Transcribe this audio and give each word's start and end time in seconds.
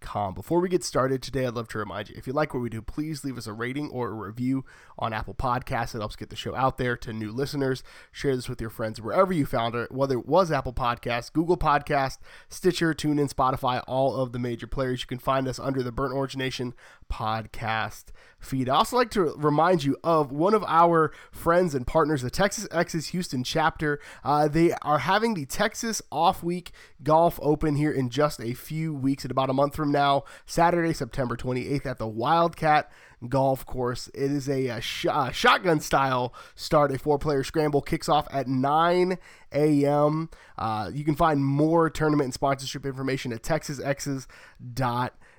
Before 0.00 0.60
we 0.60 0.68
get 0.68 0.84
started 0.84 1.20
today, 1.20 1.46
I'd 1.46 1.54
love 1.54 1.68
to 1.68 1.78
remind 1.78 2.08
you 2.08 2.14
if 2.16 2.26
you 2.26 2.32
like 2.32 2.54
what 2.54 2.60
we 2.60 2.70
do, 2.70 2.80
please 2.80 3.22
leave 3.24 3.36
us 3.36 3.46
a 3.46 3.52
rating 3.52 3.90
or 3.90 4.08
a 4.08 4.14
review 4.14 4.64
on 4.98 5.12
Apple 5.12 5.34
Podcasts. 5.34 5.94
It 5.94 5.98
helps 5.98 6.16
get 6.16 6.30
the 6.30 6.36
show 6.36 6.54
out 6.54 6.78
there 6.78 6.96
to 6.98 7.12
new 7.12 7.30
listeners. 7.30 7.82
Share 8.12 8.34
this 8.34 8.48
with 8.48 8.60
your 8.60 8.70
friends 8.70 9.00
wherever 9.00 9.32
you 9.32 9.44
found 9.44 9.74
it, 9.74 9.92
whether 9.92 10.16
it 10.18 10.26
was 10.26 10.50
Apple 10.50 10.72
Podcasts, 10.72 11.32
Google 11.32 11.58
Podcast, 11.58 12.18
Stitcher, 12.48 12.94
TuneIn, 12.94 13.32
Spotify, 13.32 13.82
all 13.86 14.16
of 14.16 14.32
the 14.32 14.38
major 14.38 14.66
players. 14.66 15.02
You 15.02 15.06
can 15.06 15.18
find 15.18 15.46
us 15.48 15.58
under 15.58 15.82
the 15.82 15.92
Burnt 15.92 16.14
Orange 16.14 16.36
Nation 16.36 16.72
podcast 17.10 18.06
feed. 18.38 18.68
I 18.68 18.76
also 18.76 18.96
like 18.96 19.10
to 19.12 19.34
remind 19.36 19.84
you 19.84 19.96
of 20.04 20.32
one 20.32 20.54
of 20.54 20.64
our 20.64 21.12
friends 21.32 21.74
and 21.74 21.86
partners, 21.86 22.22
the 22.22 22.30
Texas 22.30 22.66
Exes 22.70 23.08
Houston 23.08 23.44
chapter. 23.44 24.00
Uh, 24.24 24.48
they 24.48 24.72
are 24.82 24.98
having 24.98 25.34
the 25.34 25.46
Texas 25.46 26.00
Off 26.12 26.42
Week 26.42 26.72
Golf 27.02 27.38
Open 27.42 27.76
here 27.76 27.92
in 27.92 28.10
just 28.10 28.40
a 28.40 28.54
few 28.54 28.94
weeks, 28.94 29.24
in 29.24 29.30
about 29.30 29.50
a 29.50 29.54
month 29.54 29.74
from 29.74 29.90
now, 29.90 30.24
Saturday, 30.46 30.92
September 30.92 31.36
28th 31.36 31.86
at 31.86 31.98
the 31.98 32.06
Wildcat 32.06 32.90
golf 33.28 33.64
course. 33.64 34.08
It 34.08 34.30
is 34.30 34.48
a, 34.48 34.66
a 34.68 34.80
sh- 34.80 35.06
uh, 35.08 35.30
shotgun 35.30 35.80
style 35.80 36.34
start. 36.54 36.92
A 36.92 36.98
four 36.98 37.18
player 37.18 37.42
scramble 37.42 37.82
kicks 37.82 38.08
off 38.08 38.26
at 38.30 38.46
9 38.46 39.18
a.m. 39.52 40.30
Uh, 40.58 40.90
you 40.92 41.04
can 41.04 41.16
find 41.16 41.44
more 41.44 41.88
tournament 41.90 42.26
and 42.26 42.34
sponsorship 42.34 42.84
information 42.84 43.32
at 43.32 43.42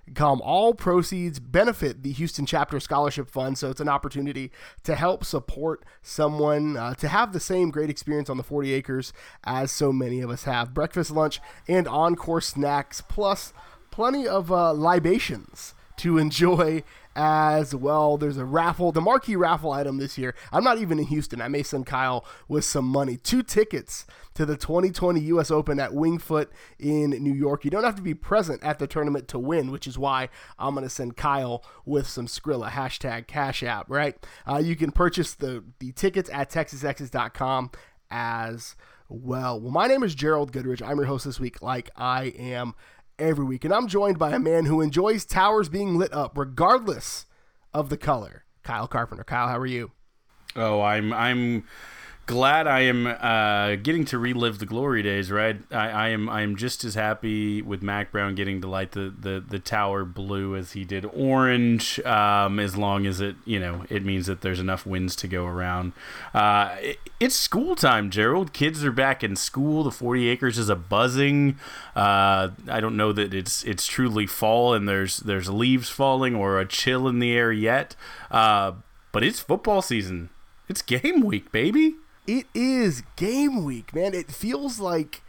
texasexes.com. 0.08 0.42
All 0.42 0.74
proceeds 0.74 1.40
benefit 1.40 2.04
the 2.04 2.12
Houston 2.12 2.46
Chapter 2.46 2.80
Scholarship 2.80 3.30
Fund, 3.30 3.58
so 3.58 3.70
it's 3.70 3.82
an 3.82 3.90
opportunity 3.90 4.52
to 4.84 4.96
help 4.96 5.24
support 5.24 5.84
someone 6.02 6.78
uh, 6.78 6.94
to 6.96 7.08
have 7.08 7.34
the 7.34 7.40
same 7.40 7.70
great 7.70 7.90
experience 7.90 8.30
on 8.30 8.38
the 8.38 8.44
40 8.44 8.74
acres 8.74 9.14
as 9.44 9.72
so 9.72 9.92
many 9.92 10.22
of 10.22 10.30
us 10.30 10.44
have. 10.44 10.74
Breakfast, 10.74 11.12
lunch, 11.12 11.40
and 11.68 11.88
encore 11.88 12.42
snacks, 12.42 13.02
plus 13.02 13.54
plenty 13.92 14.28
of 14.28 14.52
uh, 14.52 14.74
libations 14.74 15.74
to 15.98 16.18
enjoy 16.18 16.84
as 17.18 17.74
well. 17.74 18.16
There's 18.16 18.38
a 18.38 18.46
raffle, 18.46 18.92
the 18.92 19.02
marquee 19.02 19.36
raffle 19.36 19.72
item 19.72 19.98
this 19.98 20.20
year. 20.20 20.36
I'm 20.54 20.64
not 20.64 20.78
even 20.78 21.00
in 21.00 21.06
Houston. 21.06 21.42
I 21.42 21.48
may 21.48 21.64
send 21.64 21.88
Kyle 21.88 22.24
with 22.48 22.64
some 22.64 22.86
money. 22.86 23.18
Two 23.18 23.42
tickets 23.42 24.06
to 24.36 24.46
the 24.46 24.56
2020 24.56 25.20
U.S. 25.22 25.50
Open 25.50 25.80
at 25.80 25.96
Winged 25.96 26.22
Foot 26.22 26.52
in 26.78 27.10
New 27.10 27.34
York. 27.34 27.66
You 27.66 27.72
don't 27.72 27.84
have 27.84 27.96
to 27.96 28.04
be 28.04 28.14
present 28.14 28.64
at 28.64 28.78
the 28.78 28.86
tournament 28.86 29.28
to 29.30 29.40
win, 29.40 29.72
which 29.72 29.88
is 29.88 29.98
why 29.98 30.30
I'm 30.60 30.76
going 30.76 30.86
to 30.86 30.92
send 30.92 31.18
Kyle 31.18 31.66
with 31.86 32.08
some 32.08 32.28
Skrilla 32.28 32.70
hashtag 32.70 33.26
Cash 33.26 33.64
App. 33.64 33.90
Right? 33.90 34.16
Uh, 34.48 34.58
you 34.58 34.76
can 34.76 34.92
purchase 34.92 35.34
the 35.34 35.64
the 35.80 35.92
tickets 35.94 36.30
at 36.32 36.52
TexasExes.com 36.52 37.72
as 38.12 38.76
well. 39.10 39.60
Well, 39.60 39.72
my 39.72 39.88
name 39.88 40.04
is 40.04 40.14
Gerald 40.14 40.52
Goodrich. 40.52 40.84
I'm 40.84 40.98
your 40.98 41.08
host 41.08 41.26
this 41.26 41.40
week, 41.40 41.64
like 41.64 41.90
I 41.96 42.26
am 42.38 42.76
every 43.20 43.46
week. 43.46 43.66
And 43.66 43.74
I'm 43.74 43.88
joined 43.88 44.20
by 44.20 44.32
a 44.32 44.40
man 44.40 44.66
who 44.66 44.82
enjoys 44.82 45.26
towers 45.26 45.70
being 45.70 45.98
lit 45.98 46.14
up 46.14 46.38
regardless 46.38 47.26
of 47.74 47.90
the 47.90 47.98
color. 47.98 48.44
Kyle 48.64 48.88
Carpenter. 48.88 49.24
Kyle, 49.24 49.48
how 49.48 49.58
are 49.58 49.66
you? 49.66 49.92
Oh, 50.56 50.82
I'm 50.82 51.14
I'm 51.14 51.64
glad 52.28 52.68
I 52.68 52.82
am 52.82 53.08
uh, 53.08 53.78
getting 53.78 54.04
to 54.06 54.20
relive 54.20 54.60
the 54.60 54.66
glory 54.66 55.02
days. 55.02 55.32
Right, 55.32 55.60
I, 55.72 55.90
I, 55.90 56.08
am 56.10 56.30
I 56.30 56.42
am 56.42 56.58
just 56.58 56.84
as 56.84 56.94
happy 56.94 57.62
with 57.62 57.82
Mack 57.82 58.12
Brown 58.12 58.36
getting 58.36 58.62
to 58.62 58.68
light 58.68 58.92
the, 58.92 59.14
the, 59.18 59.44
the 59.48 59.60
tower 59.60 60.04
blue 60.04 60.56
as 60.56 60.74
he 60.74 60.84
did 60.84 61.06
orange. 61.06 62.00
Um, 62.02 62.60
as 62.60 62.78
long 62.78 63.08
as 63.08 63.22
it 63.22 63.38
you 63.46 63.60
know 63.60 63.86
it 63.90 64.06
means 64.06 64.28
that 64.28 64.42
there's 64.42 64.60
enough 64.60 64.86
winds 64.86 65.16
to 65.18 65.28
go 65.28 65.46
around. 65.46 65.94
Uh, 66.34 66.76
it, 66.82 67.00
it's 67.20 67.36
school 67.36 67.76
time, 67.76 68.12
Gerald. 68.12 68.54
Kids 68.54 68.84
are 68.84 68.92
back 68.92 69.24
in 69.24 69.36
school. 69.36 69.84
The 69.84 69.92
40 69.92 70.28
acres 70.28 70.60
is 70.60 70.70
a 70.70 70.76
buzzing. 70.76 71.58
Uh, 71.96 72.50
I 72.70 72.80
don't 72.82 72.98
know 72.98 73.14
that 73.14 73.34
it's 73.34 73.64
it's 73.64 73.88
truly 73.88 74.28
fall 74.28 74.74
and 74.74 74.88
there's 74.88 75.18
there's 75.18 75.50
leaves 75.50 75.90
falling 75.90 76.36
or 76.36 76.60
a 76.60 76.68
chill 76.68 77.08
in 77.08 77.20
the 77.20 77.32
air 77.32 77.54
yet. 77.54 77.96
Uh, 78.30 78.74
but 79.14 79.24
it's 79.24 79.40
football 79.40 79.82
season. 79.82 80.30
It's 80.68 80.82
game 80.82 81.22
week, 81.22 81.54
baby 81.54 81.96
it 82.28 82.46
is 82.54 83.04
game 83.16 83.64
week, 83.64 83.96
man. 83.96 84.14
It 84.14 84.30
feels 84.30 84.80
like 84.80 85.24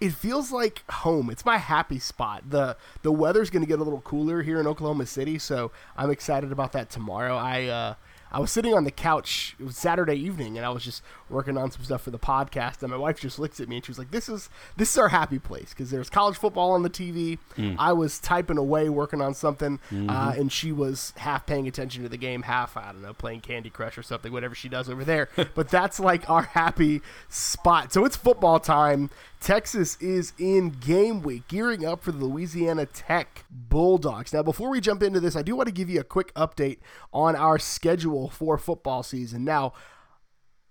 it 0.00 0.12
feels 0.12 0.50
like 0.50 0.82
home. 0.90 1.28
It's 1.28 1.44
my 1.44 1.58
happy 1.58 1.98
spot. 1.98 2.44
the 2.48 2.76
The 3.02 3.12
weather's 3.12 3.50
going 3.50 3.62
to 3.62 3.68
get 3.68 3.80
a 3.80 3.84
little 3.84 4.00
cooler 4.00 4.42
here 4.42 4.58
in 4.58 4.66
Oklahoma 4.66 5.06
City, 5.06 5.38
so 5.38 5.72
I'm 5.96 6.10
excited 6.10 6.52
about 6.52 6.72
that 6.72 6.88
tomorrow. 6.88 7.36
I 7.36 7.66
uh, 7.66 7.94
I 8.32 8.40
was 8.40 8.50
sitting 8.50 8.72
on 8.72 8.84
the 8.84 8.90
couch. 8.90 9.56
Saturday 9.68 10.14
evening, 10.14 10.56
and 10.56 10.64
I 10.64 10.70
was 10.70 10.84
just 10.84 11.02
working 11.30 11.56
on 11.56 11.70
some 11.70 11.84
stuff 11.84 12.02
for 12.02 12.10
the 12.10 12.18
podcast. 12.18 12.82
And 12.82 12.90
my 12.90 12.96
wife 12.96 13.20
just 13.20 13.38
looks 13.38 13.60
at 13.60 13.68
me 13.68 13.76
and 13.76 13.84
she 13.84 13.90
was 13.90 13.98
like, 13.98 14.10
"This 14.10 14.28
is 14.28 14.48
this 14.76 14.90
is 14.90 14.98
our 14.98 15.08
happy 15.08 15.38
place 15.38 15.70
because 15.70 15.90
there's 15.90 16.10
college 16.10 16.36
football 16.36 16.72
on 16.72 16.82
the 16.82 16.90
TV." 16.90 17.38
Mm. 17.56 17.76
I 17.78 17.92
was 17.92 18.18
typing 18.18 18.58
away 18.58 18.88
working 18.88 19.20
on 19.20 19.34
something, 19.34 19.78
mm-hmm. 19.90 20.10
uh, 20.10 20.32
and 20.32 20.52
she 20.52 20.72
was 20.72 21.12
half 21.16 21.46
paying 21.46 21.68
attention 21.68 22.02
to 22.02 22.08
the 22.08 22.16
game, 22.16 22.42
half 22.42 22.76
I 22.76 22.92
don't 22.92 23.02
know 23.02 23.14
playing 23.14 23.40
Candy 23.40 23.70
Crush 23.70 23.96
or 23.98 24.02
something, 24.02 24.32
whatever 24.32 24.54
she 24.54 24.68
does 24.68 24.88
over 24.88 25.04
there. 25.04 25.28
but 25.54 25.68
that's 25.68 26.00
like 26.00 26.28
our 26.28 26.42
happy 26.42 27.02
spot. 27.28 27.92
So 27.92 28.04
it's 28.04 28.16
football 28.16 28.60
time. 28.60 29.10
Texas 29.40 29.96
is 30.00 30.34
in 30.38 30.68
game 30.70 31.22
week, 31.22 31.48
gearing 31.48 31.84
up 31.86 32.02
for 32.02 32.12
the 32.12 32.24
Louisiana 32.24 32.84
Tech 32.84 33.46
Bulldogs. 33.50 34.34
Now, 34.34 34.42
before 34.42 34.68
we 34.68 34.82
jump 34.82 35.02
into 35.02 35.18
this, 35.18 35.34
I 35.34 35.40
do 35.40 35.56
want 35.56 35.66
to 35.66 35.72
give 35.72 35.88
you 35.88 35.98
a 35.98 36.04
quick 36.04 36.34
update 36.34 36.78
on 37.12 37.34
our 37.34 37.58
schedule 37.58 38.28
for 38.28 38.58
football 38.58 39.02
season. 39.02 39.44
Now, 39.44 39.72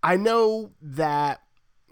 I 0.01 0.15
know 0.15 0.71
that 0.81 1.41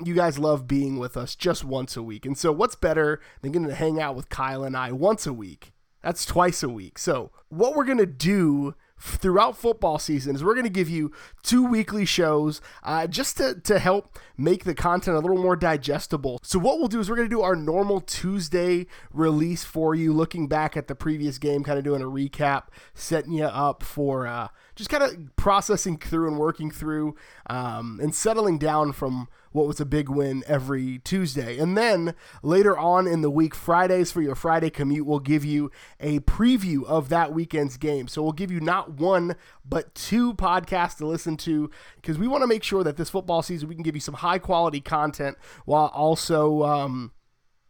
you 0.03 0.13
guys 0.13 0.37
love 0.39 0.67
being 0.67 0.97
with 0.97 1.17
us 1.17 1.35
just 1.35 1.63
once 1.63 1.97
a 1.97 2.03
week. 2.03 2.25
And 2.25 2.37
so, 2.37 2.51
what's 2.51 2.75
better 2.75 3.19
than 3.41 3.51
getting 3.51 3.67
to 3.67 3.75
hang 3.75 3.99
out 3.99 4.15
with 4.15 4.29
Kyle 4.29 4.63
and 4.63 4.77
I 4.77 4.91
once 4.91 5.25
a 5.25 5.33
week? 5.33 5.73
That's 6.03 6.25
twice 6.25 6.63
a 6.63 6.69
week. 6.69 6.99
So, 6.99 7.31
what 7.49 7.75
we're 7.75 7.85
going 7.85 7.97
to 7.97 8.05
do 8.05 8.75
throughout 8.99 9.57
football 9.57 9.99
season 9.99 10.35
is 10.35 10.43
we're 10.43 10.53
going 10.53 10.63
to 10.63 10.69
give 10.69 10.89
you 10.89 11.11
two 11.43 11.63
weekly 11.63 12.05
shows 12.05 12.61
uh, 12.83 13.07
just 13.07 13.37
to, 13.37 13.55
to 13.61 13.79
help 13.79 14.17
make 14.37 14.63
the 14.63 14.73
content 14.73 15.15
a 15.15 15.19
little 15.19 15.41
more 15.41 15.55
digestible. 15.55 16.39
So, 16.43 16.59
what 16.59 16.79
we'll 16.79 16.87
do 16.87 16.99
is 16.99 17.09
we're 17.09 17.15
going 17.15 17.29
to 17.29 17.35
do 17.35 17.41
our 17.41 17.55
normal 17.55 18.01
Tuesday 18.01 18.87
release 19.11 19.63
for 19.63 19.93
you, 19.95 20.13
looking 20.13 20.47
back 20.47 20.75
at 20.75 20.87
the 20.87 20.95
previous 20.95 21.37
game, 21.37 21.63
kind 21.63 21.77
of 21.77 21.83
doing 21.83 22.01
a 22.01 22.05
recap, 22.05 22.63
setting 22.93 23.31
you 23.31 23.45
up 23.45 23.83
for 23.83 24.27
uh, 24.27 24.47
just 24.75 24.89
kind 24.89 25.03
of 25.03 25.35
processing 25.35 25.97
through 25.97 26.27
and 26.27 26.37
working 26.37 26.71
through 26.71 27.15
um, 27.49 27.99
and 28.01 28.13
settling 28.13 28.57
down 28.57 28.93
from 28.93 29.27
what 29.57 29.67
was 29.67 29.79
a 29.79 29.85
big 29.85 30.07
win 30.07 30.43
every 30.47 30.99
Tuesday. 30.99 31.57
And 31.57 31.75
then 31.75 32.13
later 32.43 32.77
on 32.77 33.07
in 33.07 33.21
the 33.21 33.31
week, 33.31 33.55
Fridays 33.55 34.11
for 34.11 34.21
your 34.21 34.35
Friday 34.35 34.69
commute, 34.69 35.05
we'll 35.05 35.19
give 35.19 35.43
you 35.43 35.71
a 35.99 36.19
preview 36.21 36.85
of 36.85 37.09
that 37.09 37.33
weekend's 37.33 37.75
game. 37.75 38.07
So 38.07 38.21
we'll 38.21 38.33
give 38.33 38.51
you 38.51 38.59
not 38.59 38.91
one, 38.91 39.35
but 39.65 39.95
two 39.95 40.35
podcasts 40.35 40.97
to 40.97 41.07
listen 41.07 41.37
to 41.37 41.71
because 41.95 42.19
we 42.19 42.27
want 42.27 42.43
to 42.43 42.47
make 42.47 42.63
sure 42.63 42.83
that 42.83 42.97
this 42.97 43.09
football 43.09 43.41
season 43.41 43.67
we 43.67 43.75
can 43.75 43.83
give 43.83 43.95
you 43.95 44.01
some 44.01 44.13
high 44.13 44.39
quality 44.39 44.79
content 44.79 45.37
while 45.65 45.87
also. 45.87 46.63
Um, 46.63 47.11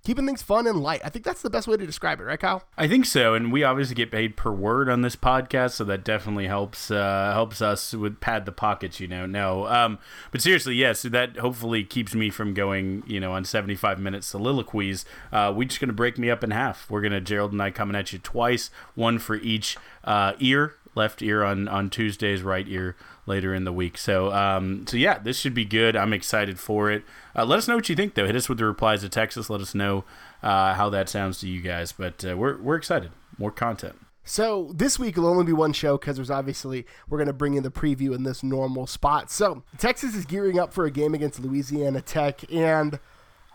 keeping 0.07 0.25
things 0.25 0.41
fun 0.41 0.66
and 0.66 0.81
light. 0.81 1.01
I 1.03 1.09
think 1.09 1.25
that's 1.25 1.41
the 1.41 1.50
best 1.50 1.68
way 1.68 1.75
to 1.75 1.86
describe 1.86 2.21
it, 2.21 2.24
right, 2.24 2.39
Kyle? 2.39 2.63
I 2.77 2.88
think 2.88 3.06
so, 3.06 3.33
and 3.33 3.51
we 3.51 3.65
obviously 3.65 3.94
get 3.94 4.09
paid 4.09 4.38
per 4.38 4.51
word 4.51 4.88
on 4.88 5.01
this 5.01 5.18
podcast, 5.18 5.71
so 5.71 5.83
that 5.83 6.06
definitely 6.06 6.48
helps 6.48 6.89
uh, 6.89 7.31
helps 7.33 7.62
us 7.62 7.94
with 7.94 8.21
pad 8.21 8.45
the 8.45 8.54
pockets. 8.54 9.01
You 9.01 9.09
know, 9.09 9.25
no, 9.25 9.68
um, 9.68 10.00
but 10.31 10.42
seriously, 10.42 10.75
yes, 10.75 11.01
so 11.01 11.09
that 11.09 11.36
hopefully 11.36 11.83
keeps 11.83 12.15
me 12.15 12.30
from 12.30 12.54
going, 12.54 13.04
you 13.06 13.19
know, 13.19 13.33
on 13.33 13.44
seventy 13.44 13.75
five 13.75 14.00
minute 14.00 14.24
soliloquies. 14.24 15.04
Uh, 15.30 15.54
we're 15.54 15.68
just 15.68 15.81
gonna 15.81 15.92
break 15.92 16.18
me 16.18 16.30
up 16.30 16.42
in 16.42 16.51
half. 16.51 16.89
We're 16.89 17.01
gonna 17.01 17.19
Gerald 17.19 17.51
and 17.51 17.62
I 17.62 17.69
coming 17.69 17.98
at 17.98 18.13
you 18.13 18.19
twice, 18.19 18.71
one 18.95 19.19
for 19.19 19.36
each 19.36 19.75
uh, 20.06 20.33
ear 20.39 20.75
left 20.95 21.21
ear 21.21 21.44
on 21.44 21.68
on 21.68 21.89
Tuesdays, 21.89 22.44
right 22.44 22.65
ear 22.69 22.95
later 23.27 23.53
in 23.53 23.63
the 23.63 23.74
week. 23.74 23.97
So 23.97 24.31
um, 24.33 24.85
so 24.88 24.97
yeah, 24.97 25.19
this 25.19 25.38
should 25.38 25.53
be 25.53 25.65
good. 25.65 25.95
I'm 25.95 26.13
excited 26.13 26.59
for 26.59 26.89
it. 26.89 27.03
Uh, 27.35 27.45
let 27.45 27.57
us 27.59 27.68
know 27.68 27.75
what 27.75 27.89
you 27.89 27.95
think 27.95 28.15
though. 28.15 28.25
Hit 28.25 28.35
us 28.35 28.50
with 28.50 28.57
the 28.57 28.65
replies 28.65 29.01
to 29.01 29.09
Texas. 29.09 29.50
Let 29.50 29.62
us 29.62 29.75
know 29.75 30.03
uh, 30.41 30.74
how 30.74 30.89
that 30.89 31.09
sounds 31.09 31.39
to 31.41 31.47
you 31.47 31.62
guys. 31.62 31.91
But 31.91 32.25
uh, 32.25 32.35
we're 32.38 32.57
we're 32.57 32.75
excited. 32.75 33.12
More 33.38 33.51
content. 33.51 33.95
So 34.24 34.71
this 34.75 35.00
week 35.00 35.15
will 35.15 35.27
only 35.27 35.45
be 35.45 35.53
one 35.53 35.71
show 35.71 35.97
because 35.97 36.18
there's 36.18 36.29
obviously 36.29 36.85
we're 37.07 37.18
going 37.18 37.27
to 37.27 37.33
bring 37.33 37.53
in 37.53 37.63
the 37.63 37.71
preview 37.71 38.13
in 38.13 38.24
this 38.24 38.44
normal 38.44 38.85
spot. 38.85 39.31
So 39.31 39.63
Texas 39.77 40.15
is 40.15 40.25
gearing 40.25 40.59
up 40.59 40.73
for 40.73 40.85
a 40.85 40.91
game 40.91 41.13
against 41.13 41.39
Louisiana 41.39 42.01
Tech, 42.01 42.41
and 42.51 43.00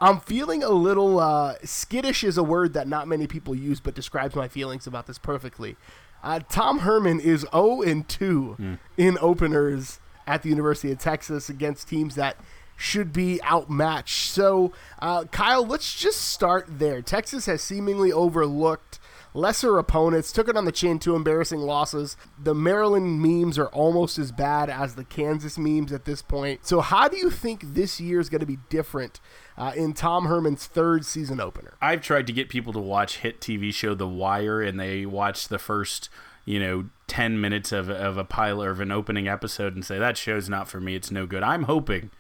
I'm 0.01 0.19
feeling 0.19 0.63
a 0.63 0.71
little 0.71 1.21
uh, 1.21 1.57
skittish 1.63 2.25
is 2.25 2.39
a 2.39 2.43
word 2.43 2.73
that 2.73 2.89
not 2.89 3.07
many 3.07 3.27
people 3.27 3.55
use, 3.55 3.81
but 3.81 3.95
describes 3.95 4.35
my 4.35 4.49
feelings 4.49 4.87
about 4.87 5.07
this 5.07 5.19
perfectly. 5.19 5.77
Uh, 6.23 6.41
Tom 6.49 6.81
Herman 6.81 7.21
is 7.21 7.47
0 7.53 7.83
and 7.83 8.09
2 8.09 8.57
mm. 8.59 8.79
in 8.97 9.19
openers 9.21 9.99
at 10.27 10.43
the 10.43 10.49
University 10.49 10.93
of 10.93 10.99
Texas 10.99 11.49
against 11.49 11.89
teams 11.89 12.15
that 12.15 12.37
should 12.77 13.13
be 13.13 13.43
outmatched. 13.45 14.31
So, 14.31 14.73
uh, 15.01 15.25
Kyle, 15.25 15.65
let's 15.65 15.95
just 15.95 16.21
start 16.21 16.67
there. 16.69 17.03
Texas 17.03 17.47
has 17.47 17.63
seemingly 17.63 18.13
overlooked 18.13 18.99
lesser 19.35 19.79
opponents, 19.79 20.33
took 20.33 20.49
it 20.49 20.57
on 20.57 20.65
the 20.65 20.73
chin, 20.73 20.99
two 20.99 21.15
embarrassing 21.15 21.61
losses. 21.61 22.17
The 22.39 22.55
Maryland 22.55 23.21
memes 23.21 23.59
are 23.59 23.69
almost 23.69 24.19
as 24.19 24.33
bad 24.33 24.69
as 24.69 24.95
the 24.95 25.05
Kansas 25.05 25.59
memes 25.59 25.93
at 25.93 26.05
this 26.05 26.23
point. 26.23 26.67
So, 26.67 26.81
how 26.81 27.09
do 27.09 27.17
you 27.17 27.31
think 27.31 27.75
this 27.75 28.01
year 28.01 28.21
is 28.21 28.29
going 28.29 28.41
to 28.41 28.47
be 28.47 28.59
different 28.69 29.21
uh, 29.57 29.73
in 29.77 29.93
Tom 29.93 30.27
Herman's 30.27 30.67
third 30.67 31.05
season 31.05 31.41
opener? 31.41 31.75
I've 31.81 32.03
tried 32.03 32.27
to 32.27 32.33
get 32.33 32.49
people 32.49 32.73
to 32.73 32.81
watch 32.81 33.19
hit 33.19 33.41
TV 33.41 33.73
show 33.73 33.95
The 33.95 34.09
Wire, 34.09 34.61
and 34.61 34.79
they 34.79 35.07
watch 35.07 35.49
the 35.49 35.59
first 35.59 36.09
you 36.45 36.59
know 36.59 36.89
10 37.07 37.41
minutes 37.41 37.71
of, 37.71 37.89
of 37.89 38.17
a 38.17 38.25
pilot 38.25 38.69
of 38.69 38.81
an 38.81 38.91
opening 38.91 39.29
episode 39.29 39.77
and 39.77 39.85
say 39.85 39.97
that 40.01 40.17
show's 40.17 40.49
not 40.49 40.67
for 40.67 40.81
me 40.81 40.97
it's 40.97 41.09
no 41.09 41.25
good 41.25 41.41
i'm 41.41 41.65
hoping 41.65 42.11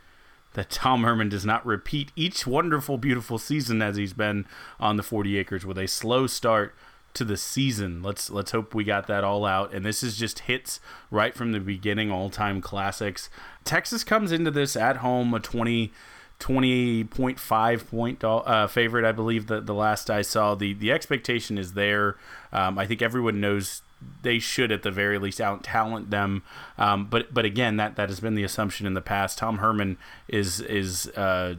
that 0.55 0.71
Tom 0.71 1.03
Herman 1.03 1.29
does 1.29 1.45
not 1.47 1.65
repeat 1.65 2.13
each 2.17 2.47
wonderful, 2.47 2.99
beautiful 2.99 3.39
season 3.39 3.81
as 3.81 3.97
he's 3.97 4.13
been 4.13 4.47
on 4.79 4.97
the 4.97 5.03
40 5.03 5.39
acres 5.39 5.65
with 5.65 5.79
a 5.79 5.89
slow 5.89 6.27
start 6.27 6.75
to 7.15 7.25
the 7.25 7.37
season. 7.37 8.03
Let's 8.03 8.31
let's 8.31 8.53
hope 8.53 8.75
we 8.75 8.85
got 8.85 9.07
that 9.07 9.25
all 9.25 9.45
out. 9.45 9.73
And 9.73 9.85
this 9.85 10.03
is 10.03 10.17
just 10.17 10.41
hits 10.41 10.81
right 11.11 11.35
from 11.35 11.53
the 11.53 11.61
beginning, 11.61 12.11
all 12.11 12.31
time 12.31 12.61
classics. 12.61 13.29
Texas 13.65 14.05
comes 14.05 14.33
into 14.33 14.51
this 14.51 14.77
at 14.77 14.99
home 14.99 15.33
a 15.35 15.41
20. 15.41 15.93
20.5 16.41 17.89
point 17.89 18.25
uh, 18.25 18.67
favorite, 18.67 19.05
I 19.05 19.13
believe 19.13 19.47
that 19.47 19.67
the 19.67 19.75
last 19.75 20.11
I 20.11 20.23
saw. 20.23 20.57
The 20.57 20.73
the 20.73 20.91
expectation 20.91 21.57
is 21.57 21.75
there. 21.75 22.17
Um, 22.53 22.81
I 22.81 22.87
think 22.87 23.01
everyone 23.01 23.41
knows 23.41 23.83
they 24.23 24.41
should 24.41 24.73
at 24.73 24.83
the 24.83 24.91
very 24.91 25.19
least 25.19 25.41
out 25.41 25.63
talent 25.63 26.11
them. 26.11 26.43
Um, 26.79 27.07
but 27.07 27.33
but 27.33 27.45
again, 27.45 27.77
that 27.77 27.95
that 27.95 28.09
has 28.09 28.19
been 28.19 28.35
the 28.35 28.43
assumption 28.43 28.89
in 28.89 28.95
the 28.95 29.01
past. 29.01 29.39
Tom 29.39 29.59
Herman 29.59 29.99
is 30.27 30.61
is 30.61 31.07
uh, 31.11 31.55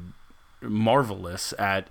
marvelous 0.62 1.54
at 1.58 1.88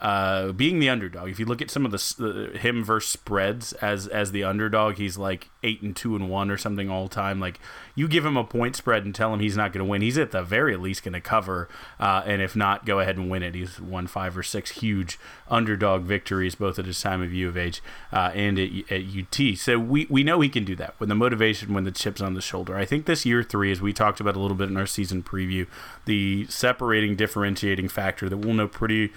uh, 0.00 0.52
being 0.52 0.78
the 0.78 0.88
underdog. 0.88 1.28
If 1.28 1.38
you 1.38 1.44
look 1.44 1.60
at 1.60 1.70
some 1.70 1.84
of 1.84 1.92
the 1.92 2.52
uh, 2.54 2.58
him 2.58 2.82
versus 2.82 3.10
spreads 3.10 3.74
as 3.74 4.06
as 4.06 4.32
the 4.32 4.44
underdog, 4.44 4.96
he's 4.96 5.18
like 5.18 5.50
eight 5.62 5.82
and 5.82 5.94
two 5.94 6.16
and 6.16 6.30
one 6.30 6.50
or 6.50 6.56
something 6.56 6.88
all 6.88 7.08
time. 7.08 7.38
Like 7.38 7.60
you 7.94 8.08
give 8.08 8.24
him 8.24 8.36
a 8.36 8.44
point 8.44 8.76
spread 8.76 9.04
and 9.04 9.14
tell 9.14 9.34
him 9.34 9.40
he's 9.40 9.58
not 9.58 9.72
going 9.72 9.84
to 9.84 9.90
win, 9.90 10.00
he's 10.00 10.16
at 10.16 10.30
the 10.30 10.42
very 10.42 10.76
least 10.76 11.02
going 11.02 11.12
to 11.12 11.20
cover, 11.20 11.68
uh, 11.98 12.22
and 12.24 12.40
if 12.40 12.56
not, 12.56 12.86
go 12.86 13.00
ahead 13.00 13.18
and 13.18 13.28
win 13.28 13.42
it. 13.42 13.54
He's 13.54 13.78
won 13.78 14.06
five 14.06 14.38
or 14.38 14.42
six 14.42 14.70
huge 14.70 15.18
underdog 15.48 16.02
victories 16.02 16.54
both 16.54 16.78
at 16.78 16.86
his 16.86 17.00
time 17.00 17.20
of 17.20 17.34
U 17.34 17.48
of 17.48 17.58
H 17.58 17.82
uh, 18.10 18.30
and 18.34 18.58
at, 18.58 18.70
at 18.90 19.02
UT. 19.02 19.58
So 19.58 19.78
we 19.78 20.06
we 20.08 20.22
know 20.22 20.40
he 20.40 20.48
can 20.48 20.64
do 20.64 20.76
that 20.76 20.94
when 20.96 21.10
the 21.10 21.14
motivation, 21.14 21.74
when 21.74 21.84
the 21.84 21.92
chips 21.92 22.22
on 22.22 22.32
the 22.32 22.40
shoulder. 22.40 22.74
I 22.74 22.86
think 22.86 23.04
this 23.04 23.26
year 23.26 23.42
three, 23.42 23.70
as 23.70 23.82
we 23.82 23.92
talked 23.92 24.20
about 24.20 24.34
a 24.34 24.40
little 24.40 24.56
bit 24.56 24.70
in 24.70 24.78
our 24.78 24.86
season 24.86 25.22
preview, 25.22 25.66
the 26.06 26.46
separating 26.48 27.16
differentiating 27.16 27.88
factor 27.88 28.30
that 28.30 28.38
we'll 28.38 28.54
know 28.54 28.68
pretty 28.68 29.12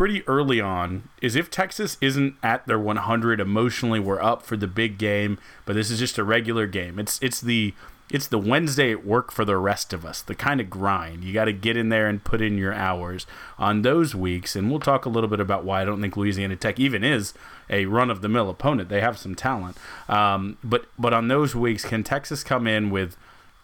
pretty 0.00 0.26
early 0.26 0.62
on 0.62 1.06
is 1.20 1.36
if 1.36 1.50
Texas 1.50 1.98
isn't 2.00 2.34
at 2.42 2.66
their 2.66 2.78
100 2.78 3.38
emotionally, 3.38 4.00
we're 4.00 4.22
up 4.22 4.40
for 4.40 4.56
the 4.56 4.66
big 4.66 4.96
game, 4.96 5.36
but 5.66 5.74
this 5.74 5.90
is 5.90 5.98
just 5.98 6.16
a 6.16 6.24
regular 6.24 6.66
game. 6.66 6.98
It's 6.98 7.18
it's 7.20 7.38
the 7.38 7.74
it's 8.10 8.26
the 8.26 8.38
Wednesday 8.38 8.92
at 8.92 9.04
work 9.04 9.30
for 9.30 9.44
the 9.44 9.58
rest 9.58 9.92
of 9.92 10.06
us, 10.06 10.22
the 10.22 10.34
kind 10.34 10.58
of 10.58 10.70
grind. 10.70 11.22
You 11.22 11.34
got 11.34 11.44
to 11.44 11.52
get 11.52 11.76
in 11.76 11.90
there 11.90 12.08
and 12.08 12.24
put 12.24 12.40
in 12.40 12.56
your 12.56 12.72
hours 12.72 13.26
on 13.58 13.82
those 13.82 14.14
weeks. 14.14 14.56
And 14.56 14.70
we'll 14.70 14.80
talk 14.80 15.04
a 15.04 15.10
little 15.10 15.28
bit 15.28 15.38
about 15.38 15.66
why 15.66 15.82
I 15.82 15.84
don't 15.84 16.00
think 16.00 16.16
Louisiana 16.16 16.56
Tech 16.56 16.80
even 16.80 17.04
is 17.04 17.34
a 17.68 17.84
run 17.84 18.08
of 18.08 18.22
the 18.22 18.28
mill 18.30 18.48
opponent. 18.48 18.88
They 18.88 19.02
have 19.02 19.18
some 19.18 19.34
talent. 19.34 19.76
Um, 20.08 20.56
but, 20.64 20.86
but 20.98 21.12
on 21.12 21.28
those 21.28 21.54
weeks, 21.54 21.84
can 21.84 22.04
Texas 22.04 22.42
come 22.42 22.66
in 22.66 22.88
with 22.88 23.18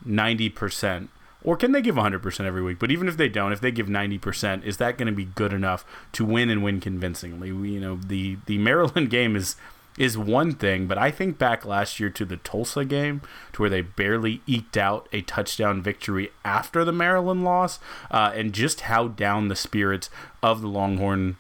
90%? 0.07 1.09
Or 1.47 1.57
can 1.57 1.71
they 1.71 1.81
give 1.81 1.95
100% 1.95 2.45
every 2.45 2.61
week? 2.61 2.81
But 2.81 2.91
even 2.91 3.07
if 3.07 3.17
they 3.17 3.29
don't, 3.29 3.53
if 3.53 3.61
they 3.61 3.71
give 3.71 3.87
90%, 3.87 4.65
is 4.65 4.79
that 4.79 4.99
going 4.99 5.07
to 5.07 5.13
be 5.13 5.27
good 5.27 5.53
enough 5.53 5.87
to 6.13 6.25
win 6.25 6.51
and 6.51 6.63
win 6.63 6.81
convincingly? 6.81 7.53
We, 7.53 7.71
you 7.71 7.81
know, 7.81 8.01
the 8.05 8.37
the 8.47 8.59
Maryland 8.59 9.09
game 9.19 9.37
is 9.37 9.55
is 9.97 10.19
one 10.19 10.53
thing, 10.53 10.87
but 10.87 10.99
I 10.99 11.11
think 11.11 11.39
back 11.39 11.65
last 11.65 11.99
year 11.99 12.11
to 12.11 12.25
the 12.27 12.37
Tulsa 12.37 12.85
game, 12.85 13.23
to 13.53 13.63
where 13.63 13.71
they 13.71 13.81
barely 13.81 14.43
eked 14.47 14.77
out 14.77 15.09
a 15.13 15.23
touchdown 15.23 15.81
victory 15.81 16.31
after 16.45 16.85
the 16.85 16.93
Maryland 16.93 17.45
loss, 17.45 17.79
uh, 18.11 18.33
and 18.35 18.53
just 18.53 18.83
how 18.83 19.09
down 19.09 19.49
the 19.49 19.57
spirits 19.57 20.11
of 20.43 20.61
the 20.61 20.69
Longhorn 20.69 21.37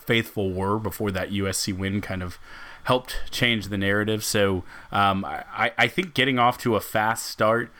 faithful 0.00 0.50
were 0.50 0.78
before 0.78 1.10
that 1.12 1.30
USC 1.30 1.76
win 1.76 2.00
kind 2.00 2.22
of 2.22 2.38
helped 2.84 3.18
change 3.30 3.68
the 3.68 3.78
narrative. 3.78 4.24
So 4.24 4.64
um, 4.90 5.24
I, 5.26 5.72
I 5.76 5.86
think 5.86 6.14
getting 6.14 6.38
off 6.38 6.58
to 6.58 6.74
a 6.74 6.80
fast 6.80 7.26
start 7.26 7.70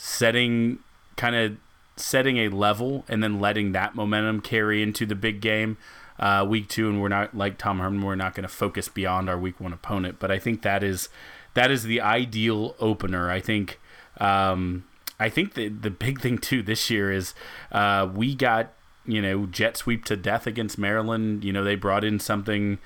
setting 0.00 0.78
kind 1.16 1.34
of 1.34 1.56
setting 1.96 2.38
a 2.38 2.48
level 2.48 3.04
and 3.08 3.22
then 3.22 3.40
letting 3.40 3.72
that 3.72 3.96
momentum 3.96 4.40
carry 4.40 4.82
into 4.82 5.04
the 5.04 5.16
big 5.16 5.40
game. 5.40 5.76
Uh, 6.18 6.44
week 6.48 6.68
two 6.68 6.88
and 6.88 7.00
we're 7.00 7.06
not 7.06 7.36
like 7.36 7.56
tom 7.58 7.78
herman 7.78 8.02
we're 8.02 8.16
not 8.16 8.34
going 8.34 8.42
to 8.42 8.52
focus 8.52 8.88
beyond 8.88 9.30
our 9.30 9.38
week 9.38 9.60
one 9.60 9.72
opponent 9.72 10.18
but 10.18 10.32
i 10.32 10.36
think 10.36 10.62
that 10.62 10.82
is 10.82 11.08
that 11.54 11.70
is 11.70 11.84
the 11.84 12.00
ideal 12.00 12.74
opener. 12.78 13.30
I 13.30 13.40
think 13.40 13.80
um, 14.18 14.84
i 15.18 15.28
think 15.28 15.54
the, 15.54 15.68
the 15.68 15.90
big 15.90 16.20
thing 16.20 16.38
too 16.38 16.62
this 16.62 16.90
year 16.90 17.12
is 17.12 17.34
uh, 17.72 18.08
we 18.12 18.34
got 18.34 18.72
you 19.06 19.22
know 19.22 19.46
jet 19.46 19.76
sweep 19.76 20.04
to 20.06 20.16
death 20.16 20.46
against 20.46 20.78
maryland. 20.78 21.44
You 21.44 21.52
know 21.52 21.64
they 21.64 21.76
brought 21.76 22.04
in 22.04 22.20
something 22.20 22.78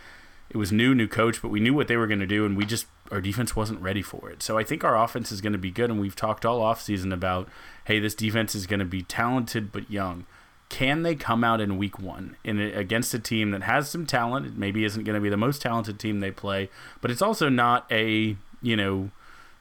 it 0.50 0.59
was 0.59 0.70
new, 0.70 0.94
new 0.94 1.09
coach, 1.09 1.41
but 1.41 1.49
we 1.49 1.61
knew 1.61 1.73
what 1.73 1.88
they 1.88 1.97
were 1.97 2.06
going 2.06 2.20
to 2.20 2.26
do, 2.26 2.44
and 2.44 2.59
we 2.59 2.67
just 2.67 2.87
our 3.12 3.20
defense 3.20 3.55
wasn't 3.55 3.81
ready 3.81 4.03
for 4.03 4.31
it. 4.31 4.43
So 4.43 4.59
I 4.59 4.64
think 4.64 4.82
our 4.82 5.00
offense 5.00 5.31
is 5.31 5.41
going 5.41 5.53
to 5.53 5.59
be 5.59 5.70
good, 5.70 5.91
and 5.91 6.00
we've 6.00 6.17
talked 6.17 6.47
all 6.47 6.61
offseason 6.61 7.12
about, 7.12 7.49
hey, 7.85 8.00
this 8.00 8.14
defense 8.14 8.55
is 8.55 8.67
going 8.67 8.81
to 8.81 8.87
be 8.87 9.03
talented 9.03 9.70
but 9.70 9.91
young. 9.91 10.25
Can 10.70 11.03
they 11.03 11.14
come 11.14 11.44
out 11.44 11.61
in 11.61 11.76
week 11.76 11.99
one 11.99 12.37
in 12.43 12.59
against 12.59 13.12
a 13.12 13.19
team 13.19 13.50
that 13.50 13.64
has 13.64 13.91
some 13.91 14.06
talent? 14.06 14.47
It 14.47 14.56
maybe 14.56 14.85
isn't 14.85 15.05
going 15.05 15.14
to 15.14 15.20
be 15.20 15.29
the 15.29 15.37
most 15.37 15.61
talented 15.61 15.99
team 15.99 16.20
they 16.20 16.31
play, 16.31 16.70
but 17.03 17.11
it's 17.11 17.20
also 17.20 17.50
not 17.50 17.85
a 17.91 18.37
you 18.62 18.76
know 18.76 19.11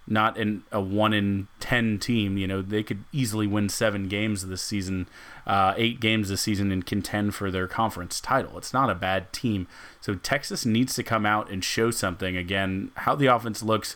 not 0.07 0.37
in 0.37 0.63
a 0.71 0.81
one 0.81 1.13
in 1.13 1.47
ten 1.59 1.99
team. 1.99 2.37
You 2.37 2.47
know, 2.47 2.61
they 2.61 2.83
could 2.83 3.03
easily 3.11 3.47
win 3.47 3.69
seven 3.69 4.07
games 4.07 4.45
this 4.45 4.61
season, 4.61 5.07
uh, 5.45 5.73
eight 5.77 5.99
games 5.99 6.29
this 6.29 6.41
season, 6.41 6.71
and 6.71 6.85
contend 6.85 7.35
for 7.35 7.51
their 7.51 7.67
conference 7.67 8.19
title. 8.19 8.57
It's 8.57 8.73
not 8.73 8.89
a 8.89 8.95
bad 8.95 9.31
team. 9.31 9.67
So 10.01 10.15
Texas 10.15 10.65
needs 10.65 10.95
to 10.95 11.03
come 11.03 11.25
out 11.25 11.49
and 11.49 11.63
show 11.63 11.91
something. 11.91 12.35
Again, 12.35 12.91
how 12.95 13.15
the 13.15 13.27
offense 13.27 13.63
looks, 13.63 13.95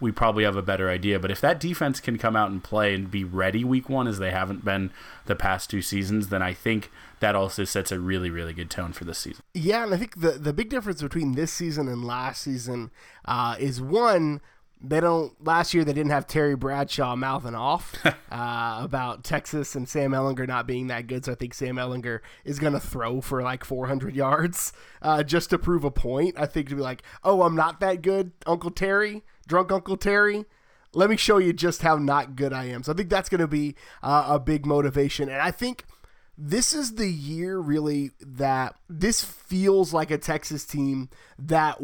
we 0.00 0.12
probably 0.12 0.44
have 0.44 0.56
a 0.56 0.62
better 0.62 0.90
idea. 0.90 1.18
But 1.18 1.30
if 1.30 1.40
that 1.40 1.60
defense 1.60 2.00
can 2.00 2.18
come 2.18 2.36
out 2.36 2.50
and 2.50 2.62
play 2.62 2.94
and 2.94 3.10
be 3.10 3.24
ready 3.24 3.64
week 3.64 3.88
one, 3.88 4.06
as 4.06 4.18
they 4.18 4.30
haven't 4.30 4.64
been 4.64 4.90
the 5.24 5.36
past 5.36 5.70
two 5.70 5.80
seasons, 5.80 6.28
then 6.28 6.42
I 6.42 6.52
think 6.52 6.90
that 7.20 7.34
also 7.34 7.64
sets 7.64 7.90
a 7.90 7.98
really, 7.98 8.28
really 8.28 8.52
good 8.52 8.68
tone 8.68 8.92
for 8.92 9.04
this 9.04 9.18
season. 9.18 9.42
Yeah, 9.54 9.84
and 9.84 9.94
I 9.94 9.96
think 9.96 10.20
the 10.20 10.32
the 10.32 10.52
big 10.52 10.68
difference 10.68 11.00
between 11.00 11.32
this 11.32 11.52
season 11.52 11.88
and 11.88 12.04
last 12.04 12.42
season 12.42 12.90
uh, 13.24 13.56
is 13.58 13.80
one 13.80 14.42
they 14.80 15.00
don't. 15.00 15.32
Last 15.44 15.74
year 15.74 15.84
they 15.84 15.92
didn't 15.92 16.10
have 16.10 16.26
Terry 16.26 16.54
Bradshaw 16.54 17.16
mouthing 17.16 17.54
off 17.54 17.94
uh, 18.04 18.14
about 18.82 19.24
Texas 19.24 19.74
and 19.74 19.88
Sam 19.88 20.12
Ehlinger 20.12 20.46
not 20.46 20.66
being 20.66 20.88
that 20.88 21.06
good. 21.06 21.24
So 21.24 21.32
I 21.32 21.34
think 21.34 21.54
Sam 21.54 21.76
Ehlinger 21.76 22.20
is 22.44 22.58
going 22.58 22.74
to 22.74 22.80
throw 22.80 23.20
for 23.20 23.42
like 23.42 23.64
400 23.64 24.14
yards 24.14 24.72
uh, 25.02 25.22
just 25.22 25.50
to 25.50 25.58
prove 25.58 25.84
a 25.84 25.90
point. 25.90 26.38
I 26.38 26.46
think 26.46 26.68
to 26.68 26.76
be 26.76 26.82
like, 26.82 27.02
oh, 27.24 27.42
I'm 27.42 27.56
not 27.56 27.80
that 27.80 28.02
good, 28.02 28.32
Uncle 28.46 28.70
Terry, 28.70 29.22
drunk 29.46 29.72
Uncle 29.72 29.96
Terry. 29.96 30.44
Let 30.92 31.10
me 31.10 31.16
show 31.16 31.38
you 31.38 31.52
just 31.52 31.82
how 31.82 31.96
not 31.96 32.36
good 32.36 32.52
I 32.52 32.64
am. 32.64 32.82
So 32.82 32.92
I 32.92 32.94
think 32.94 33.10
that's 33.10 33.28
going 33.28 33.40
to 33.40 33.48
be 33.48 33.74
uh, 34.02 34.26
a 34.28 34.38
big 34.38 34.64
motivation, 34.64 35.28
and 35.28 35.42
I 35.42 35.50
think 35.50 35.84
this 36.38 36.72
is 36.72 36.96
the 36.96 37.08
year 37.08 37.58
really 37.58 38.10
that 38.20 38.76
this 38.88 39.24
feels 39.24 39.92
like 39.94 40.10
a 40.10 40.18
Texas 40.18 40.64
team 40.64 41.08
that 41.38 41.78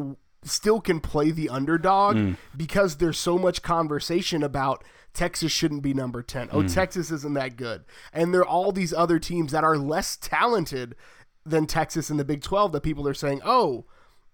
still 0.45 0.81
can 0.81 1.01
play 1.01 1.31
the 1.31 1.49
underdog 1.49 2.17
mm. 2.17 2.37
because 2.57 2.97
there's 2.97 3.19
so 3.19 3.39
much 3.39 3.63
conversation 3.63 4.43
about 4.43 4.85
Texas 5.15 5.53
shouldn't 5.53 5.83
be 5.83 5.95
number 5.95 6.23
10. 6.23 6.49
Oh, 6.53 6.63
mm. 6.63 6.73
Texas 6.73 7.11
isn't 7.11 7.35
that 7.35 7.57
good. 7.57 7.85
And 8.13 8.33
there 8.33 8.41
are 8.41 8.47
all 8.47 8.73
these 8.73 8.93
other 8.93 9.19
teams 9.19 9.53
that 9.53 9.65
are 9.65 9.77
less 9.77 10.17
talented 10.17 10.95
than 11.45 11.67
Texas 11.67 12.11
in 12.11 12.17
the 12.17 12.25
Big 12.25 12.43
12 12.43 12.73
that 12.73 12.83
people 12.83 13.07
are 13.07 13.15
saying, 13.15 13.41
"Oh, 13.45 13.85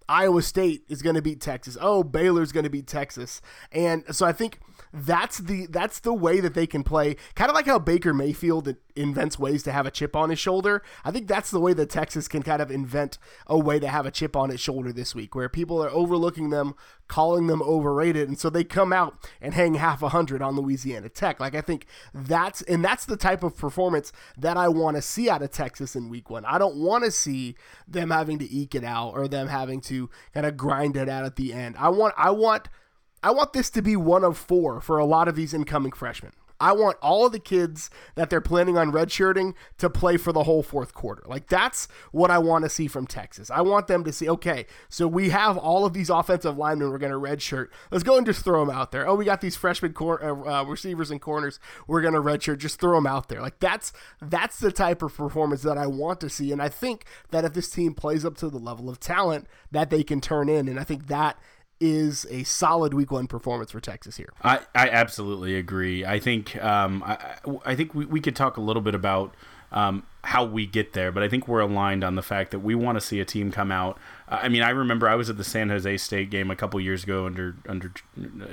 Iowa 0.07 0.41
State 0.41 0.83
is 0.87 1.01
going 1.01 1.15
to 1.15 1.21
beat 1.21 1.41
Texas. 1.41 1.77
Oh, 1.79 2.03
Baylor's 2.03 2.51
going 2.51 2.63
to 2.63 2.69
beat 2.69 2.87
Texas." 2.87 3.41
And 3.71 4.03
so 4.15 4.25
I 4.25 4.31
think 4.31 4.59
that's 4.91 5.37
the 5.37 5.67
that's 5.67 5.99
the 5.99 6.13
way 6.13 6.39
that 6.39 6.53
they 6.53 6.65
can 6.65 6.83
play. 6.83 7.15
Kind 7.35 7.49
of 7.49 7.55
like 7.55 7.67
how 7.67 7.79
Baker 7.79 8.13
Mayfield 8.13 8.75
invents 8.95 9.37
ways 9.37 9.63
to 9.63 9.71
have 9.71 9.85
a 9.85 9.91
chip 9.91 10.15
on 10.15 10.29
his 10.29 10.39
shoulder. 10.39 10.81
I 11.05 11.11
think 11.11 11.27
that's 11.27 11.51
the 11.51 11.59
way 11.59 11.73
that 11.73 11.89
Texas 11.89 12.27
can 12.27 12.41
kind 12.41 12.61
of 12.61 12.71
invent 12.71 13.17
a 13.47 13.57
way 13.57 13.79
to 13.79 13.87
have 13.87 14.05
a 14.05 14.11
chip 14.11 14.35
on 14.35 14.49
its 14.51 14.61
shoulder 14.61 14.91
this 14.91 15.13
week, 15.13 15.35
where 15.35 15.47
people 15.47 15.83
are 15.83 15.91
overlooking 15.91 16.49
them, 16.49 16.73
calling 17.07 17.47
them 17.47 17.61
overrated, 17.61 18.27
and 18.27 18.39
so 18.39 18.49
they 18.49 18.63
come 18.63 18.91
out 18.91 19.29
and 19.41 19.53
hang 19.53 19.75
half 19.75 20.01
a 20.01 20.09
hundred 20.09 20.41
on 20.41 20.55
Louisiana 20.55 21.09
Tech. 21.09 21.39
Like 21.39 21.55
I 21.55 21.61
think 21.61 21.85
that's 22.13 22.61
and 22.63 22.83
that's 22.83 23.05
the 23.05 23.17
type 23.17 23.43
of 23.43 23.55
performance 23.55 24.11
that 24.37 24.57
I 24.57 24.69
want 24.69 24.95
to 24.97 25.01
see 25.01 25.29
out 25.29 25.43
of 25.43 25.51
Texas 25.51 25.95
in 25.95 26.09
Week 26.09 26.29
One. 26.29 26.45
I 26.45 26.57
don't 26.57 26.77
want 26.77 27.03
to 27.03 27.11
see 27.11 27.55
them 27.87 28.09
having 28.09 28.39
to 28.39 28.51
eke 28.51 28.75
it 28.75 28.83
out 28.83 29.11
or 29.11 29.27
them 29.27 29.47
having 29.47 29.81
to 29.81 30.09
kind 30.33 30.45
of 30.45 30.57
grind 30.57 30.97
it 30.97 31.09
out 31.09 31.25
at 31.25 31.35
the 31.35 31.53
end. 31.53 31.75
I 31.77 31.89
want 31.89 32.15
I 32.17 32.31
want 32.31 32.69
I 33.21 33.31
want 33.31 33.53
this 33.53 33.69
to 33.71 33.81
be 33.81 33.95
one 33.95 34.23
of 34.23 34.37
four 34.37 34.81
for 34.81 34.97
a 34.97 35.05
lot 35.05 35.27
of 35.27 35.35
these 35.35 35.53
incoming 35.53 35.91
freshmen. 35.91 36.31
I 36.59 36.73
want 36.73 36.97
all 37.01 37.25
of 37.25 37.31
the 37.31 37.39
kids 37.39 37.89
that 38.15 38.29
they're 38.29 38.41
planning 38.41 38.77
on 38.77 38.91
redshirting 38.91 39.53
to 39.77 39.89
play 39.89 40.17
for 40.17 40.33
the 40.33 40.43
whole 40.43 40.61
fourth 40.61 40.93
quarter. 40.93 41.23
Like 41.25 41.47
that's 41.47 41.87
what 42.11 42.29
I 42.29 42.37
want 42.37 42.65
to 42.65 42.69
see 42.69 42.87
from 42.87 43.07
Texas. 43.07 43.49
I 43.49 43.61
want 43.61 43.87
them 43.87 44.03
to 44.03 44.11
see, 44.11 44.29
okay, 44.29 44.65
so 44.89 45.07
we 45.07 45.29
have 45.29 45.57
all 45.57 45.85
of 45.85 45.93
these 45.93 46.09
offensive 46.09 46.57
linemen 46.57 46.89
we're 46.89 46.97
going 46.97 47.13
to 47.13 47.17
redshirt. 47.17 47.67
Let's 47.91 48.03
go 48.03 48.17
and 48.17 48.25
just 48.25 48.43
throw 48.43 48.65
them 48.65 48.75
out 48.75 48.91
there. 48.91 49.07
Oh, 49.07 49.15
we 49.15 49.23
got 49.23 49.39
these 49.39 49.55
freshman 49.55 49.93
cor- 49.93 50.23
uh, 50.23 50.61
uh, 50.61 50.63
receivers 50.65 51.11
and 51.11 51.21
corners. 51.21 51.59
We're 51.87 52.01
going 52.01 52.13
to 52.13 52.21
redshirt. 52.21 52.57
Just 52.57 52.81
throw 52.81 52.95
them 52.97 53.07
out 53.07 53.29
there. 53.29 53.41
Like 53.41 53.59
that's 53.59 53.93
that's 54.21 54.59
the 54.59 54.71
type 54.71 55.01
of 55.01 55.15
performance 55.15 55.61
that 55.61 55.77
I 55.77 55.87
want 55.87 56.19
to 56.21 56.29
see. 56.29 56.51
And 56.51 56.61
I 56.61 56.67
think 56.67 57.05
that 57.31 57.45
if 57.45 57.53
this 57.53 57.69
team 57.69 57.93
plays 57.93 58.25
up 58.25 58.35
to 58.37 58.49
the 58.49 58.57
level 58.57 58.89
of 58.89 58.99
talent 58.99 59.47
that 59.71 59.89
they 59.89 60.03
can 60.03 60.19
turn 60.19 60.49
in, 60.49 60.67
and 60.67 60.77
I 60.77 60.83
think 60.83 61.07
that 61.07 61.39
is 61.79 62.25
a 62.29 62.43
solid 62.43 62.93
week 62.93 63.11
one 63.11 63.27
performance 63.27 63.71
for 63.71 63.79
Texas 63.79 64.17
here. 64.17 64.33
I, 64.43 64.59
I 64.75 64.89
absolutely 64.89 65.55
agree. 65.55 66.05
I 66.05 66.19
think 66.19 66.61
um, 66.63 67.03
I, 67.03 67.35
I 67.65 67.75
think 67.75 67.93
we, 67.95 68.05
we 68.05 68.19
could 68.19 68.35
talk 68.35 68.57
a 68.57 68.61
little 68.61 68.81
bit 68.81 68.95
about 68.95 69.33
um, 69.71 70.03
how 70.23 70.43
we 70.43 70.65
get 70.65 70.93
there, 70.93 71.11
but 71.11 71.23
I 71.23 71.29
think 71.29 71.47
we're 71.47 71.61
aligned 71.61 72.03
on 72.03 72.15
the 72.15 72.21
fact 72.21 72.51
that 72.51 72.59
we 72.59 72.75
want 72.75 72.97
to 72.97 73.01
see 73.01 73.19
a 73.19 73.25
team 73.25 73.51
come 73.51 73.71
out. 73.71 73.97
Uh, 74.27 74.39
I 74.41 74.49
mean, 74.49 74.63
I 74.63 74.71
remember 74.71 75.07
I 75.07 75.15
was 75.15 75.29
at 75.29 75.37
the 75.37 75.43
San 75.43 75.69
Jose 75.69 75.97
State 75.97 76.29
game 76.29 76.51
a 76.51 76.55
couple 76.55 76.79
years 76.81 77.03
ago 77.03 77.25
under 77.25 77.55
under 77.67 77.91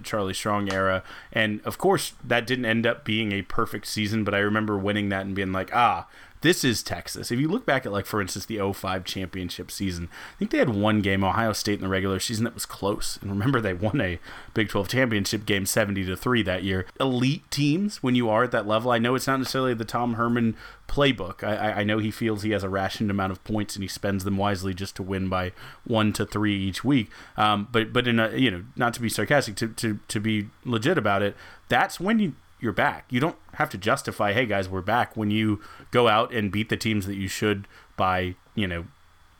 Charlie 0.02 0.34
Strong 0.34 0.72
era, 0.72 1.02
and 1.32 1.60
of 1.64 1.78
course 1.78 2.12
that 2.22 2.46
didn't 2.46 2.66
end 2.66 2.86
up 2.86 3.04
being 3.04 3.32
a 3.32 3.42
perfect 3.42 3.86
season, 3.86 4.24
but 4.24 4.34
I 4.34 4.38
remember 4.38 4.78
winning 4.78 5.08
that 5.08 5.26
and 5.26 5.34
being 5.34 5.52
like, 5.52 5.74
ah, 5.74 6.06
this 6.40 6.64
is 6.64 6.82
Texas. 6.82 7.30
If 7.30 7.40
you 7.40 7.48
look 7.48 7.66
back 7.66 7.86
at, 7.86 7.92
like, 7.92 8.06
for 8.06 8.20
instance, 8.20 8.46
the 8.46 8.60
05 8.72 9.04
championship 9.04 9.70
season, 9.70 10.08
I 10.34 10.38
think 10.38 10.50
they 10.50 10.58
had 10.58 10.70
one 10.70 11.00
game, 11.00 11.24
Ohio 11.24 11.52
State, 11.52 11.74
in 11.74 11.80
the 11.80 11.88
regular 11.88 12.20
season 12.20 12.44
that 12.44 12.54
was 12.54 12.66
close. 12.66 13.18
And 13.20 13.30
remember, 13.30 13.60
they 13.60 13.74
won 13.74 14.00
a 14.00 14.18
Big 14.54 14.68
12 14.68 14.88
championship 14.88 15.46
game 15.46 15.66
70 15.66 16.04
to 16.06 16.16
3 16.16 16.42
that 16.42 16.62
year. 16.62 16.86
Elite 17.00 17.50
teams, 17.50 18.02
when 18.02 18.14
you 18.14 18.28
are 18.28 18.44
at 18.44 18.50
that 18.52 18.66
level, 18.66 18.90
I 18.90 18.98
know 18.98 19.14
it's 19.14 19.26
not 19.26 19.38
necessarily 19.38 19.74
the 19.74 19.84
Tom 19.84 20.14
Herman 20.14 20.56
playbook. 20.88 21.42
I, 21.42 21.80
I 21.80 21.84
know 21.84 21.98
he 21.98 22.10
feels 22.10 22.42
he 22.42 22.50
has 22.50 22.62
a 22.62 22.68
rationed 22.68 23.10
amount 23.10 23.32
of 23.32 23.42
points 23.44 23.74
and 23.74 23.82
he 23.82 23.88
spends 23.88 24.24
them 24.24 24.36
wisely 24.36 24.74
just 24.74 24.96
to 24.96 25.02
win 25.02 25.28
by 25.28 25.52
one 25.84 26.12
to 26.14 26.24
three 26.24 26.56
each 26.56 26.84
week. 26.84 27.10
Um, 27.36 27.68
but 27.72 27.92
but 27.92 28.06
in 28.06 28.20
a 28.20 28.36
you 28.36 28.50
know 28.50 28.64
not 28.76 28.94
to 28.94 29.00
be 29.00 29.08
sarcastic 29.08 29.56
to, 29.56 29.68
to 29.68 29.98
to 30.08 30.20
be 30.20 30.48
legit 30.64 30.98
about 30.98 31.22
it, 31.22 31.36
that's 31.68 31.98
when 31.98 32.18
you 32.18 32.34
you're 32.66 32.72
back. 32.72 33.04
You 33.10 33.20
don't 33.20 33.36
have 33.54 33.70
to 33.70 33.78
justify, 33.78 34.32
hey 34.32 34.44
guys, 34.44 34.68
we're 34.68 34.80
back 34.80 35.16
when 35.16 35.30
you 35.30 35.60
go 35.92 36.08
out 36.08 36.34
and 36.34 36.50
beat 36.50 36.68
the 36.68 36.76
teams 36.76 37.06
that 37.06 37.14
you 37.14 37.28
should 37.28 37.68
by, 37.96 38.34
you 38.56 38.66
know, 38.66 38.86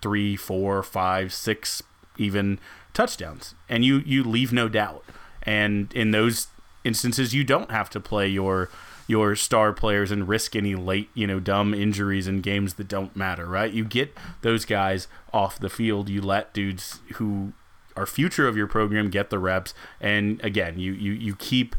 three, 0.01 0.37
four, 0.37 0.81
five, 0.85 1.33
six, 1.33 1.83
even 2.17 2.61
touchdowns. 2.95 3.57
And 3.69 3.85
you 3.85 3.99
you 4.07 4.23
leave 4.23 4.53
no 4.53 4.69
doubt. 4.69 5.05
And 5.43 5.93
in 5.93 6.13
those 6.13 6.47
instances 6.85 7.35
you 7.35 7.43
don't 7.43 7.73
have 7.73 7.91
to 7.91 8.01
play 8.01 8.29
your 8.29 8.71
your 9.09 9.35
star 9.35 9.73
players 9.73 10.13
and 10.13 10.29
risk 10.29 10.55
any 10.55 10.77
late, 10.77 11.11
you 11.13 11.27
know, 11.27 11.41
dumb 11.41 11.75
injuries 11.75 12.29
in 12.29 12.43
games 12.43 12.75
that 12.75 12.87
don't 12.87 13.17
matter, 13.17 13.47
right? 13.47 13.73
You 13.73 13.85
get 13.85 14.17
those 14.43 14.65
guys 14.65 15.09
off 15.33 15.59
the 15.59 15.69
field. 15.69 16.09
You 16.09 16.23
let 16.23 16.55
dudes 16.55 17.01
who 17.15 17.55
are 17.97 18.07
future 18.07 18.47
of 18.47 18.57
your 18.57 18.69
program 18.69 19.11
get 19.11 19.31
the 19.31 19.41
reps. 19.41 19.75
And 20.01 20.41
again, 20.45 20.79
you 20.79 20.93
you, 20.93 21.11
you 21.11 21.35
keep 21.35 21.75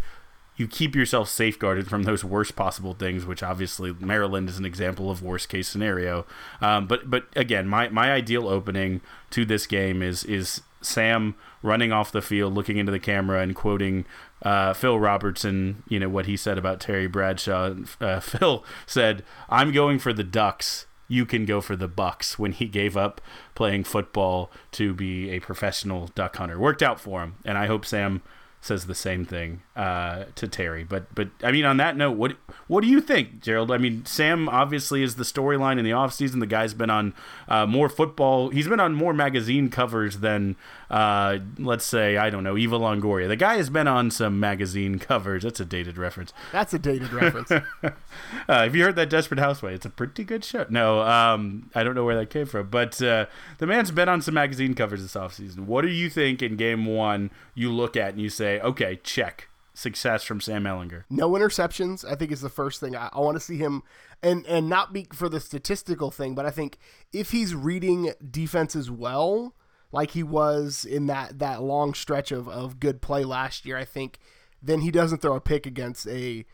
you 0.58 0.68
keep 0.68 0.96
yourself 0.96 1.30
safeguarded 1.30 1.88
from 1.88 2.04
those 2.04 2.24
worst 2.24 2.56
possible 2.56 2.96
things, 2.96 3.26
which 3.26 3.44
obviously 3.44 3.94
Maryland 4.00 4.50
is 4.50 4.58
an 4.58 4.66
example 4.66 5.10
of 5.12 5.22
worst 5.22 5.50
case 5.50 5.68
scenario. 5.68 6.26
Um, 6.60 6.88
but 6.88 7.10
but 7.10 7.28
again, 7.36 7.68
my, 7.68 7.90
my 7.90 8.12
ideal 8.12 8.48
opening 8.48 9.02
to 9.30 9.46
this 9.46 9.68
game 9.68 10.02
is 10.02 10.24
is 10.24 10.62
Sam 10.82 11.36
running 11.62 11.92
off 11.92 12.12
the 12.12 12.22
field, 12.22 12.56
looking 12.56 12.78
into 12.78 12.92
the 12.92 13.00
camera, 13.00 13.42
and 13.42 13.56
quoting 13.56 14.06
uh, 14.42 14.74
Phil 14.74 15.00
Robertson. 15.00 15.84
You 15.88 16.00
know 16.00 16.10
what 16.10 16.26
he 16.26 16.36
said 16.36 16.58
about 16.58 16.80
Terry 16.80 17.08
Bradshaw. 17.08 17.76
Uh, 18.02 18.20
Phil 18.20 18.66
said, 18.88 19.24
"I'm 19.50 19.72
going 19.72 20.00
for 20.00 20.12
the 20.12 20.24
Ducks." 20.24 20.88
You 21.10 21.26
can 21.26 21.46
go 21.46 21.62
for 21.62 21.78
the 21.78 21.88
Bucks 21.88 22.38
when 22.38 22.52
he 22.52 22.66
gave 22.66 22.98
up 22.98 23.22
playing 23.56 23.86
football 23.86 24.52
to 24.74 24.94
be 24.94 25.30
a 25.30 25.40
professional 25.40 26.08
duck 26.08 26.36
hunter. 26.36 26.60
Worked 26.60 26.84
out 26.84 27.00
for 27.00 27.22
him, 27.24 27.36
and 27.46 27.58
I 27.58 27.68
hope 27.68 27.86
Sam 27.86 28.22
says 28.62 28.86
the 28.86 28.96
same 28.96 29.26
thing 29.26 29.62
uh, 29.76 30.26
to 30.36 30.48
Terry. 30.48 30.84
But 30.84 31.14
but 31.16 31.30
I 31.44 31.52
mean, 31.52 31.66
on 31.66 31.78
that 31.78 31.96
note, 31.96 32.18
what 32.18 32.34
what 32.68 32.82
do 32.82 32.88
you 32.88 33.00
think, 33.02 33.42
Gerald? 33.42 33.72
I 33.72 33.78
mean, 33.78 34.06
Sam 34.06 34.50
obviously 34.50 35.04
is 35.04 35.16
the 35.16 35.24
storyline 35.24 35.78
in 35.80 35.86
the 35.86 35.92
offseason. 35.92 36.40
The 36.40 36.48
guy's 36.48 36.74
been 36.74 36.90
on 36.90 37.14
uh, 37.48 37.66
more 37.66 37.90
football. 37.90 38.50
He's 38.50 38.68
been 38.68 38.80
on 38.80 38.94
more 38.94 39.14
magazine 39.14 39.70
covers 39.70 40.20
than 40.20 40.56
uh, 40.90 41.40
let's 41.58 41.86
say 41.86 42.18
I 42.18 42.30
don't 42.30 42.44
know 42.44 42.58
Eva 42.58 42.78
Longoria. 42.78 43.28
The 43.28 43.36
guy 43.36 43.58
has 43.58 43.70
been 43.70 43.88
on 43.88 44.12
some 44.12 44.40
magazine 44.40 45.00
covers. 45.00 45.44
That's 45.44 45.60
a 45.60 45.66
dated 45.66 45.98
reference. 45.98 46.34
That's 46.52 46.74
a 46.74 46.80
dated 46.80 47.12
reference. 47.14 47.52
Uh, 48.50 48.64
if 48.66 48.76
you 48.76 48.84
heard 48.84 48.96
that 48.96 49.10
Desperate 49.10 49.40
Houseway, 49.40 49.74
it's 49.74 49.86
a 49.86 49.90
pretty 49.90 50.24
good 50.24 50.44
show. 50.44 50.66
No, 50.70 51.02
um, 51.02 51.70
I 51.76 51.84
don't 51.84 51.96
know 51.96 52.06
where 52.06 52.16
that 52.18 52.30
came 52.30 52.46
from, 52.46 52.70
but 52.70 53.02
uh, 53.02 53.26
the 53.58 53.68
man's 53.68 53.92
been 53.92 54.10
on 54.10 54.22
some 54.22 54.34
magazine 54.34 54.74
covers 54.74 55.02
this 55.02 55.14
offseason. 55.14 55.66
What 55.66 55.82
do 55.84 55.90
you 55.90 56.10
think 56.10 56.42
in 56.42 56.56
Game 56.56 56.86
One? 56.86 57.30
You 57.56 57.72
look 57.72 57.96
at 57.96 58.14
and 58.14 58.22
you 58.22 58.30
say, 58.30 58.60
okay, 58.62 59.00
check 59.04 59.50
success 59.78 60.24
from 60.24 60.42
Sam 60.42 60.64
Ehlinger. 60.64 61.04
No 61.10 61.30
interceptions, 61.32 62.04
I 62.10 62.16
think 62.16 62.32
is 62.32 62.42
the 62.42 62.50
first 62.50 62.80
thing. 62.80 62.96
I, 62.96 63.10
I 63.14 63.20
want 63.20 63.36
to 63.36 63.42
see 63.42 63.58
him 63.58 63.84
and 64.24 64.46
and 64.48 64.68
not 64.68 64.92
be 64.92 65.08
for 65.14 65.30
the 65.30 65.40
statistical 65.40 66.10
thing, 66.12 66.34
but 66.34 66.46
I 66.46 66.50
think 66.50 66.78
if 67.14 67.32
he's 67.32 67.54
reading 67.54 68.12
defenses 68.30 68.90
well, 68.90 69.54
like 69.92 70.12
he 70.12 70.24
was 70.24 70.86
in 70.86 71.08
that 71.08 71.40
that 71.40 71.62
long 71.62 71.94
stretch 71.94 72.32
of, 72.32 72.48
of 72.48 72.80
good 72.80 73.02
play 73.02 73.24
last 73.24 73.66
year, 73.66 73.78
I 73.78 73.86
think 73.86 74.20
then 74.62 74.82
he 74.82 74.92
doesn't 74.92 75.22
throw 75.22 75.36
a 75.36 75.42
pick 75.42 75.66
against 75.66 76.08
a 76.08 76.46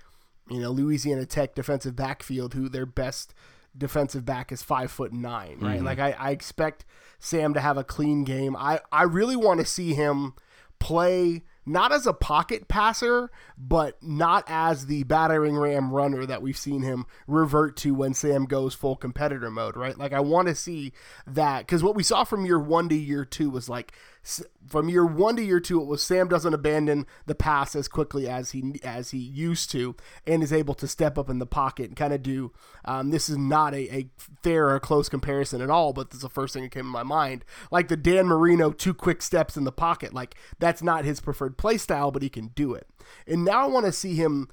you 0.50 0.60
know 0.60 0.72
Louisiana 0.72 1.26
Tech 1.26 1.56
defensive 1.56 1.96
backfield 1.96 2.54
who 2.54 2.70
their 2.70 2.86
best 2.86 3.34
defensive 3.78 4.26
back 4.26 4.52
is 4.52 4.62
five 4.62 4.92
foot 4.92 5.14
nine, 5.14 5.58
right? 5.60 5.78
Mm-hmm. 5.78 5.86
Like 5.86 6.00
I, 6.00 6.12
I 6.12 6.32
expect 6.32 6.86
Sam 7.20 7.54
to 7.54 7.60
have 7.60 7.78
a 7.78 7.84
clean 7.84 8.24
game. 8.24 8.56
I, 8.56 8.80
I 8.92 9.04
really 9.04 9.36
want 9.36 9.60
to 9.60 9.66
see 9.66 9.94
him 9.94 10.34
play 10.80 11.44
not 11.66 11.92
as 11.92 12.06
a 12.06 12.14
pocket 12.14 12.68
passer, 12.68 13.32
but 13.58 14.02
not 14.04 14.44
as 14.48 14.88
the 14.88 15.04
battering 15.04 15.58
ram 15.58 15.92
runner 15.92 16.26
that 16.26 16.42
we've 16.42 16.58
seen 16.58 16.82
him 16.82 17.06
revert 17.28 17.78
to 17.78 17.94
when 17.94 18.14
Sam 18.14 18.46
goes 18.46 18.74
full 18.74 18.96
competitor 18.96 19.50
mode, 19.50 19.76
right? 19.78 19.98
Like 19.98 20.14
I 20.14 20.20
want 20.20 20.48
to 20.48 20.56
see 20.56 20.94
that 21.28 21.60
because 21.60 21.84
what 21.84 21.96
we 21.96 22.04
saw 22.04 22.24
from 22.24 22.46
year 22.46 22.60
one 22.60 22.90
to 22.90 22.96
year 22.96 23.26
two 23.26 23.50
was 23.50 23.70
like 23.70 23.94
from 24.68 24.90
year 24.90 25.06
one 25.06 25.36
to 25.36 25.44
year 25.44 25.60
two, 25.60 25.82
it 25.82 25.88
was 25.88 26.02
Sam 26.02 26.28
doesn't 26.28 26.54
abandon 26.54 27.06
the 27.26 27.36
pass 27.36 27.76
as 27.76 27.88
quickly 27.88 28.28
as 28.28 28.52
he 28.52 28.80
as 28.84 29.12
he 29.12 29.18
used 29.18 29.70
to, 29.72 29.96
and 30.26 30.42
is 30.42 30.54
able 30.54 30.74
to 30.76 30.88
step 30.88 31.18
up 31.18 31.30
in 31.30 31.40
the 31.40 31.46
pocket 31.46 31.88
and 31.88 31.96
kind 31.98 32.14
of 32.14 32.24
do. 32.24 32.52
Um, 32.86 33.10
this 33.10 33.28
is 33.28 33.38
not 33.38 33.74
a, 33.74 33.94
a 33.94 34.10
fair 34.42 34.70
or 34.70 34.80
close 34.80 35.10
comparison 35.10 35.62
at 35.62 35.70
all, 35.70 35.92
but 35.94 36.10
this 36.10 36.18
is 36.18 36.24
the 36.24 36.30
first 36.30 36.54
thing 36.54 36.64
that 36.64 36.72
came 36.72 36.86
in 36.86 36.92
my 36.92 37.04
mind. 37.04 37.44
Like 37.70 37.90
the 37.90 37.98
Dan 37.98 38.28
Marino 38.28 38.72
two 38.72 38.94
quick 38.94 39.22
steps 39.22 39.58
in 39.58 39.66
the 39.66 39.72
pocket, 39.72 40.14
like 40.14 40.36
that's 40.60 40.82
not 40.82 41.06
his 41.06 41.20
preferred 41.20 41.58
play 41.58 41.78
style, 41.78 42.12
but 42.12 42.22
he 42.24 42.30
can 42.30 42.48
do 42.56 42.74
it. 42.74 42.88
And 43.28 43.44
now 43.44 43.64
I 43.64 43.68
want 43.68 43.86
to 43.86 43.92
see 43.92 44.16
him 44.16 44.48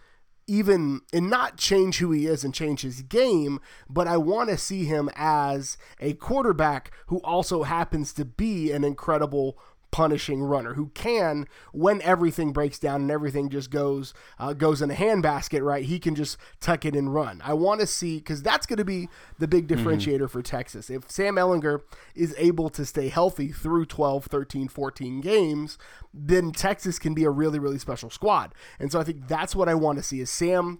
even 0.50 1.00
and 1.12 1.30
not 1.30 1.56
change 1.56 1.98
who 1.98 2.10
he 2.10 2.26
is 2.26 2.42
and 2.42 2.52
change 2.52 2.80
his 2.82 3.02
game, 3.02 3.60
but 3.88 4.08
I 4.08 4.16
want 4.16 4.50
to 4.50 4.58
see 4.58 4.84
him 4.84 5.08
as 5.14 5.78
a 6.00 6.14
quarterback 6.14 6.90
who 7.06 7.18
also 7.18 7.62
happens 7.62 8.12
to 8.14 8.24
be 8.24 8.72
an 8.72 8.82
incredible 8.82 9.56
punishing 9.90 10.42
runner 10.42 10.74
who 10.74 10.88
can 10.88 11.46
when 11.72 12.00
everything 12.02 12.52
breaks 12.52 12.78
down 12.78 13.02
and 13.02 13.10
everything 13.10 13.48
just 13.48 13.70
goes 13.70 14.14
uh, 14.38 14.52
goes 14.52 14.80
in 14.80 14.90
a 14.90 14.94
handbasket 14.94 15.64
right 15.64 15.84
he 15.84 15.98
can 15.98 16.14
just 16.14 16.36
tuck 16.60 16.84
it 16.84 16.94
and 16.94 17.12
run 17.14 17.40
i 17.44 17.52
want 17.52 17.80
to 17.80 17.86
see 17.86 18.18
because 18.18 18.42
that's 18.42 18.66
going 18.66 18.76
to 18.76 18.84
be 18.84 19.08
the 19.38 19.48
big 19.48 19.66
mm-hmm. 19.66 19.86
differentiator 19.86 20.18
mm-hmm. 20.18 20.26
for 20.26 20.42
texas 20.42 20.90
if 20.90 21.10
sam 21.10 21.36
Ehlinger 21.36 21.80
is 22.14 22.34
able 22.38 22.68
to 22.68 22.84
stay 22.84 23.08
healthy 23.08 23.48
through 23.48 23.84
12 23.84 24.26
13 24.26 24.68
14 24.68 25.20
games 25.20 25.78
then 26.14 26.52
texas 26.52 26.98
can 26.98 27.14
be 27.14 27.24
a 27.24 27.30
really 27.30 27.58
really 27.58 27.78
special 27.78 28.10
squad 28.10 28.54
and 28.78 28.92
so 28.92 29.00
i 29.00 29.04
think 29.04 29.26
that's 29.26 29.56
what 29.56 29.68
i 29.68 29.74
want 29.74 29.98
to 29.98 30.02
see 30.02 30.20
is 30.20 30.30
sam 30.30 30.78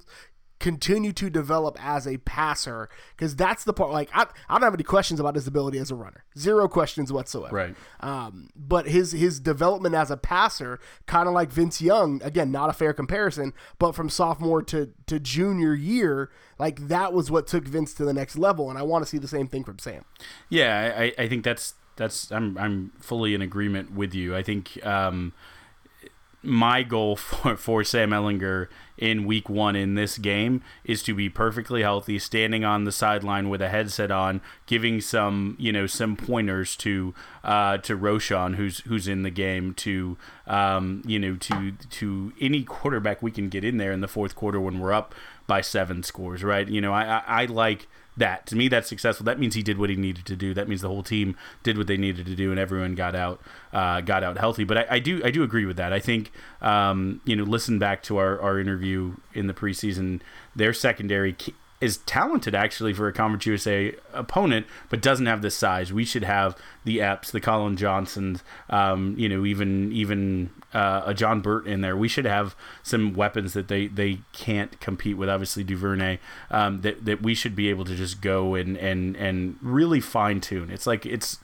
continue 0.61 1.11
to 1.11 1.31
develop 1.31 1.77
as 1.83 2.07
a 2.07 2.19
passer 2.19 2.89
because 3.17 3.35
that's 3.35 3.65
the 3.65 3.73
part 3.73 3.91
like 3.91 4.11
I, 4.15 4.27
I 4.49 4.55
don't 4.55 4.63
have 4.63 4.75
any 4.75 4.85
questions 4.85 5.19
about 5.19 5.35
his 5.35 5.47
ability 5.47 5.79
as 5.79 5.91
a 5.91 5.95
runner. 5.95 6.25
Zero 6.39 6.69
questions 6.69 7.13
whatsoever. 7.13 7.57
Right. 7.57 7.75
Um, 8.01 8.51
but 8.55 8.87
his 8.87 9.13
his 9.13 9.41
development 9.41 9.95
as 9.95 10.11
a 10.11 10.17
passer 10.17 10.79
kind 11.07 11.27
of 11.27 11.35
like 11.35 11.51
Vince 11.51 11.81
Young 11.81 12.23
again 12.23 12.53
not 12.53 12.71
a 12.71 12.75
fair 12.75 12.93
comparison 12.93 13.55
but 13.79 13.93
from 13.93 14.09
sophomore 14.09 14.63
to 14.65 14.93
to 15.07 15.19
junior 15.19 15.75
year 15.75 16.31
like 16.59 16.89
that 16.89 17.13
was 17.13 17.31
what 17.31 17.47
took 17.47 17.65
Vince 17.65 17.95
to 17.95 18.05
the 18.05 18.13
next 18.13 18.37
level 18.37 18.69
and 18.69 18.79
I 18.79 18.83
want 18.83 19.03
to 19.03 19.09
see 19.09 19.19
the 19.19 19.29
same 19.29 19.49
thing 19.49 19.65
from 19.65 19.79
Sam. 19.79 20.05
Yeah 20.51 20.95
I, 20.97 21.13
I 21.19 21.27
think 21.27 21.43
that's 21.43 21.75
that's 21.97 22.31
I'm 22.31 22.57
I'm 22.59 22.93
fully 23.01 23.35
in 23.35 23.43
agreement 23.43 23.93
with 23.95 24.15
you. 24.15 24.37
I 24.37 24.43
think 24.43 24.85
um, 24.85 25.33
my 26.43 26.83
goal 26.83 27.17
for, 27.17 27.57
for 27.57 27.85
Sam 27.85 28.11
Ehlinger 28.11 28.69
in 28.97 29.25
week 29.25 29.49
one 29.49 29.75
in 29.75 29.95
this 29.95 30.19
game 30.19 30.63
is 30.85 31.03
to 31.03 31.15
be 31.15 31.29
perfectly 31.29 31.83
healthy, 31.83 32.19
standing 32.19 32.65
on 32.65 32.85
the 32.85 32.93
sideline 32.93 33.49
with 33.49 33.63
a 33.63 33.71
headset 33.71 34.11
on, 34.11 34.41
giving 34.67 35.01
some 35.01 35.57
you 35.59 35.73
know 35.73 35.87
some 35.87 36.17
pointers 36.17 36.77
to 36.77 37.15
uh, 37.43 37.79
to 37.79 37.97
Roschon 37.97 38.57
who's 38.57 38.81
who's 38.81 39.09
in 39.09 39.23
the 39.23 39.31
game 39.31 39.75
to 39.75 40.17
um, 40.47 41.03
you 41.07 41.19
know 41.19 41.37
to 41.37 41.73
to 41.73 42.33
any 42.41 42.63
quarterback 42.63 43.23
we 43.23 43.31
can 43.31 43.49
get 43.49 43.65
in 43.65 43.79
there 43.79 43.93
in 43.93 44.01
the 44.01 44.09
fourth 44.09 44.37
quarter 44.37 44.61
when 44.61 44.79
we're 44.79 44.93
up 44.93 45.15
by 45.47 45.61
seven 45.61 46.03
scores, 46.03 46.45
right? 46.45 46.69
You 46.69 46.81
know, 46.81 46.93
I, 46.93 47.05
I, 47.05 47.23
I 47.27 47.45
like 47.47 47.89
that. 48.21 48.47
To 48.47 48.57
me, 48.57 48.69
that's 48.69 48.89
successful. 48.89 49.25
That 49.25 49.39
means 49.39 49.55
he 49.55 49.63
did 49.63 49.77
what 49.77 49.91
he 49.91 49.97
needed 49.97 50.25
to 50.27 50.37
do. 50.37 50.55
That 50.55 50.69
means 50.69 50.81
the 50.81 50.89
whole 50.89 51.03
team 51.03 51.37
did 51.63 51.77
what 51.77 51.87
they 51.87 51.97
needed 51.97 52.27
to 52.27 52.35
do, 52.35 52.51
and 52.51 52.59
everyone 52.61 52.95
got 52.95 53.15
out 53.15 53.41
uh, 53.73 54.01
got 54.01 54.23
out 54.23 54.39
healthy. 54.39 54.65
But 54.65 54.79
I, 54.79 54.87
I, 54.91 54.99
do 55.01 55.21
I 55.25 55.31
do 55.31 55.43
agree 55.43 55.67
with 55.67 55.77
that. 55.77 55.93
I 55.93 56.01
think 56.01 56.33
um, 56.63 57.21
you 57.25 57.37
know, 57.37 57.45
listen 57.45 57.79
back 57.79 58.03
to 58.05 58.17
our, 58.17 58.41
our 58.41 58.59
interview 58.59 59.17
in 59.35 59.47
the 59.47 59.55
preseason. 59.55 60.21
Their 60.55 60.73
secondary 60.73 61.37
is 61.81 61.99
talented 61.99 62.55
actually 62.55 62.93
for 62.93 63.09
a 63.09 63.13
Conference 63.13 63.47
USA 63.47 63.95
opponent, 64.13 64.67
but 64.91 65.01
doesn't 65.01 65.27
have 65.27 65.41
the 65.43 65.51
size. 65.51 65.93
We 65.93 66.05
should 66.05 66.25
have 66.25 66.57
the 66.85 67.01
Epps, 67.01 67.31
the 67.31 67.41
Collin 67.41 67.77
Johnsons, 67.77 68.43
um, 68.69 69.15
you 69.17 69.29
know, 69.29 69.47
even 69.47 69.91
even 69.93 70.51
uh, 70.75 71.03
a 71.07 71.15
John 71.15 71.41
Burt 71.41 71.67
in 71.67 71.81
there. 71.81 71.97
We 71.97 72.09
should 72.09 72.27
have 72.27 72.55
some 72.83 73.15
weapons 73.15 73.55
that 73.55 73.69
they, 73.69 73.87
they 73.87 74.21
can't 74.33 74.79
compete 74.81 75.17
with. 75.17 75.29
Obviously, 75.29 75.65
Duvernay 75.65 76.19
um, 76.51 76.83
that 76.83 77.05
that 77.05 77.23
we 77.23 77.35
should 77.35 77.57
be 77.57 77.71
able 77.71 77.85
to 77.87 77.95
just 77.95 78.21
go 78.21 78.55
and 78.55 78.77
and 78.77 79.17
and 79.17 79.57
really 79.63 80.01
fine 80.01 80.41
tune. 80.41 80.71
It's 80.71 80.87
like 80.87 81.07
it's 81.07 81.39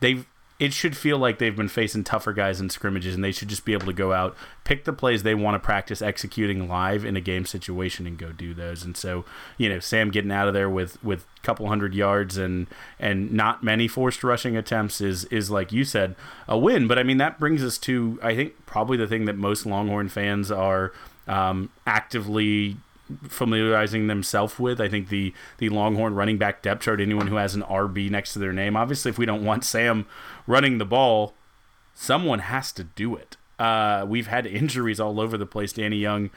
they've 0.00 0.26
it 0.58 0.72
should 0.72 0.96
feel 0.96 1.18
like 1.18 1.38
they've 1.38 1.54
been 1.54 1.68
facing 1.68 2.02
tougher 2.02 2.32
guys 2.32 2.60
in 2.60 2.68
scrimmages 2.68 3.14
and 3.14 3.22
they 3.22 3.30
should 3.30 3.48
just 3.48 3.64
be 3.64 3.72
able 3.72 3.86
to 3.86 3.92
go 3.92 4.12
out 4.12 4.36
pick 4.64 4.84
the 4.84 4.92
plays 4.92 5.22
they 5.22 5.34
want 5.34 5.54
to 5.54 5.58
practice 5.64 6.02
executing 6.02 6.68
live 6.68 7.04
in 7.04 7.16
a 7.16 7.20
game 7.20 7.46
situation 7.46 8.06
and 8.06 8.18
go 8.18 8.32
do 8.32 8.52
those. 8.52 8.82
And 8.82 8.96
so 8.96 9.24
you 9.56 9.68
know 9.68 9.80
sam 9.80 10.10
getting 10.10 10.32
out 10.32 10.48
of 10.48 10.54
there 10.54 10.68
with 10.68 11.02
with 11.02 11.24
a 11.38 11.40
couple 11.42 11.68
hundred 11.68 11.94
yards 11.94 12.36
and 12.36 12.66
and 12.98 13.32
not 13.32 13.62
many 13.62 13.88
forced 13.88 14.24
rushing 14.24 14.56
attempts 14.56 15.00
is 15.00 15.24
is 15.26 15.50
like 15.50 15.72
you 15.72 15.84
said 15.84 16.16
a 16.46 16.58
win. 16.58 16.88
But 16.88 16.98
i 16.98 17.02
mean 17.02 17.18
that 17.18 17.38
brings 17.38 17.62
us 17.62 17.78
to 17.78 18.18
i 18.22 18.34
think 18.34 18.66
probably 18.66 18.96
the 18.96 19.06
thing 19.06 19.24
that 19.26 19.36
most 19.36 19.64
longhorn 19.64 20.08
fans 20.08 20.50
are 20.50 20.92
um, 21.28 21.70
actively 21.86 22.78
familiarizing 23.28 24.06
themselves 24.06 24.58
with. 24.58 24.80
I 24.80 24.88
think 24.88 25.08
the 25.08 25.34
the 25.58 25.68
Longhorn 25.68 26.14
running 26.14 26.38
back 26.38 26.62
depth 26.62 26.82
chart. 26.82 27.00
Anyone 27.00 27.26
who 27.26 27.36
has 27.36 27.54
an 27.54 27.62
RB 27.62 28.10
next 28.10 28.32
to 28.34 28.38
their 28.38 28.52
name, 28.52 28.76
obviously, 28.76 29.10
if 29.10 29.18
we 29.18 29.26
don't 29.26 29.44
want 29.44 29.64
Sam 29.64 30.06
running 30.46 30.78
the 30.78 30.84
ball, 30.84 31.34
someone 31.94 32.40
has 32.40 32.72
to 32.72 32.84
do 32.84 33.16
it. 33.16 33.36
Uh, 33.58 34.04
we've 34.06 34.28
had 34.28 34.46
injuries 34.46 35.00
all 35.00 35.20
over 35.20 35.36
the 35.36 35.46
place. 35.46 35.72
Danny 35.72 35.96
Young 35.96 36.30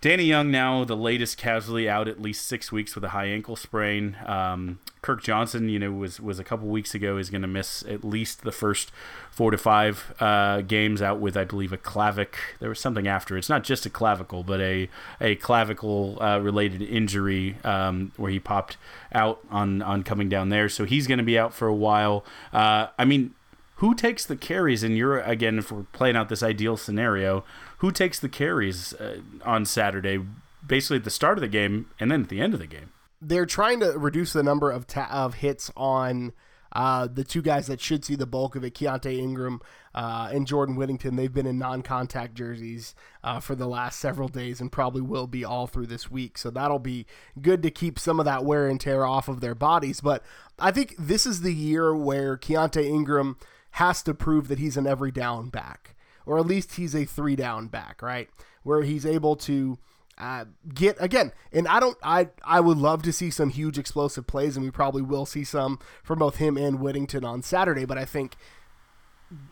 Danny 0.00 0.24
Young 0.24 0.50
now 0.50 0.84
the 0.84 0.96
latest 0.96 1.36
casualty 1.36 1.86
out 1.86 2.08
at 2.08 2.22
least 2.22 2.46
six 2.46 2.72
weeks 2.72 2.94
with 2.94 3.04
a 3.04 3.10
high 3.10 3.26
ankle 3.26 3.54
sprain. 3.54 4.16
Um, 4.24 4.78
Kirk 5.02 5.22
Johnson, 5.22 5.68
you 5.68 5.78
know, 5.78 5.92
was 5.92 6.18
was 6.18 6.38
a 6.38 6.44
couple 6.44 6.68
weeks 6.68 6.94
ago 6.94 7.18
is 7.18 7.28
going 7.28 7.42
to 7.42 7.48
miss 7.48 7.82
at 7.82 8.02
least 8.02 8.42
the 8.42 8.52
first 8.52 8.92
four 9.30 9.50
to 9.50 9.58
five 9.58 10.14
uh, 10.18 10.62
games 10.62 11.02
out 11.02 11.20
with 11.20 11.36
I 11.36 11.44
believe 11.44 11.70
a 11.72 11.76
clavic. 11.76 12.36
There 12.60 12.70
was 12.70 12.80
something 12.80 13.06
after. 13.06 13.36
It's 13.36 13.50
not 13.50 13.62
just 13.62 13.84
a 13.84 13.90
clavicle, 13.90 14.42
but 14.42 14.60
a 14.60 14.88
a 15.20 15.36
clavicle 15.36 16.16
uh, 16.22 16.38
related 16.38 16.80
injury 16.80 17.58
um, 17.62 18.12
where 18.16 18.30
he 18.30 18.40
popped 18.40 18.78
out 19.12 19.40
on 19.50 19.82
on 19.82 20.02
coming 20.02 20.30
down 20.30 20.48
there. 20.48 20.70
So 20.70 20.84
he's 20.84 21.06
going 21.06 21.18
to 21.18 21.24
be 21.24 21.38
out 21.38 21.52
for 21.52 21.68
a 21.68 21.74
while. 21.74 22.24
Uh, 22.54 22.86
I 22.98 23.04
mean, 23.04 23.34
who 23.80 23.94
takes 23.94 24.26
the 24.26 24.36
carries? 24.36 24.82
And 24.82 24.96
you're 24.96 25.20
again, 25.20 25.58
if 25.58 25.72
we're 25.72 25.84
playing 25.84 26.14
out 26.14 26.28
this 26.28 26.42
ideal 26.42 26.76
scenario, 26.76 27.44
who 27.78 27.90
takes 27.90 28.20
the 28.20 28.28
carries 28.28 28.92
uh, 28.94 29.20
on 29.42 29.64
Saturday, 29.64 30.20
basically 30.64 30.98
at 30.98 31.04
the 31.04 31.10
start 31.10 31.38
of 31.38 31.42
the 31.42 31.48
game 31.48 31.88
and 31.98 32.10
then 32.10 32.22
at 32.22 32.28
the 32.28 32.42
end 32.42 32.52
of 32.52 32.60
the 32.60 32.66
game? 32.66 32.92
They're 33.22 33.46
trying 33.46 33.80
to 33.80 33.98
reduce 33.98 34.34
the 34.34 34.42
number 34.42 34.70
of 34.70 34.86
ta- 34.86 35.08
of 35.10 35.36
hits 35.36 35.70
on 35.78 36.32
uh, 36.72 37.08
the 37.10 37.24
two 37.24 37.40
guys 37.40 37.68
that 37.68 37.80
should 37.80 38.04
see 38.04 38.14
the 38.14 38.26
bulk 38.26 38.54
of 38.54 38.64
it, 38.64 38.74
Keaontay 38.74 39.16
Ingram 39.16 39.62
uh, 39.94 40.28
and 40.30 40.46
Jordan 40.46 40.76
Whittington. 40.76 41.16
They've 41.16 41.32
been 41.32 41.46
in 41.46 41.58
non-contact 41.58 42.34
jerseys 42.34 42.94
uh, 43.24 43.40
for 43.40 43.54
the 43.54 43.66
last 43.66 43.98
several 43.98 44.28
days 44.28 44.60
and 44.60 44.70
probably 44.70 45.00
will 45.00 45.26
be 45.26 45.42
all 45.42 45.66
through 45.66 45.86
this 45.86 46.10
week. 46.10 46.36
So 46.36 46.50
that'll 46.50 46.78
be 46.78 47.06
good 47.40 47.62
to 47.62 47.70
keep 47.70 47.98
some 47.98 48.20
of 48.20 48.26
that 48.26 48.44
wear 48.44 48.68
and 48.68 48.78
tear 48.78 49.06
off 49.06 49.26
of 49.26 49.40
their 49.40 49.54
bodies. 49.54 50.02
But 50.02 50.22
I 50.58 50.70
think 50.70 50.94
this 50.98 51.24
is 51.24 51.40
the 51.40 51.54
year 51.54 51.94
where 51.94 52.36
Keaontay 52.36 52.84
Ingram– 52.84 53.38
has 53.72 54.02
to 54.02 54.14
prove 54.14 54.48
that 54.48 54.58
he's 54.58 54.76
an 54.76 54.86
every 54.86 55.10
down 55.10 55.48
back, 55.48 55.96
or 56.26 56.38
at 56.38 56.46
least 56.46 56.74
he's 56.74 56.94
a 56.94 57.04
three 57.04 57.36
down 57.36 57.68
back, 57.68 58.02
right? 58.02 58.28
Where 58.62 58.82
he's 58.82 59.06
able 59.06 59.36
to 59.36 59.78
uh, 60.18 60.44
get 60.74 60.96
again. 61.00 61.32
And 61.52 61.66
I 61.66 61.80
don't. 61.80 61.96
I 62.02 62.28
I 62.44 62.60
would 62.60 62.78
love 62.78 63.02
to 63.02 63.12
see 63.12 63.30
some 63.30 63.50
huge 63.50 63.78
explosive 63.78 64.26
plays, 64.26 64.56
and 64.56 64.64
we 64.64 64.70
probably 64.70 65.02
will 65.02 65.26
see 65.26 65.44
some 65.44 65.78
from 66.02 66.18
both 66.18 66.36
him 66.36 66.56
and 66.56 66.80
Whittington 66.80 67.24
on 67.24 67.42
Saturday. 67.42 67.84
But 67.84 67.98
I 67.98 68.04
think 68.04 68.36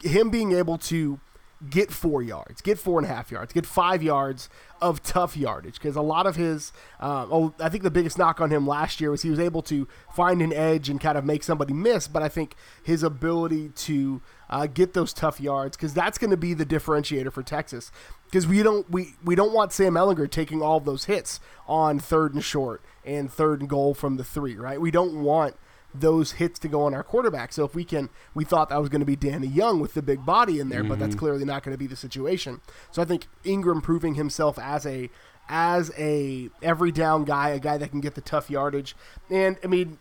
him 0.03 0.31
being 0.31 0.53
able 0.53 0.79
to 0.79 1.21
get 1.69 1.91
four 1.91 2.23
yards, 2.23 2.61
get 2.61 2.79
four 2.79 3.01
and 3.01 3.09
a 3.09 3.13
half 3.13 3.33
yards, 3.33 3.53
get 3.53 3.67
five 3.67 4.03
yards 4.03 4.49
of 4.81 5.03
tough 5.03 5.37
yardage. 5.37 5.75
Because 5.75 5.97
a 5.97 6.03
lot 6.03 6.27
of 6.27 6.37
his, 6.37 6.73
uh, 7.01 7.27
oh, 7.31 7.53
I 7.59 7.69
think 7.69 7.83
the 7.83 7.91
biggest 7.91 8.17
knock 8.17 8.41
on 8.41 8.51
him 8.51 8.67
last 8.67 9.01
year 9.01 9.11
was 9.11 9.23
he 9.23 9.31
was 9.31 9.41
able 9.41 9.63
to 9.63 9.89
find 10.15 10.41
an 10.41 10.53
edge 10.53 10.89
and 10.89 11.01
kind 11.01 11.19
of 11.19 11.25
make 11.25 11.43
somebody 11.43 11.73
miss. 11.73 12.07
But 12.07 12.23
I 12.23 12.29
think 12.29 12.55
his 12.83 13.03
ability 13.03 13.71
to 13.71 14.23
uh, 14.49 14.67
get 14.67 14.95
those 14.95 15.13
tough 15.13 15.41
yards, 15.41 15.77
because 15.77 15.93
that's 15.93 16.17
going 16.17 16.31
to 16.31 16.37
be 16.37 16.55
the 16.55 16.67
differentiator 16.67 17.33
for 17.33 17.43
Texas. 17.43 17.91
Because 18.27 18.47
we 18.47 18.63
don't 18.63 18.89
we, 18.91 19.15
we 19.25 19.35
don't 19.35 19.53
want 19.53 19.73
Sam 19.73 19.95
Ehlinger 19.95 20.31
taking 20.31 20.63
all 20.63 20.81
those 20.81 21.07
hits 21.07 21.41
on 21.67 21.99
third 21.99 22.35
and 22.35 22.45
short 22.45 22.83
and 23.05 23.33
third 23.33 23.61
and 23.61 23.69
goal 23.69 23.95
from 23.95 24.17
the 24.17 24.25
three, 24.25 24.55
right? 24.55 24.81
We 24.81 24.91
don't 24.91 25.23
want 25.23 25.57
those 26.01 26.33
hits 26.33 26.59
to 26.61 26.69
go 26.69 26.83
on 26.83 26.95
our 26.95 27.03
quarterback. 27.03 27.53
So 27.53 27.65
if 27.65 27.75
we 27.75 27.85
can, 27.85 28.09
we 28.35 28.45
thought 28.45 28.69
that 28.71 28.81
was 28.81 28.89
going 28.89 29.01
to 29.01 29.07
be 29.07 29.17
Danny 29.17 29.47
Young 29.47 29.81
with 29.81 29.95
the 29.95 30.03
big 30.03 30.25
body 30.25 30.61
in 30.61 30.69
there, 30.69 30.81
mm-hmm. 30.81 30.89
but 30.89 30.99
that's 30.99 31.11
mm-hmm. 31.11 31.19
clearly 31.19 31.45
not 31.45 31.63
going 31.63 31.75
to 31.75 31.79
be 31.79 31.87
the 31.87 31.97
situation. 31.97 32.61
So 32.91 33.03
I 33.03 33.05
think 33.05 33.27
Ingram 33.45 33.81
proving 33.81 34.15
himself 34.15 34.59
as 34.59 34.87
a 34.87 35.11
as 35.51 35.91
a 35.97 36.51
every 36.63 36.93
down 36.93 37.25
guy, 37.25 37.51
a 37.51 37.59
guy 37.59 37.79
that 37.79 37.91
can 37.91 38.01
get 38.01 38.15
the 38.15 38.21
tough 38.21 38.51
yardage, 38.51 38.95
and 39.31 39.57
I 39.65 39.67
mean, 39.67 39.99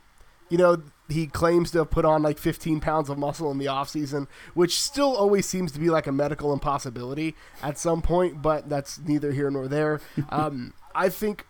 you 0.50 0.58
know, 0.58 0.84
he 1.10 1.28
claims 1.28 1.72
to 1.72 1.80
have 1.80 1.90
put 1.90 2.06
on 2.06 2.22
like 2.22 2.38
15 2.38 2.80
pounds 2.80 3.10
of 3.10 3.18
muscle 3.18 3.52
in 3.52 3.58
the 3.58 3.66
offseason, 3.66 4.28
which 4.54 4.80
still 4.80 5.16
always 5.16 5.46
seems 5.46 5.72
to 5.72 5.80
be 5.80 5.90
like 5.90 6.08
a 6.08 6.12
medical 6.12 6.54
impossibility 6.54 7.36
at 7.62 7.78
some 7.78 8.02
point, 8.02 8.42
but 8.42 8.70
that's 8.70 9.00
neither 9.00 9.32
here 9.32 9.50
nor 9.50 9.68
there. 9.68 10.02
Um, 10.30 10.74
I 10.94 11.10
think 11.10 11.46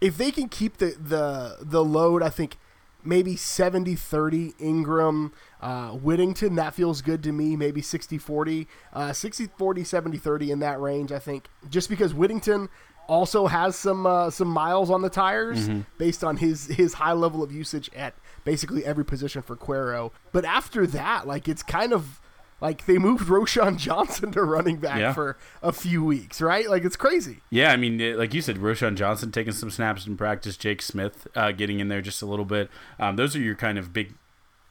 if 0.00 0.16
they 0.16 0.30
can 0.30 0.48
keep 0.48 0.78
the, 0.78 0.96
the 0.98 1.58
the 1.60 1.84
load, 1.84 2.22
I 2.22 2.28
think 2.28 2.58
maybe 3.08 3.36
70 3.36 3.94
30 3.94 4.54
Ingram, 4.60 5.32
uh, 5.60 5.90
Whittington. 5.90 6.56
That 6.56 6.74
feels 6.74 7.00
good 7.00 7.22
to 7.22 7.32
me. 7.32 7.56
Maybe 7.56 7.80
60 7.80 8.18
40, 8.18 8.68
uh, 8.92 9.12
60 9.12 9.48
40, 9.56 9.84
70 9.84 10.18
30 10.18 10.50
in 10.50 10.58
that 10.60 10.80
range, 10.80 11.10
I 11.10 11.18
think. 11.18 11.48
Just 11.70 11.88
because 11.88 12.12
Whittington 12.12 12.68
also 13.08 13.46
has 13.46 13.74
some 13.74 14.06
uh, 14.06 14.30
some 14.30 14.48
miles 14.48 14.90
on 14.90 15.00
the 15.00 15.08
tires 15.08 15.68
mm-hmm. 15.68 15.80
based 15.96 16.22
on 16.22 16.36
his 16.36 16.66
his 16.66 16.94
high 16.94 17.14
level 17.14 17.42
of 17.42 17.50
usage 17.50 17.90
at 17.96 18.14
basically 18.44 18.84
every 18.84 19.04
position 19.04 19.40
for 19.40 19.56
Cuero. 19.56 20.12
But 20.30 20.44
after 20.44 20.86
that, 20.88 21.26
like 21.26 21.48
it's 21.48 21.62
kind 21.62 21.94
of 21.94 22.20
like 22.60 22.86
they 22.86 22.98
moved 22.98 23.28
Roschon 23.28 23.76
Johnson 23.78 24.32
to 24.32 24.42
running 24.42 24.78
back 24.78 24.98
yeah. 24.98 25.12
for 25.12 25.36
a 25.62 25.72
few 25.72 26.04
weeks, 26.04 26.40
right? 26.40 26.68
Like 26.68 26.84
it's 26.84 26.96
crazy. 26.96 27.38
Yeah, 27.50 27.72
I 27.72 27.76
mean, 27.76 28.16
like 28.16 28.34
you 28.34 28.42
said, 28.42 28.56
Roschon 28.56 28.96
Johnson 28.96 29.32
taking 29.32 29.52
some 29.52 29.70
snaps 29.70 30.06
in 30.06 30.16
practice, 30.16 30.56
Jake 30.56 30.82
Smith 30.82 31.26
uh, 31.34 31.52
getting 31.52 31.80
in 31.80 31.88
there 31.88 32.02
just 32.02 32.22
a 32.22 32.26
little 32.26 32.44
bit. 32.44 32.70
Um, 32.98 33.16
those 33.16 33.36
are 33.36 33.40
your 33.40 33.54
kind 33.54 33.78
of 33.78 33.92
big 33.92 34.14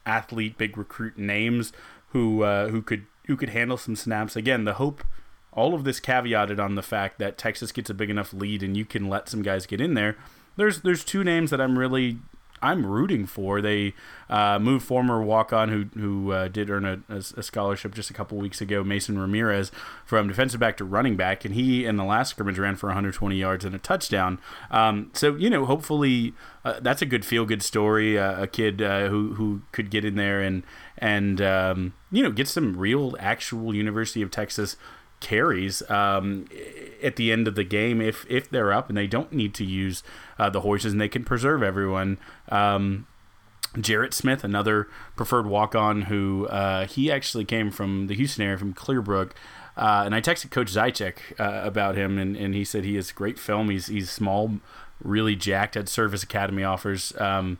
athlete, 0.06 0.58
big 0.58 0.76
recruit 0.76 1.18
names 1.18 1.72
who 2.08 2.42
uh, 2.42 2.68
who 2.68 2.82
could 2.82 3.06
who 3.26 3.36
could 3.36 3.50
handle 3.50 3.76
some 3.76 3.96
snaps. 3.96 4.36
Again, 4.36 4.64
the 4.64 4.74
hope. 4.74 5.04
All 5.50 5.74
of 5.74 5.82
this 5.82 5.98
caveated 5.98 6.62
on 6.62 6.76
the 6.76 6.82
fact 6.82 7.18
that 7.18 7.36
Texas 7.36 7.72
gets 7.72 7.90
a 7.90 7.94
big 7.94 8.10
enough 8.10 8.32
lead 8.32 8.62
and 8.62 8.76
you 8.76 8.84
can 8.84 9.08
let 9.08 9.28
some 9.28 9.42
guys 9.42 9.66
get 9.66 9.80
in 9.80 9.94
there. 9.94 10.16
There's 10.56 10.82
there's 10.82 11.04
two 11.04 11.24
names 11.24 11.50
that 11.50 11.60
I'm 11.60 11.78
really 11.78 12.18
I'm 12.62 12.84
rooting 12.86 13.26
for. 13.26 13.60
They 13.60 13.94
uh, 14.28 14.58
moved 14.58 14.84
former 14.84 15.22
walk 15.22 15.52
on 15.52 15.68
who 15.68 15.84
who 15.98 16.32
uh, 16.32 16.48
did 16.48 16.70
earn 16.70 16.84
a, 16.84 17.00
a, 17.08 17.42
scholarship 17.42 17.94
just 17.94 18.10
a 18.10 18.14
couple 18.14 18.38
weeks 18.38 18.60
ago, 18.60 18.84
Mason 18.84 19.18
Ramirez, 19.18 19.72
from 20.04 20.28
defensive 20.28 20.60
back 20.60 20.76
to 20.78 20.84
running 20.84 21.16
back, 21.16 21.44
and 21.44 21.54
he 21.54 21.84
in 21.84 21.96
the 21.96 22.04
last 22.04 22.30
scrimmage 22.30 22.58
ran 22.58 22.76
for 22.76 22.88
120 22.88 23.36
yards 23.36 23.64
and 23.64 23.74
a 23.74 23.78
touchdown. 23.78 24.40
Um, 24.70 25.10
so 25.14 25.34
you 25.36 25.50
know, 25.50 25.64
hopefully 25.64 26.34
uh, 26.64 26.80
that's 26.80 27.02
a 27.02 27.06
good 27.06 27.24
feel 27.24 27.46
good 27.46 27.62
story. 27.62 28.18
Uh, 28.18 28.42
a 28.42 28.46
kid 28.46 28.82
uh, 28.82 29.08
who 29.08 29.34
who 29.34 29.62
could 29.72 29.90
get 29.90 30.04
in 30.04 30.16
there 30.16 30.40
and 30.42 30.62
and 30.98 31.40
um, 31.40 31.94
you 32.10 32.22
know 32.22 32.30
get 32.30 32.48
some 32.48 32.76
real 32.76 33.16
actual 33.18 33.74
University 33.74 34.22
of 34.22 34.30
Texas 34.30 34.76
carries 35.20 35.88
um, 35.90 36.46
at 37.02 37.16
the 37.16 37.32
end 37.32 37.48
of 37.48 37.54
the 37.54 37.64
game 37.64 38.00
if 38.00 38.24
if 38.28 38.48
they're 38.50 38.72
up 38.72 38.88
and 38.88 38.96
they 38.96 39.06
don't 39.06 39.32
need 39.32 39.54
to 39.54 39.64
use 39.64 40.02
uh, 40.38 40.48
the 40.50 40.60
horses 40.60 40.92
and 40.92 41.00
they 41.00 41.08
can 41.08 41.24
preserve 41.24 41.62
everyone. 41.62 42.18
Um, 42.48 43.06
Jarrett 43.78 44.14
Smith, 44.14 44.44
another 44.44 44.88
preferred 45.14 45.46
walk 45.46 45.74
on, 45.74 46.02
who 46.02 46.46
uh, 46.46 46.86
he 46.86 47.12
actually 47.12 47.44
came 47.44 47.70
from 47.70 48.06
the 48.06 48.14
Houston 48.14 48.44
area 48.44 48.58
from 48.58 48.72
Clearbrook. 48.72 49.32
Uh, 49.78 50.02
and 50.04 50.14
I 50.14 50.20
texted 50.20 50.50
Coach 50.50 50.72
Zychek 50.72 51.18
uh, 51.38 51.64
about 51.64 51.96
him, 51.96 52.18
and, 52.18 52.36
and 52.36 52.52
he 52.54 52.64
said 52.64 52.84
he 52.84 52.96
has 52.96 53.12
great 53.12 53.38
film. 53.38 53.70
He's 53.70 53.86
he's 53.86 54.10
small, 54.10 54.58
really 55.02 55.36
jacked. 55.36 55.76
Had 55.76 55.88
service 55.88 56.22
academy 56.24 56.64
offers. 56.64 57.12
Um, 57.18 57.58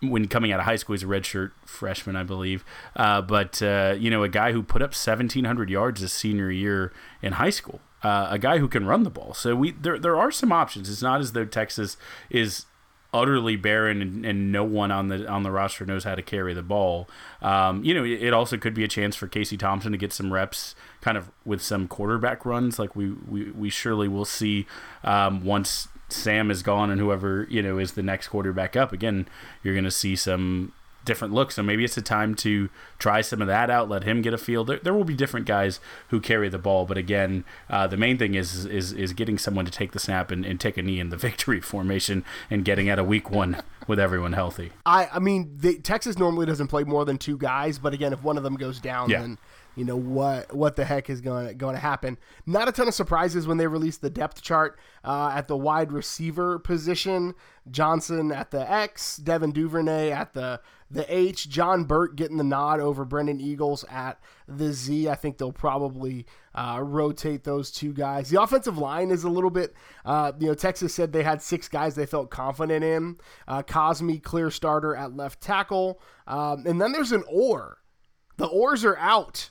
when 0.00 0.28
coming 0.28 0.52
out 0.52 0.60
of 0.60 0.66
high 0.66 0.76
school, 0.76 0.94
he's 0.94 1.02
a 1.02 1.06
redshirt 1.06 1.50
freshman, 1.66 2.16
I 2.16 2.22
believe. 2.22 2.64
Uh, 2.96 3.20
but 3.20 3.60
uh, 3.62 3.94
you 3.98 4.10
know, 4.10 4.22
a 4.22 4.28
guy 4.28 4.52
who 4.52 4.62
put 4.62 4.80
up 4.80 4.90
1,700 4.90 5.68
yards 5.68 6.00
his 6.00 6.12
senior 6.12 6.50
year 6.50 6.92
in 7.20 7.34
high 7.34 7.50
school. 7.50 7.80
Uh, 8.02 8.28
a 8.30 8.38
guy 8.38 8.58
who 8.58 8.68
can 8.68 8.86
run 8.86 9.02
the 9.02 9.10
ball. 9.10 9.34
So 9.34 9.54
we 9.54 9.72
there 9.72 9.98
there 9.98 10.16
are 10.16 10.30
some 10.30 10.52
options. 10.52 10.88
It's 10.90 11.02
not 11.02 11.20
as 11.20 11.32
though 11.32 11.44
Texas 11.44 11.96
is 12.30 12.66
utterly 13.14 13.54
barren 13.54 14.02
and, 14.02 14.26
and, 14.26 14.52
no 14.52 14.64
one 14.64 14.90
on 14.90 15.08
the 15.08 15.26
on 15.26 15.44
the 15.44 15.50
roster 15.50 15.86
knows 15.86 16.04
how 16.04 16.14
to 16.14 16.20
carry 16.20 16.52
the 16.52 16.62
ball. 16.62 17.08
Um, 17.40 17.82
you 17.84 17.94
know, 17.94 18.04
it, 18.04 18.34
also 18.34 18.58
could 18.58 18.74
be 18.74 18.82
a 18.82 18.88
chance 18.88 19.14
for 19.14 19.28
Casey 19.28 19.56
Thompson 19.56 19.92
to 19.92 19.98
get 19.98 20.12
some 20.12 20.32
reps, 20.32 20.74
kind 21.00 21.16
of 21.16 21.30
with 21.44 21.62
some 21.62 21.86
quarterback 21.86 22.44
runs, 22.44 22.78
like 22.78 22.96
we 22.96 23.12
we, 23.26 23.50
we 23.52 23.70
surely 23.70 24.08
will 24.08 24.24
see 24.24 24.66
um, 25.04 25.44
once 25.44 25.88
Sam 26.08 26.50
is 26.50 26.62
gone 26.62 26.90
and 26.90 27.00
whoever 27.00 27.46
you 27.48 27.62
know 27.62 27.78
is 27.78 27.92
the 27.92 28.02
next 28.02 28.28
quarterback 28.28 28.76
up. 28.76 28.92
Again, 28.92 29.28
you're 29.62 29.74
going 29.74 29.84
to 29.84 29.90
see 29.90 30.16
some 30.16 30.72
different 31.04 31.34
looks. 31.34 31.54
So 31.56 31.62
maybe 31.62 31.84
it's 31.84 31.96
a 31.96 32.02
time 32.02 32.34
to 32.36 32.68
try 32.98 33.20
some 33.20 33.40
of 33.40 33.48
that 33.48 33.70
out. 33.70 33.88
Let 33.88 34.04
him 34.04 34.22
get 34.22 34.34
a 34.34 34.38
feel. 34.38 34.64
There, 34.64 34.78
there 34.78 34.94
will 34.94 35.04
be 35.04 35.14
different 35.14 35.46
guys 35.46 35.80
who 36.08 36.20
carry 36.20 36.48
the 36.48 36.58
ball, 36.58 36.86
but 36.86 36.98
again, 36.98 37.44
uh, 37.68 37.86
the 37.86 37.96
main 37.96 38.18
thing 38.18 38.34
is 38.34 38.66
is 38.66 38.92
is 38.92 39.12
getting 39.12 39.38
someone 39.38 39.64
to 39.64 39.70
take 39.70 39.92
the 39.92 39.98
snap 39.98 40.30
and, 40.30 40.44
and 40.44 40.60
take 40.60 40.76
a 40.76 40.82
knee 40.82 41.00
in 41.00 41.10
the 41.10 41.16
victory 41.24 41.60
formation 41.60 42.24
and 42.50 42.64
getting 42.64 42.88
out 42.88 42.98
of 42.98 43.06
week 43.06 43.30
one 43.30 43.62
with 43.86 43.98
everyone 43.98 44.32
healthy. 44.32 44.72
I 44.86 45.08
I 45.12 45.18
mean, 45.18 45.54
the, 45.56 45.78
Texas 45.78 46.18
normally 46.18 46.46
doesn't 46.46 46.68
play 46.68 46.84
more 46.84 47.04
than 47.04 47.18
two 47.18 47.36
guys, 47.36 47.78
but 47.78 47.94
again, 47.94 48.12
if 48.12 48.22
one 48.22 48.36
of 48.36 48.42
them 48.42 48.56
goes 48.56 48.80
down, 48.80 49.10
yeah. 49.10 49.20
then 49.20 49.38
you 49.76 49.84
know 49.84 49.96
what 49.96 50.54
what 50.54 50.76
the 50.76 50.84
heck 50.84 51.10
is 51.10 51.20
going 51.20 51.56
going 51.56 51.74
to 51.74 51.80
happen. 51.80 52.18
Not 52.46 52.68
a 52.68 52.72
ton 52.72 52.88
of 52.88 52.94
surprises 52.94 53.46
when 53.46 53.58
they 53.58 53.66
released 53.66 54.00
the 54.00 54.10
depth 54.10 54.42
chart 54.42 54.78
uh, 55.04 55.32
at 55.34 55.48
the 55.48 55.56
wide 55.56 55.92
receiver 55.92 56.58
position. 56.58 57.34
Johnson 57.70 58.30
at 58.30 58.50
the 58.50 58.70
X, 58.70 59.16
Devin 59.16 59.52
Duvernay 59.52 60.10
at 60.10 60.34
the 60.34 60.60
the 60.90 61.12
H, 61.12 61.48
John 61.48 61.84
Burt 61.84 62.14
getting 62.14 62.36
the 62.36 62.44
nod 62.44 62.78
over 62.78 63.04
Brennan 63.04 63.40
Eagles 63.40 63.84
at 63.90 64.20
the 64.46 64.72
Z. 64.72 65.08
I 65.08 65.14
think 65.14 65.38
they'll 65.38 65.50
probably 65.50 66.26
uh, 66.54 66.80
rotate 66.82 67.42
those 67.42 67.70
two 67.70 67.92
guys. 67.92 68.30
The 68.30 68.40
offensive 68.40 68.78
line 68.78 69.10
is 69.10 69.24
a 69.24 69.28
little 69.28 69.50
bit, 69.50 69.74
uh, 70.04 70.32
you 70.38 70.46
know, 70.46 70.54
Texas 70.54 70.94
said 70.94 71.12
they 71.12 71.24
had 71.24 71.42
six 71.42 71.68
guys 71.68 71.94
they 71.94 72.06
felt 72.06 72.30
confident 72.30 72.84
in. 72.84 73.16
Uh, 73.48 73.62
Cosmi, 73.62 74.22
clear 74.22 74.50
starter 74.50 74.94
at 74.94 75.16
left 75.16 75.40
tackle. 75.40 76.00
Um, 76.26 76.64
and 76.66 76.80
then 76.80 76.92
there's 76.92 77.12
an 77.12 77.24
or. 77.26 77.78
The 78.36 78.46
oars 78.46 78.84
are 78.84 78.96
out. 78.98 79.50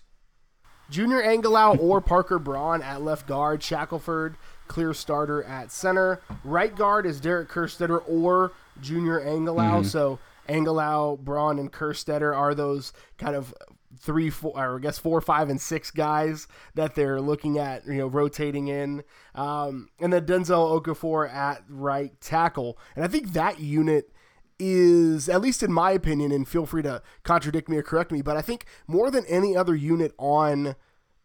Junior 0.93 1.23
Angilau 1.23 1.79
or 1.79 2.01
Parker 2.01 2.37
Braun 2.37 2.83
at 2.83 3.01
left 3.01 3.25
guard. 3.25 3.63
Shackelford, 3.63 4.37
clear 4.67 4.93
starter 4.93 5.43
at 5.43 5.71
center. 5.71 6.21
Right 6.43 6.73
guard 6.75 7.07
is 7.07 7.19
Derek 7.19 7.49
Kerstetter 7.49 8.03
or 8.07 8.51
Junior 8.79 9.19
Angilau. 9.19 9.79
Mm-hmm. 9.79 9.87
So 9.87 10.19
Angilau, 10.47 11.17
Braun, 11.17 11.57
and 11.57 11.73
Kerstetter 11.73 12.37
are 12.37 12.53
those 12.53 12.93
kind 13.17 13.35
of 13.35 13.55
three, 13.97 14.29
four, 14.29 14.53
or 14.55 14.77
I 14.77 14.79
guess 14.81 14.99
four, 14.99 15.19
five, 15.19 15.49
and 15.49 15.59
six 15.59 15.89
guys 15.89 16.47
that 16.75 16.93
they're 16.93 17.19
looking 17.19 17.57
at, 17.57 17.87
you 17.87 17.95
know, 17.95 18.07
rotating 18.07 18.67
in. 18.67 19.03
Um, 19.33 19.89
and 19.99 20.13
then 20.13 20.27
Denzel 20.27 20.79
Okafor 20.79 21.27
at 21.27 21.63
right 21.67 22.11
tackle. 22.21 22.77
And 22.95 23.03
I 23.03 23.07
think 23.07 23.33
that 23.33 23.59
unit 23.59 24.11
is, 24.59 25.27
at 25.29 25.41
least 25.41 25.63
in 25.63 25.71
my 25.71 25.91
opinion, 25.91 26.31
and 26.31 26.47
feel 26.47 26.65
free 26.65 26.83
to 26.83 27.01
contradict 27.23 27.69
me 27.69 27.77
or 27.77 27.83
correct 27.83 28.11
me, 28.11 28.21
but 28.21 28.37
I 28.37 28.41
think 28.41 28.65
more 28.87 29.11
than 29.11 29.25
any 29.25 29.55
other 29.55 29.75
unit 29.75 30.13
on 30.17 30.75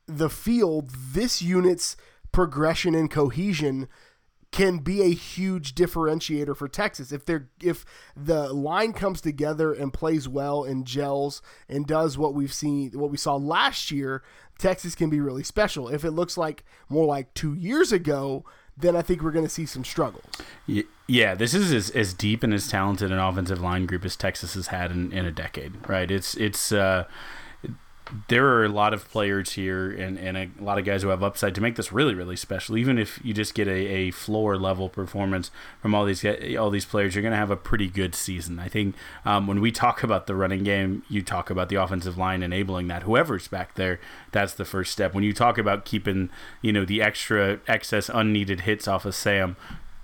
the 0.07 0.31
field, 0.31 0.91
this 1.13 1.43
unit's 1.43 1.97
progression 2.33 2.95
and 2.95 3.11
cohesion 3.11 3.89
can 4.51 4.79
be 4.79 5.03
a 5.03 5.13
huge 5.13 5.75
differentiator 5.75 6.57
for 6.57 6.69
Texas. 6.69 7.13
If 7.13 7.27
they're 7.27 7.51
if 7.63 7.85
the 8.17 8.51
line 8.53 8.95
comes 8.95 9.21
together 9.21 9.75
and 9.75 9.93
plays 9.93 10.27
well 10.27 10.65
and 10.65 10.87
gels 10.87 11.43
and 11.69 11.87
does 11.87 12.17
what 12.17 12.33
we've 12.33 12.53
seen 12.53 12.93
what 12.95 13.11
we 13.11 13.19
saw 13.19 13.37
last 13.37 13.91
year, 13.91 14.23
Texas 14.59 14.95
can 14.95 15.11
be 15.11 15.21
really 15.21 15.43
special. 15.45 15.89
If 15.89 16.03
it 16.03 16.13
looks 16.13 16.39
like 16.39 16.65
more 16.89 17.05
like 17.05 17.35
2 17.35 17.53
years 17.53 17.93
ago, 17.93 18.47
then 18.81 18.95
I 18.97 19.03
think 19.03 19.23
we're 19.23 19.33
going 19.33 19.45
to 19.45 19.51
see 19.51 19.67
some 19.67 19.85
struggles. 19.85 20.25
Yeah, 21.07 21.35
this 21.35 21.55
is 21.55 21.73
as, 21.73 21.91
as 21.91 22.15
deep 22.15 22.43
and 22.43 22.55
as 22.55 22.69
talented 22.69 23.11
an 23.11 23.19
offensive 23.19 23.61
line 23.61 23.87
group 23.87 24.05
as 24.05 24.17
Texas 24.17 24.55
has 24.55 24.69
had 24.69 24.91
in, 24.91 25.13
in 25.13 25.25
a 25.25 25.33
decade, 25.33 25.89
right? 25.89 26.11
It's 26.11 26.35
it's 26.37 26.71
uh, 26.73 27.05
there 28.29 28.47
are 28.47 28.65
a 28.65 28.69
lot 28.69 28.95
of 28.95 29.09
players 29.11 29.53
here 29.53 29.91
and, 29.91 30.19
and 30.19 30.37
a 30.37 30.51
lot 30.61 30.79
of 30.79 30.85
guys 30.85 31.03
who 31.03 31.09
have 31.09 31.23
upside 31.23 31.55
to 31.55 31.61
make 31.61 31.77
this 31.77 31.93
really 31.93 32.15
really 32.15 32.37
special. 32.37 32.77
Even 32.77 32.99
if 32.99 33.21
you 33.25 33.35
just 33.35 33.55
get 33.55 33.69
a, 33.69 33.71
a 33.71 34.11
floor 34.11 34.57
level 34.57 34.89
performance 34.89 35.51
from 35.81 35.95
all 35.95 36.05
these 36.05 36.25
all 36.57 36.71
these 36.71 36.85
players, 36.85 37.15
you're 37.15 37.23
going 37.23 37.33
to 37.33 37.39
have 37.39 37.51
a 37.51 37.57
pretty 37.57 37.89
good 37.89 38.15
season. 38.15 38.59
I 38.59 38.69
think 38.69 38.95
um, 39.25 39.47
when 39.47 39.61
we 39.61 39.71
talk 39.71 40.03
about 40.03 40.27
the 40.27 40.35
running 40.35 40.65
game, 40.65 41.03
you 41.09 41.23
talk 41.23 41.51
about 41.51 41.69
the 41.69 41.77
offensive 41.77 42.17
line 42.17 42.43
enabling 42.43 42.89
that. 42.89 43.03
Whoever's 43.03 43.49
back 43.49 43.75
there, 43.75 44.01
that's 44.33 44.55
the 44.55 44.65
first 44.65 44.93
step. 44.93 45.15
When 45.15 45.25
you 45.25 45.33
talk 45.33 45.59
about 45.59 45.85
keeping 45.85 46.31
you 46.63 46.73
know 46.73 46.85
the 46.85 47.03
extra 47.03 47.61
excess 47.67 48.09
unneeded 48.13 48.63
hits 48.63 48.89
off 48.89 49.05
of 49.05 49.15
Sam, 49.15 49.57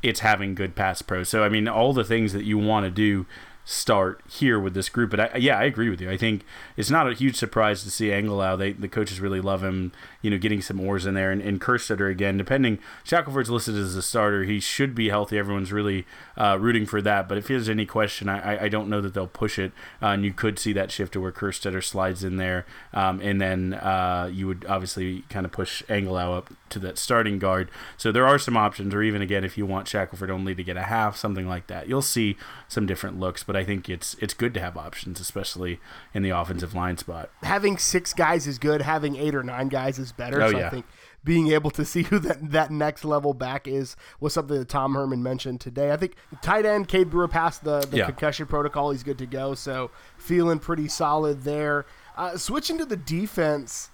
it's 0.02 0.20
having 0.20 0.54
good 0.54 0.76
pass 0.76 1.02
pro. 1.02 1.22
So 1.22 1.44
I 1.44 1.48
mean, 1.48 1.68
all 1.68 1.92
the 1.92 2.04
things 2.04 2.32
that 2.32 2.44
you 2.44 2.58
want 2.58 2.84
to 2.84 2.90
do 2.90 3.26
start 3.64 4.20
here 4.28 4.58
with 4.60 4.74
this 4.74 4.88
group. 4.88 5.10
But 5.10 5.20
I, 5.20 5.36
yeah, 5.38 5.58
I 5.58 5.64
agree 5.64 5.88
with 5.88 6.00
you. 6.00 6.10
I 6.10 6.16
think 6.16 6.44
it's 6.76 6.90
not 6.90 7.10
a 7.10 7.14
huge 7.14 7.36
surprise 7.36 7.82
to 7.84 7.90
see 7.90 8.08
Angilau. 8.08 8.58
They 8.58 8.72
the 8.72 8.88
coaches 8.88 9.20
really 9.20 9.40
love 9.40 9.62
him. 9.62 9.92
You 10.24 10.30
know, 10.30 10.38
getting 10.38 10.62
some 10.62 10.80
oars 10.80 11.04
in 11.04 11.14
there 11.14 11.30
and, 11.30 11.42
and 11.42 11.60
Kerstetter 11.60 12.10
again. 12.10 12.38
Depending, 12.38 12.78
Shackelford's 13.04 13.50
listed 13.50 13.76
as 13.76 13.94
a 13.94 14.02
starter. 14.02 14.44
He 14.44 14.58
should 14.58 14.94
be 14.94 15.10
healthy. 15.10 15.38
Everyone's 15.38 15.70
really 15.70 16.06
uh, 16.36 16.56
rooting 16.58 16.86
for 16.86 17.02
that. 17.02 17.28
But 17.28 17.36
if 17.36 17.48
there's 17.48 17.68
any 17.68 17.84
question, 17.84 18.28
I, 18.30 18.64
I 18.64 18.68
don't 18.68 18.88
know 18.88 19.02
that 19.02 19.12
they'll 19.12 19.26
push 19.26 19.58
it. 19.58 19.72
Uh, 20.02 20.06
and 20.06 20.24
you 20.24 20.32
could 20.32 20.58
see 20.58 20.72
that 20.72 20.90
shift 20.90 21.12
to 21.12 21.20
where 21.20 21.30
Kerstetter 21.30 21.84
slides 21.84 22.24
in 22.24 22.38
there, 22.38 22.64
um, 22.94 23.20
and 23.20 23.38
then 23.38 23.74
uh, 23.74 24.30
you 24.32 24.46
would 24.46 24.64
obviously 24.66 25.24
kind 25.28 25.44
of 25.44 25.52
push 25.52 25.82
Angilau 25.84 26.38
up 26.38 26.50
to 26.70 26.78
that 26.78 26.98
starting 26.98 27.38
guard. 27.38 27.70
So 27.96 28.10
there 28.10 28.26
are 28.26 28.38
some 28.38 28.56
options, 28.56 28.94
or 28.94 29.02
even 29.02 29.20
again, 29.20 29.44
if 29.44 29.58
you 29.58 29.66
want 29.66 29.88
Shackelford 29.88 30.30
only 30.30 30.54
to 30.54 30.64
get 30.64 30.76
a 30.76 30.84
half, 30.84 31.16
something 31.16 31.46
like 31.46 31.66
that. 31.66 31.88
You'll 31.88 32.02
see 32.02 32.36
some 32.68 32.86
different 32.86 33.20
looks, 33.20 33.44
but 33.44 33.56
I 33.56 33.64
think 33.64 33.88
it's 33.88 34.14
it's 34.20 34.34
good 34.34 34.54
to 34.54 34.60
have 34.60 34.76
options, 34.76 35.20
especially 35.20 35.80
in 36.14 36.22
the 36.22 36.30
offensive 36.30 36.74
line 36.74 36.96
spot. 36.96 37.30
Having 37.42 37.78
six 37.78 38.12
guys 38.14 38.46
is 38.46 38.58
good. 38.58 38.82
Having 38.82 39.16
eight 39.16 39.34
or 39.34 39.42
nine 39.42 39.68
guys 39.68 39.98
is 39.98 40.12
better. 40.16 40.42
Oh, 40.42 40.50
so 40.50 40.58
yeah. 40.58 40.66
I 40.66 40.70
think 40.70 40.86
being 41.24 41.52
able 41.52 41.70
to 41.72 41.84
see 41.84 42.02
who 42.04 42.18
that, 42.20 42.50
that 42.50 42.70
next 42.70 43.04
level 43.04 43.34
back 43.34 43.66
is 43.66 43.96
was 44.20 44.32
something 44.34 44.58
that 44.58 44.68
Tom 44.68 44.94
Herman 44.94 45.22
mentioned 45.22 45.60
today. 45.60 45.92
I 45.92 45.96
think 45.96 46.14
tight 46.42 46.66
end 46.66 46.88
Cade 46.88 47.10
Brewer 47.10 47.28
passed 47.28 47.64
the, 47.64 47.80
the 47.80 47.98
yeah. 47.98 48.06
concussion 48.06 48.46
protocol. 48.46 48.90
He's 48.90 49.02
good 49.02 49.18
to 49.18 49.26
go. 49.26 49.54
So 49.54 49.90
feeling 50.18 50.58
pretty 50.58 50.88
solid 50.88 51.42
there. 51.42 51.86
Uh, 52.16 52.36
switching 52.36 52.78
to 52.78 52.84
the 52.84 52.96
defense, 52.96 53.90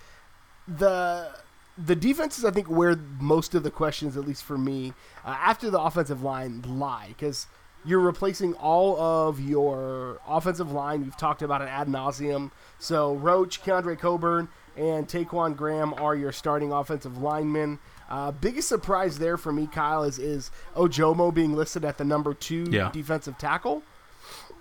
the 0.68 1.30
the 1.78 1.96
defense 1.96 2.38
is, 2.38 2.44
I 2.44 2.50
think, 2.50 2.68
where 2.68 2.96
most 3.18 3.54
of 3.54 3.62
the 3.62 3.70
questions, 3.70 4.16
at 4.16 4.26
least 4.26 4.44
for 4.44 4.58
me, 4.58 4.92
uh, 5.24 5.36
after 5.38 5.70
the 5.70 5.80
offensive 5.80 6.22
line 6.22 6.62
lie. 6.62 7.06
Because 7.08 7.46
you're 7.84 8.00
replacing 8.00 8.54
all 8.54 9.00
of 9.00 9.40
your 9.40 10.20
offensive 10.28 10.72
line. 10.72 11.04
You've 11.04 11.16
talked 11.16 11.42
about 11.42 11.62
it 11.62 11.68
ad 11.68 11.88
nauseum. 11.88 12.50
So 12.78 13.14
Roach, 13.14 13.62
Keondre 13.62 13.98
Coburn, 13.98 14.48
and 14.76 15.08
Ta'Quon 15.08 15.54
Graham 15.54 15.94
are 15.94 16.14
your 16.14 16.32
starting 16.32 16.72
offensive 16.72 17.18
linemen. 17.18 17.78
Uh, 18.08 18.32
biggest 18.32 18.68
surprise 18.68 19.18
there 19.18 19.36
for 19.36 19.52
me, 19.52 19.66
Kyle, 19.66 20.02
is 20.02 20.18
is 20.18 20.50
Ojomo 20.74 21.32
being 21.32 21.54
listed 21.54 21.84
at 21.84 21.98
the 21.98 22.04
number 22.04 22.34
two 22.34 22.66
yeah. 22.70 22.90
defensive 22.92 23.38
tackle, 23.38 23.82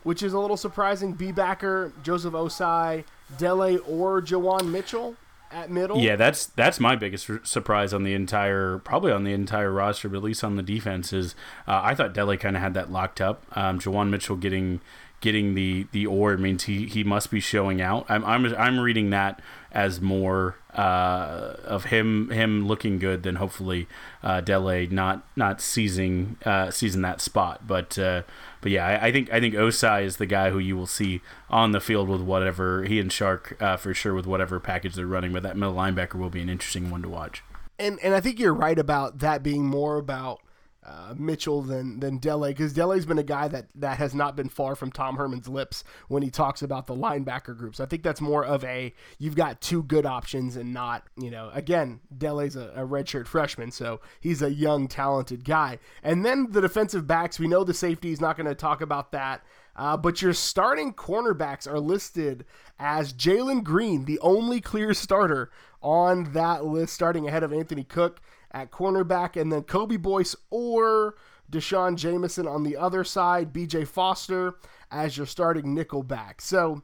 which 0.03 0.21
is 0.21 0.33
a 0.33 0.39
little 0.39 0.57
surprising. 0.57 1.13
B 1.13 1.31
backer 1.31 1.91
Joseph 2.03 2.33
Ossai, 2.33 3.03
Dele, 3.37 3.77
or 3.79 4.21
Juwan 4.21 4.69
Mitchell 4.69 5.15
at 5.51 5.69
middle. 5.69 5.97
Yeah, 5.97 6.15
that's 6.15 6.45
that's 6.45 6.79
my 6.79 6.95
biggest 6.95 7.29
surprise 7.43 7.93
on 7.93 8.03
the 8.03 8.13
entire, 8.13 8.77
probably 8.79 9.11
on 9.11 9.23
the 9.23 9.33
entire 9.33 9.71
roster, 9.71 10.09
but 10.09 10.17
at 10.17 10.23
least 10.23 10.43
on 10.43 10.55
the 10.55 10.63
defense 10.63 11.11
is 11.11 11.33
uh, 11.67 11.81
I 11.83 11.95
thought 11.95 12.13
Dele 12.13 12.37
kind 12.37 12.55
of 12.55 12.61
had 12.61 12.73
that 12.75 12.91
locked 12.91 13.19
up. 13.19 13.45
Um, 13.53 13.79
Juwan 13.79 14.09
Mitchell 14.09 14.35
getting 14.35 14.79
getting 15.21 15.55
the 15.55 15.87
the 15.91 16.05
or 16.05 16.37
means 16.37 16.63
he 16.63 16.85
he 16.85 17.03
must 17.03 17.31
be 17.31 17.39
showing 17.39 17.81
out. 17.81 18.05
I'm 18.09 18.23
I'm 18.25 18.45
I'm 18.55 18.79
reading 18.79 19.09
that 19.11 19.41
as 19.71 20.01
more 20.01 20.55
uh, 20.73 21.55
of 21.63 21.85
him 21.85 22.29
him 22.31 22.67
looking 22.67 22.99
good 22.99 23.23
than 23.23 23.35
hopefully 23.35 23.87
uh, 24.23 24.41
Dele 24.41 24.87
not 24.87 25.23
not 25.35 25.61
seizing 25.61 26.37
uh, 26.45 26.71
seizing 26.71 27.01
that 27.01 27.21
spot. 27.21 27.67
But 27.67 27.97
uh, 27.97 28.23
but 28.61 28.71
yeah, 28.71 28.85
I, 28.85 29.07
I, 29.07 29.11
think 29.11 29.31
I 29.31 29.39
think 29.39 29.55
Ossai 29.55 30.03
is 30.03 30.17
the 30.17 30.25
guy 30.25 30.49
who 30.49 30.59
you 30.59 30.75
will 30.75 30.87
see 30.87 31.21
on 31.49 31.71
the 31.71 31.79
field 31.79 32.09
with 32.09 32.21
whatever 32.21 32.83
he 32.83 32.99
and 32.99 33.11
Shark 33.11 33.57
uh, 33.61 33.77
for 33.77 33.93
sure 33.93 34.13
with 34.13 34.27
whatever 34.27 34.59
package 34.59 34.95
they're 34.95 35.05
running. 35.05 35.33
But 35.33 35.43
that 35.43 35.57
middle 35.57 35.75
linebacker 35.75 36.15
will 36.15 36.29
be 36.29 36.41
an 36.41 36.49
interesting 36.49 36.89
one 36.89 37.01
to 37.01 37.09
watch. 37.09 37.43
And 37.77 37.99
and 38.03 38.13
I 38.13 38.21
think 38.21 38.39
you're 38.39 38.53
right 38.53 38.77
about 38.77 39.19
that 39.19 39.43
being 39.43 39.65
more 39.65 39.97
about 39.97 40.41
uh, 40.89 41.13
Mitchell 41.17 41.61
than 41.61 41.99
than 41.99 42.17
Dele 42.17 42.49
because 42.49 42.73
Dele's 42.73 43.05
been 43.05 43.19
a 43.19 43.23
guy 43.23 43.47
that 43.47 43.67
that 43.75 43.97
has 43.97 44.15
not 44.15 44.35
been 44.35 44.49
far 44.49 44.75
from 44.75 44.91
Tom 44.91 45.17
Herman's 45.17 45.47
lips 45.47 45.83
when 46.07 46.23
he 46.23 46.31
talks 46.31 46.61
about 46.61 46.87
the 46.87 46.95
linebacker 46.95 47.55
groups. 47.55 47.79
I 47.79 47.85
think 47.85 48.01
that's 48.01 48.21
more 48.21 48.43
of 48.43 48.63
a 48.63 48.93
you've 49.19 49.35
got 49.35 49.61
two 49.61 49.83
good 49.83 50.05
options 50.05 50.55
and 50.55 50.73
not 50.73 51.03
you 51.15 51.29
know 51.29 51.51
again 51.53 51.99
Dele's 52.15 52.55
a, 52.55 52.71
a 52.75 52.87
redshirt 52.87 53.27
freshman, 53.27 53.71
so 53.71 54.01
he's 54.19 54.41
a 54.41 54.51
young 54.51 54.87
talented 54.87 55.45
guy. 55.45 55.77
And 56.01 56.25
then 56.25 56.47
the 56.51 56.61
defensive 56.61 57.05
backs, 57.05 57.39
we 57.39 57.47
know 57.47 57.63
the 57.63 57.73
safety 57.73 58.11
is 58.11 58.21
not 58.21 58.35
going 58.35 58.47
to 58.47 58.55
talk 58.55 58.81
about 58.81 59.11
that. 59.11 59.43
Uh, 59.75 59.95
but 59.95 60.21
your 60.21 60.33
starting 60.33 60.93
cornerbacks 60.93 61.65
are 61.65 61.79
listed 61.79 62.43
as 62.79 63.13
Jalen 63.13 63.63
Green, 63.63 64.05
the 64.05 64.19
only 64.19 64.59
clear 64.59 64.93
starter 64.93 65.51
on 65.81 66.33
that 66.33 66.65
list, 66.65 66.93
starting 66.93 67.27
ahead 67.27 67.43
of 67.43 67.53
Anthony 67.53 67.83
Cook 67.85 68.19
at 68.51 68.71
cornerback, 68.71 69.39
and 69.39 69.51
then 69.51 69.63
Kobe 69.63 69.97
Boyce 69.97 70.35
or 70.49 71.15
D'Shawn 71.49 71.95
Jamison 71.95 72.47
on 72.47 72.63
the 72.63 72.77
other 72.77 73.03
side, 73.03 73.53
BJ 73.53 73.87
Foster 73.87 74.55
as 74.91 75.17
your 75.17 75.25
starting 75.25 75.73
nickel 75.73 76.03
back. 76.03 76.41
So 76.41 76.83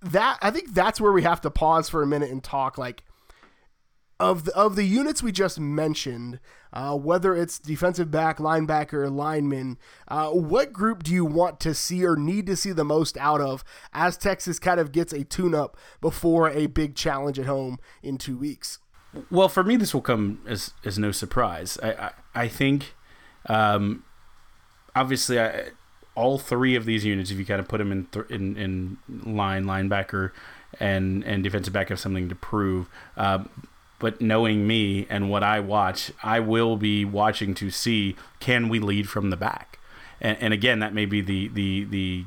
that 0.00 0.38
I 0.42 0.50
think 0.50 0.74
that's 0.74 1.00
where 1.00 1.12
we 1.12 1.22
have 1.22 1.40
to 1.42 1.50
pause 1.50 1.88
for 1.88 2.02
a 2.02 2.06
minute 2.06 2.30
and 2.30 2.42
talk 2.42 2.78
like 2.78 3.02
of 4.20 4.44
the, 4.44 4.56
of 4.56 4.74
the 4.74 4.84
units 4.84 5.22
we 5.22 5.30
just 5.30 5.60
mentioned, 5.60 6.40
uh, 6.72 6.96
whether 6.96 7.36
it's 7.36 7.58
defensive 7.58 8.10
back, 8.10 8.38
linebacker, 8.38 9.10
lineman, 9.14 9.78
uh, 10.08 10.30
what 10.30 10.72
group 10.72 11.04
do 11.04 11.12
you 11.12 11.24
want 11.24 11.60
to 11.60 11.72
see 11.72 12.04
or 12.04 12.16
need 12.16 12.46
to 12.46 12.56
see 12.56 12.72
the 12.72 12.84
most 12.84 13.16
out 13.18 13.40
of 13.40 13.62
as 13.92 14.16
Texas 14.16 14.58
kind 14.58 14.80
of 14.80 14.90
gets 14.90 15.12
a 15.12 15.22
tune 15.22 15.54
up 15.54 15.76
before 16.00 16.50
a 16.50 16.66
big 16.66 16.96
challenge 16.96 17.38
at 17.38 17.46
home 17.46 17.78
in 18.02 18.18
two 18.18 18.36
weeks? 18.36 18.80
Well, 19.30 19.48
for 19.48 19.64
me, 19.64 19.76
this 19.76 19.94
will 19.94 20.02
come 20.02 20.40
as 20.46 20.72
as 20.84 20.98
no 20.98 21.12
surprise. 21.12 21.78
I 21.82 21.92
I, 21.92 22.10
I 22.34 22.48
think, 22.48 22.94
um, 23.46 24.04
obviously, 24.94 25.40
I, 25.40 25.70
all 26.14 26.38
three 26.38 26.74
of 26.74 26.84
these 26.84 27.04
units, 27.04 27.30
if 27.30 27.38
you 27.38 27.46
kind 27.46 27.60
of 27.60 27.68
put 27.68 27.78
them 27.78 27.92
in 27.92 28.06
th- 28.06 28.26
in 28.28 28.56
in 28.56 28.98
line, 29.24 29.64
linebacker, 29.64 30.32
and 30.78 31.24
and 31.24 31.42
defensive 31.42 31.72
back 31.72 31.88
have 31.88 32.00
something 32.00 32.28
to 32.28 32.34
prove. 32.34 32.88
Uh, 33.16 33.44
but 33.98 34.20
knowing 34.20 34.66
me 34.66 35.06
and 35.10 35.28
what 35.30 35.42
I 35.42 35.58
watch, 35.60 36.12
I 36.22 36.40
will 36.40 36.76
be 36.76 37.04
watching 37.04 37.54
to 37.54 37.70
see 37.70 38.14
can 38.40 38.68
we 38.68 38.78
lead 38.78 39.08
from 39.08 39.30
the 39.30 39.36
back. 39.36 39.78
And, 40.20 40.36
and 40.40 40.54
again, 40.54 40.78
that 40.80 40.92
may 40.94 41.06
be 41.06 41.20
the 41.20 41.48
the 41.48 41.84
the 41.84 42.24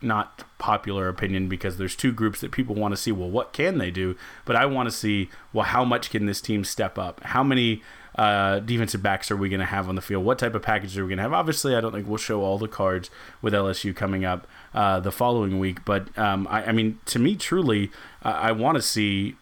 not 0.00 0.44
popular 0.58 1.08
opinion 1.08 1.48
because 1.48 1.76
there's 1.76 1.96
two 1.96 2.12
groups 2.12 2.40
that 2.40 2.52
people 2.52 2.74
want 2.74 2.92
to 2.92 2.96
see. 2.96 3.12
Well, 3.12 3.30
what 3.30 3.52
can 3.52 3.78
they 3.78 3.90
do? 3.90 4.16
But 4.44 4.56
I 4.56 4.66
want 4.66 4.88
to 4.88 4.94
see 4.94 5.30
well, 5.52 5.64
how 5.64 5.84
much 5.84 6.10
can 6.10 6.26
this 6.26 6.40
team 6.40 6.64
step 6.64 6.98
up? 6.98 7.22
How 7.24 7.42
many 7.42 7.82
uh, 8.16 8.60
defensive 8.60 9.02
backs 9.02 9.30
are 9.30 9.36
we 9.36 9.48
going 9.48 9.60
to 9.60 9.66
have 9.66 9.88
on 9.88 9.94
the 9.94 10.00
field? 10.00 10.24
What 10.24 10.38
type 10.38 10.54
of 10.54 10.62
package 10.62 10.96
are 10.96 11.04
we 11.04 11.10
going 11.10 11.18
to 11.18 11.22
have? 11.22 11.32
Obviously, 11.32 11.74
I 11.74 11.80
don't 11.80 11.92
think 11.92 12.06
we'll 12.06 12.18
show 12.18 12.42
all 12.42 12.58
the 12.58 12.68
cards 12.68 13.10
with 13.42 13.52
LSU 13.52 13.94
coming 13.94 14.24
up 14.24 14.46
uh, 14.72 15.00
the 15.00 15.12
following 15.12 15.58
week. 15.58 15.84
But 15.84 16.16
um, 16.18 16.46
I, 16.48 16.66
I, 16.66 16.72
mean, 16.72 16.98
to 17.06 17.18
me, 17.18 17.36
truly, 17.36 17.90
uh, 18.24 18.28
I 18.28 18.52
want 18.52 18.76
to 18.76 18.82
see 18.82 19.36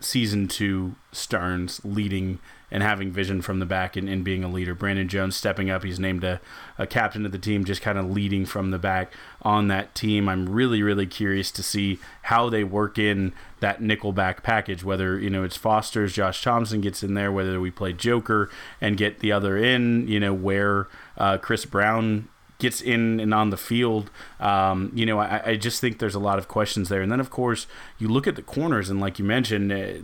season 0.00 0.48
two 0.48 0.96
Sterns 1.12 1.80
leading 1.84 2.40
and 2.74 2.82
having 2.82 3.12
vision 3.12 3.40
from 3.40 3.60
the 3.60 3.64
back 3.64 3.94
and, 3.94 4.08
and 4.08 4.24
being 4.24 4.42
a 4.42 4.48
leader. 4.48 4.74
Brandon 4.74 5.06
Jones 5.06 5.36
stepping 5.36 5.70
up. 5.70 5.84
He's 5.84 6.00
named 6.00 6.24
a, 6.24 6.40
a 6.76 6.88
captain 6.88 7.24
of 7.24 7.30
the 7.30 7.38
team, 7.38 7.64
just 7.64 7.80
kind 7.80 7.96
of 7.96 8.10
leading 8.10 8.44
from 8.44 8.72
the 8.72 8.80
back 8.80 9.12
on 9.42 9.68
that 9.68 9.94
team. 9.94 10.28
I'm 10.28 10.48
really, 10.48 10.82
really 10.82 11.06
curious 11.06 11.52
to 11.52 11.62
see 11.62 12.00
how 12.22 12.50
they 12.50 12.64
work 12.64 12.98
in 12.98 13.32
that 13.60 13.80
nickelback 13.80 14.42
package, 14.42 14.82
whether, 14.82 15.16
you 15.16 15.30
know, 15.30 15.44
it's 15.44 15.56
Foster's, 15.56 16.14
Josh 16.14 16.42
Thompson 16.42 16.80
gets 16.80 17.04
in 17.04 17.14
there, 17.14 17.30
whether 17.30 17.60
we 17.60 17.70
play 17.70 17.92
Joker 17.92 18.50
and 18.80 18.96
get 18.96 19.20
the 19.20 19.30
other 19.30 19.56
in, 19.56 20.08
you 20.08 20.18
know, 20.18 20.34
where 20.34 20.88
uh, 21.16 21.38
Chris 21.38 21.64
Brown 21.64 22.28
gets 22.58 22.80
in 22.80 23.20
and 23.20 23.32
on 23.32 23.50
the 23.50 23.56
field. 23.56 24.10
Um, 24.40 24.90
you 24.96 25.06
know, 25.06 25.20
I, 25.20 25.42
I, 25.46 25.56
just 25.56 25.80
think 25.80 26.00
there's 26.00 26.14
a 26.16 26.20
lot 26.20 26.38
of 26.38 26.48
questions 26.48 26.88
there. 26.88 27.02
And 27.02 27.12
then, 27.12 27.20
of 27.20 27.30
course, 27.30 27.68
you 27.98 28.08
look 28.08 28.26
at 28.26 28.34
the 28.34 28.42
corners, 28.42 28.90
and 28.90 29.00
like 29.00 29.20
you 29.20 29.24
mentioned, 29.24 29.72
uh, 29.72 30.02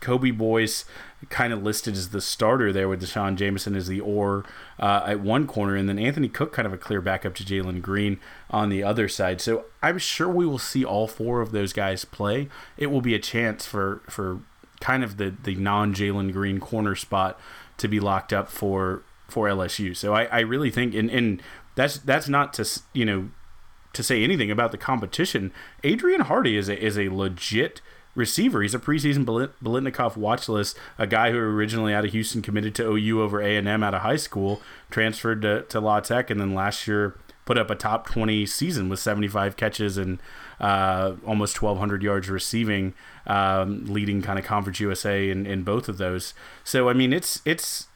Kobe 0.00 0.30
Boyce 0.30 0.84
kind 1.28 1.52
of 1.52 1.62
listed 1.62 1.94
as 1.94 2.10
the 2.10 2.20
starter 2.20 2.72
there 2.72 2.88
with 2.88 3.00
D'Shawn 3.00 3.36
Jamison 3.36 3.76
as 3.76 3.86
the 3.86 4.00
or 4.00 4.44
uh, 4.78 5.04
at 5.06 5.20
one 5.20 5.46
corner, 5.46 5.76
and 5.76 5.88
then 5.88 5.98
Anthony 5.98 6.28
Cook 6.28 6.52
kind 6.52 6.66
of 6.66 6.72
a 6.72 6.78
clear 6.78 7.00
backup 7.00 7.34
to 7.36 7.44
Jalen 7.44 7.82
Green 7.82 8.18
on 8.50 8.70
the 8.70 8.82
other 8.82 9.08
side. 9.08 9.40
So 9.40 9.66
I'm 9.82 9.98
sure 9.98 10.28
we 10.28 10.46
will 10.46 10.58
see 10.58 10.84
all 10.84 11.06
four 11.06 11.40
of 11.40 11.52
those 11.52 11.72
guys 11.72 12.04
play. 12.04 12.48
It 12.76 12.86
will 12.86 13.02
be 13.02 13.14
a 13.14 13.18
chance 13.18 13.66
for 13.66 14.02
for 14.08 14.40
kind 14.80 15.04
of 15.04 15.18
the 15.18 15.34
the 15.42 15.54
non 15.54 15.94
Jalen 15.94 16.32
Green 16.32 16.58
corner 16.60 16.94
spot 16.94 17.38
to 17.76 17.88
be 17.88 18.00
locked 18.00 18.32
up 18.32 18.48
for 18.48 19.02
for 19.28 19.46
LSU. 19.46 19.96
So 19.96 20.14
I, 20.14 20.24
I 20.24 20.40
really 20.40 20.70
think 20.70 20.94
and, 20.94 21.10
and 21.10 21.42
that's 21.74 21.98
that's 21.98 22.28
not 22.28 22.52
to 22.54 22.80
you 22.92 23.04
know 23.04 23.30
to 23.92 24.02
say 24.02 24.22
anything 24.22 24.50
about 24.50 24.72
the 24.72 24.78
competition. 24.78 25.52
Adrian 25.84 26.22
Hardy 26.22 26.56
is 26.56 26.68
a 26.68 26.78
is 26.78 26.98
a 26.98 27.08
legit 27.08 27.80
receiver. 28.14 28.62
He's 28.62 28.74
a 28.74 28.78
preseason 28.78 29.24
Biletnikoff 29.24 30.16
watch 30.16 30.48
list, 30.48 30.76
a 30.98 31.06
guy 31.06 31.30
who 31.30 31.38
originally 31.38 31.94
out 31.94 32.04
of 32.04 32.12
Houston 32.12 32.42
committed 32.42 32.74
to 32.76 32.90
OU 32.90 33.22
over 33.22 33.40
A&M 33.40 33.82
out 33.82 33.94
of 33.94 34.02
high 34.02 34.16
school, 34.16 34.60
transferred 34.90 35.42
to, 35.42 35.62
to 35.62 35.80
La 35.80 36.00
Tech, 36.00 36.30
and 36.30 36.40
then 36.40 36.54
last 36.54 36.86
year 36.86 37.18
put 37.44 37.58
up 37.58 37.70
a 37.70 37.74
top 37.74 38.06
20 38.06 38.46
season 38.46 38.88
with 38.88 39.00
75 39.00 39.56
catches 39.56 39.96
and 39.96 40.20
uh, 40.60 41.14
almost 41.26 41.60
1,200 41.60 42.02
yards 42.02 42.28
receiving, 42.28 42.94
um, 43.26 43.86
leading 43.86 44.22
kind 44.22 44.38
of 44.38 44.44
Conference 44.44 44.80
USA 44.80 45.30
in, 45.30 45.46
in 45.46 45.62
both 45.62 45.88
of 45.88 45.98
those. 45.98 46.34
So, 46.64 46.88
I 46.88 46.92
mean, 46.92 47.12
it's 47.12 47.40
it's 47.44 47.86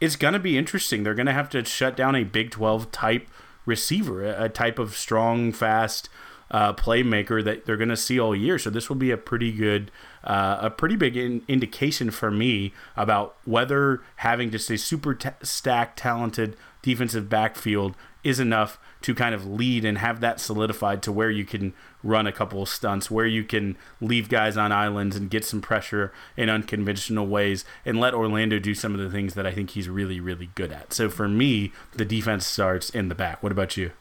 it's 0.00 0.16
going 0.16 0.34
to 0.34 0.40
be 0.40 0.58
interesting. 0.58 1.02
They're 1.02 1.14
going 1.14 1.26
to 1.26 1.32
have 1.32 1.50
to 1.50 1.64
shut 1.64 1.96
down 1.96 2.14
a 2.14 2.24
Big 2.24 2.50
12 2.50 2.90
type 2.90 3.28
receiver, 3.66 4.24
a, 4.24 4.48
type 4.48 4.78
of 4.78 4.96
strong, 4.96 5.52
fast– 5.52 6.08
uh, 6.50 6.72
playmaker 6.72 7.42
that 7.44 7.64
they're 7.64 7.76
going 7.76 7.88
to 7.88 7.96
see 7.96 8.18
all 8.18 8.34
year. 8.34 8.58
So 8.58 8.70
this 8.70 8.88
will 8.88 8.96
be 8.96 9.10
a 9.10 9.16
pretty 9.16 9.52
good, 9.52 9.90
uh, 10.24 10.58
a 10.60 10.70
pretty 10.70 10.96
big 10.96 11.16
in- 11.16 11.42
indication 11.48 12.10
for 12.10 12.30
me 12.30 12.72
about 12.96 13.36
whether 13.44 14.02
having 14.16 14.50
just 14.50 14.70
a 14.70 14.78
super 14.78 15.14
t- 15.14 15.30
stacked, 15.42 15.98
talented 15.98 16.56
defensive 16.82 17.28
backfield 17.28 17.94
is 18.22 18.40
enough 18.40 18.78
to 19.02 19.14
kind 19.14 19.34
of 19.34 19.46
lead 19.46 19.84
and 19.84 19.98
have 19.98 20.20
that 20.20 20.40
solidified 20.40 21.02
to 21.02 21.12
where 21.12 21.30
you 21.30 21.44
can 21.44 21.72
run 22.02 22.26
a 22.26 22.32
couple 22.32 22.62
of 22.62 22.68
stunts, 22.68 23.10
where 23.10 23.26
you 23.26 23.44
can 23.44 23.76
leave 24.00 24.28
guys 24.28 24.56
on 24.56 24.72
islands 24.72 25.16
and 25.16 25.30
get 25.30 25.44
some 25.44 25.60
pressure 25.60 26.12
in 26.36 26.50
unconventional 26.50 27.26
ways 27.26 27.64
and 27.84 27.98
let 27.98 28.12
Orlando 28.12 28.58
do 28.58 28.74
some 28.74 28.94
of 28.94 29.00
the 29.00 29.10
things 29.10 29.34
that 29.34 29.46
I 29.46 29.52
think 29.52 29.70
he's 29.70 29.88
really, 29.88 30.20
really 30.20 30.50
good 30.54 30.72
at. 30.72 30.92
So 30.92 31.08
for 31.08 31.28
me, 31.28 31.72
the 31.92 32.04
defense 32.04 32.46
starts 32.46 32.90
in 32.90 33.08
the 33.08 33.14
back. 33.14 33.42
What 33.42 33.52
about 33.52 33.76
you? 33.76 33.92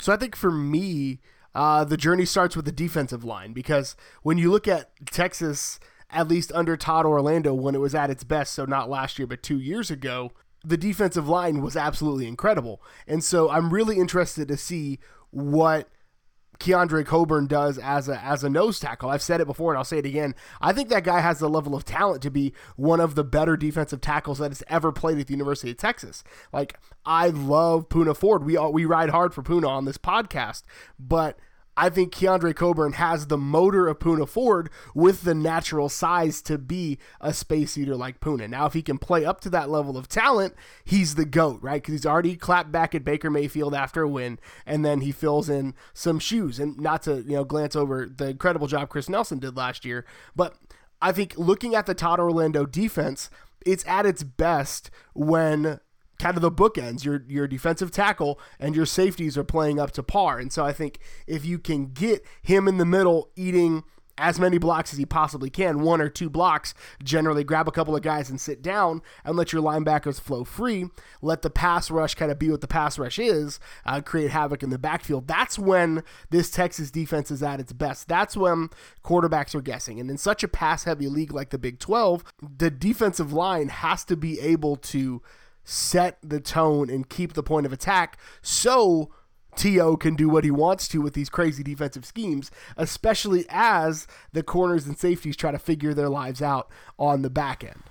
So 0.00 0.12
I 0.12 0.16
think 0.16 0.34
for 0.34 0.50
me, 0.50 1.20
uh, 1.54 1.84
the 1.84 1.96
journey 1.96 2.24
starts 2.24 2.56
with 2.56 2.64
the 2.64 2.72
defensive 2.72 3.24
line 3.24 3.52
because 3.52 3.96
when 4.22 4.38
you 4.38 4.50
look 4.50 4.68
at 4.68 4.90
Texas, 5.06 5.80
at 6.10 6.28
least 6.28 6.52
under 6.52 6.76
Todd 6.76 7.06
Orlando, 7.06 7.54
when 7.54 7.74
it 7.74 7.80
was 7.80 7.94
at 7.94 8.10
its 8.10 8.24
best, 8.24 8.54
so 8.54 8.64
not 8.64 8.90
last 8.90 9.18
year, 9.18 9.26
but 9.26 9.42
two 9.42 9.58
years 9.58 9.90
ago, 9.90 10.32
the 10.64 10.76
defensive 10.76 11.28
line 11.28 11.62
was 11.62 11.76
absolutely 11.76 12.26
incredible. 12.26 12.82
And 13.06 13.24
so 13.24 13.50
I'm 13.50 13.72
really 13.72 13.96
interested 13.96 14.48
to 14.48 14.56
see 14.56 14.98
what 15.30 15.88
Keondre 16.60 17.04
Coburn 17.04 17.46
does 17.46 17.78
as 17.78 18.08
a 18.08 18.22
as 18.22 18.44
a 18.44 18.50
nose 18.50 18.78
tackle. 18.78 19.08
I've 19.10 19.22
said 19.22 19.40
it 19.40 19.46
before 19.46 19.72
and 19.72 19.78
I'll 19.78 19.84
say 19.84 19.98
it 19.98 20.06
again. 20.06 20.34
I 20.60 20.72
think 20.72 20.90
that 20.90 21.04
guy 21.04 21.20
has 21.20 21.38
the 21.38 21.48
level 21.48 21.74
of 21.74 21.84
talent 21.84 22.22
to 22.22 22.30
be 22.30 22.52
one 22.76 23.00
of 23.00 23.14
the 23.14 23.24
better 23.24 23.56
defensive 23.56 24.00
tackles 24.00 24.38
that 24.38 24.50
has 24.50 24.62
ever 24.68 24.92
played 24.92 25.18
at 25.18 25.26
the 25.26 25.32
University 25.32 25.70
of 25.70 25.78
Texas. 25.78 26.22
Like 26.52 26.78
I 27.04 27.28
love 27.28 27.88
Poona 27.88 28.16
Ford. 28.16 28.44
We 28.44 28.56
all, 28.56 28.72
we 28.72 28.84
ride 28.84 29.08
hard 29.08 29.34
for 29.34 29.42
Poona 29.42 29.68
on 29.68 29.86
this 29.86 29.98
podcast, 29.98 30.62
but 30.98 31.38
I 31.80 31.88
think 31.88 32.12
Keondre 32.12 32.54
Coburn 32.54 32.92
has 32.92 33.28
the 33.28 33.38
motor 33.38 33.88
of 33.88 34.00
Poona 34.00 34.28
Ford 34.28 34.68
with 34.94 35.22
the 35.22 35.34
natural 35.34 35.88
size 35.88 36.42
to 36.42 36.58
be 36.58 36.98
a 37.22 37.32
space 37.32 37.78
eater 37.78 37.96
like 37.96 38.20
Poona. 38.20 38.50
Now, 38.50 38.66
if 38.66 38.74
he 38.74 38.82
can 38.82 38.98
play 38.98 39.24
up 39.24 39.40
to 39.40 39.48
that 39.48 39.70
level 39.70 39.96
of 39.96 40.06
talent, 40.06 40.54
he's 40.84 41.14
the 41.14 41.24
GOAT, 41.24 41.62
right? 41.62 41.80
Because 41.80 41.92
he's 41.92 42.04
already 42.04 42.36
clapped 42.36 42.70
back 42.70 42.94
at 42.94 43.02
Baker 43.02 43.30
Mayfield 43.30 43.74
after 43.74 44.02
a 44.02 44.08
win, 44.08 44.38
and 44.66 44.84
then 44.84 45.00
he 45.00 45.10
fills 45.10 45.48
in 45.48 45.74
some 45.94 46.18
shoes. 46.18 46.58
And 46.58 46.78
not 46.78 47.02
to, 47.04 47.22
you 47.22 47.32
know, 47.32 47.44
glance 47.44 47.74
over 47.74 48.06
the 48.06 48.28
incredible 48.28 48.66
job 48.66 48.90
Chris 48.90 49.08
Nelson 49.08 49.38
did 49.38 49.56
last 49.56 49.86
year, 49.86 50.04
but 50.36 50.56
I 51.00 51.12
think 51.12 51.38
looking 51.38 51.74
at 51.74 51.86
the 51.86 51.94
Todd 51.94 52.20
Orlando 52.20 52.66
defense, 52.66 53.30
it's 53.64 53.86
at 53.86 54.04
its 54.04 54.22
best 54.22 54.90
when 55.14 55.80
kind 56.20 56.36
of 56.36 56.42
the 56.42 56.52
bookends. 56.52 57.04
Your 57.04 57.24
your 57.26 57.48
defensive 57.48 57.90
tackle 57.90 58.38
and 58.58 58.76
your 58.76 58.86
safeties 58.86 59.36
are 59.36 59.44
playing 59.44 59.80
up 59.80 59.90
to 59.92 60.02
par. 60.02 60.38
And 60.38 60.52
so 60.52 60.64
I 60.64 60.72
think 60.72 60.98
if 61.26 61.44
you 61.44 61.58
can 61.58 61.86
get 61.86 62.24
him 62.42 62.68
in 62.68 62.78
the 62.78 62.84
middle 62.84 63.30
eating 63.34 63.82
as 64.18 64.38
many 64.38 64.58
blocks 64.58 64.92
as 64.92 64.98
he 64.98 65.06
possibly 65.06 65.48
can, 65.48 65.80
one 65.80 66.00
or 66.00 66.10
two 66.10 66.28
blocks, 66.28 66.74
generally 67.02 67.42
grab 67.42 67.66
a 67.66 67.72
couple 67.72 67.96
of 67.96 68.02
guys 68.02 68.28
and 68.28 68.38
sit 68.38 68.60
down 68.60 69.00
and 69.24 69.34
let 69.34 69.50
your 69.50 69.62
linebackers 69.62 70.20
flow 70.20 70.44
free. 70.44 70.86
Let 71.22 71.40
the 71.40 71.48
pass 71.48 71.90
rush 71.90 72.14
kind 72.14 72.30
of 72.30 72.38
be 72.38 72.50
what 72.50 72.60
the 72.60 72.68
pass 72.68 72.98
rush 72.98 73.18
is, 73.18 73.58
uh, 73.86 74.02
create 74.02 74.30
havoc 74.30 74.62
in 74.62 74.68
the 74.68 74.78
backfield. 74.78 75.26
That's 75.26 75.58
when 75.58 76.04
this 76.28 76.50
Texas 76.50 76.90
defense 76.90 77.30
is 77.30 77.42
at 77.42 77.60
its 77.60 77.72
best. 77.72 78.08
That's 78.08 78.36
when 78.36 78.68
quarterbacks 79.02 79.54
are 79.54 79.62
guessing. 79.62 79.98
And 79.98 80.10
in 80.10 80.18
such 80.18 80.44
a 80.44 80.48
pass 80.48 80.84
heavy 80.84 81.08
league 81.08 81.32
like 81.32 81.48
the 81.48 81.58
Big 81.58 81.78
12, 81.78 82.22
the 82.58 82.70
defensive 82.70 83.32
line 83.32 83.68
has 83.68 84.04
to 84.04 84.16
be 84.16 84.38
able 84.40 84.76
to 84.76 85.22
set 85.64 86.18
the 86.22 86.40
tone 86.40 86.90
and 86.90 87.08
keep 87.08 87.34
the 87.34 87.42
point 87.42 87.66
of 87.66 87.72
attack 87.72 88.18
so 88.42 89.10
T.O. 89.56 89.96
can 89.96 90.14
do 90.14 90.28
what 90.28 90.44
he 90.44 90.50
wants 90.50 90.88
to 90.88 91.00
with 91.00 91.14
these 91.14 91.28
crazy 91.28 91.62
defensive 91.62 92.04
schemes, 92.04 92.50
especially 92.76 93.44
as 93.48 94.06
the 94.32 94.42
corners 94.42 94.86
and 94.86 94.98
safeties 94.98 95.36
try 95.36 95.50
to 95.50 95.58
figure 95.58 95.92
their 95.92 96.08
lives 96.08 96.40
out 96.40 96.70
on 96.98 97.22
the 97.22 97.30
back 97.30 97.64
end. 97.64 97.82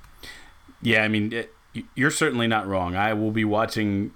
Yeah, 0.82 1.04
I 1.04 1.08
mean, 1.10 1.34
it, 1.34 1.54
you're 1.96 2.12
certainly 2.12 2.48
not 2.48 2.68
wrong. 2.68 2.96
I 2.96 3.14
will 3.14 3.32
be 3.32 3.46
watching 3.46 4.12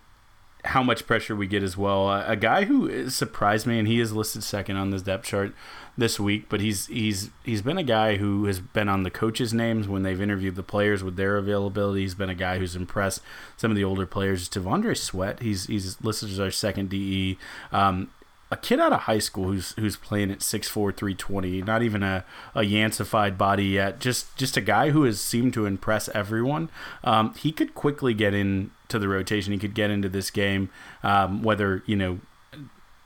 how 0.65 0.81
much 0.81 1.05
pressure 1.05 1.35
we 1.35 1.47
get 1.47 1.63
as 1.63 1.77
well. 1.77 2.09
A 2.09 2.35
guy 2.35 2.65
who 2.65 3.09
surprised 3.09 3.67
me, 3.67 3.79
and 3.79 3.87
he 3.87 3.99
is 3.99 4.13
listed 4.13 4.43
second 4.43 4.77
on 4.77 4.91
this 4.91 5.01
depth 5.01 5.25
chart 5.25 5.53
this 5.97 6.19
week, 6.19 6.47
but 6.49 6.61
he's 6.61 6.87
he's 6.87 7.29
he's 7.43 7.61
been 7.61 7.77
a 7.77 7.83
guy 7.83 8.17
who 8.17 8.45
has 8.45 8.59
been 8.59 8.89
on 8.89 9.03
the 9.03 9.11
coaches' 9.11 9.53
names 9.53 9.87
when 9.87 10.03
they've 10.03 10.21
interviewed 10.21 10.55
the 10.55 10.63
players 10.63 11.03
with 11.03 11.17
their 11.17 11.37
availability. 11.37 12.01
He's 12.01 12.15
been 12.15 12.29
a 12.29 12.35
guy 12.35 12.59
who's 12.59 12.75
impressed 12.75 13.21
some 13.57 13.71
of 13.71 13.77
the 13.77 13.83
older 13.83 14.05
players. 14.05 14.47
T'Vondre 14.49 14.97
Sweat, 14.97 15.41
he's 15.41 15.65
he's 15.65 16.01
listed 16.01 16.29
as 16.29 16.39
our 16.39 16.51
second 16.51 16.89
DE. 16.89 17.37
Um, 17.71 18.09
a 18.53 18.57
kid 18.57 18.79
out 18.79 18.93
of 18.93 19.01
high 19.01 19.19
school 19.19 19.45
who's 19.45 19.71
who's 19.73 19.97
playing 19.97 20.29
at 20.31 20.39
6'4", 20.39 20.95
320, 20.95 21.63
not 21.63 21.81
even 21.81 22.03
a, 22.03 22.23
a 22.53 22.61
yancified 22.61 23.37
body 23.37 23.65
yet. 23.65 23.99
Just 23.99 24.35
just 24.37 24.55
a 24.55 24.61
guy 24.61 24.91
who 24.91 25.03
has 25.03 25.19
seemed 25.19 25.53
to 25.55 25.65
impress 25.65 26.07
everyone. 26.09 26.69
Um, 27.03 27.33
he 27.33 27.51
could 27.51 27.73
quickly 27.73 28.13
get 28.13 28.33
into 28.93 28.99
the 28.99 29.07
rotation. 29.07 29.53
He 29.53 29.59
could 29.59 29.73
get 29.73 29.89
into 29.89 30.09
this 30.09 30.29
game, 30.29 30.69
um, 31.01 31.41
whether 31.41 31.83
you 31.85 31.95
know 31.95 32.19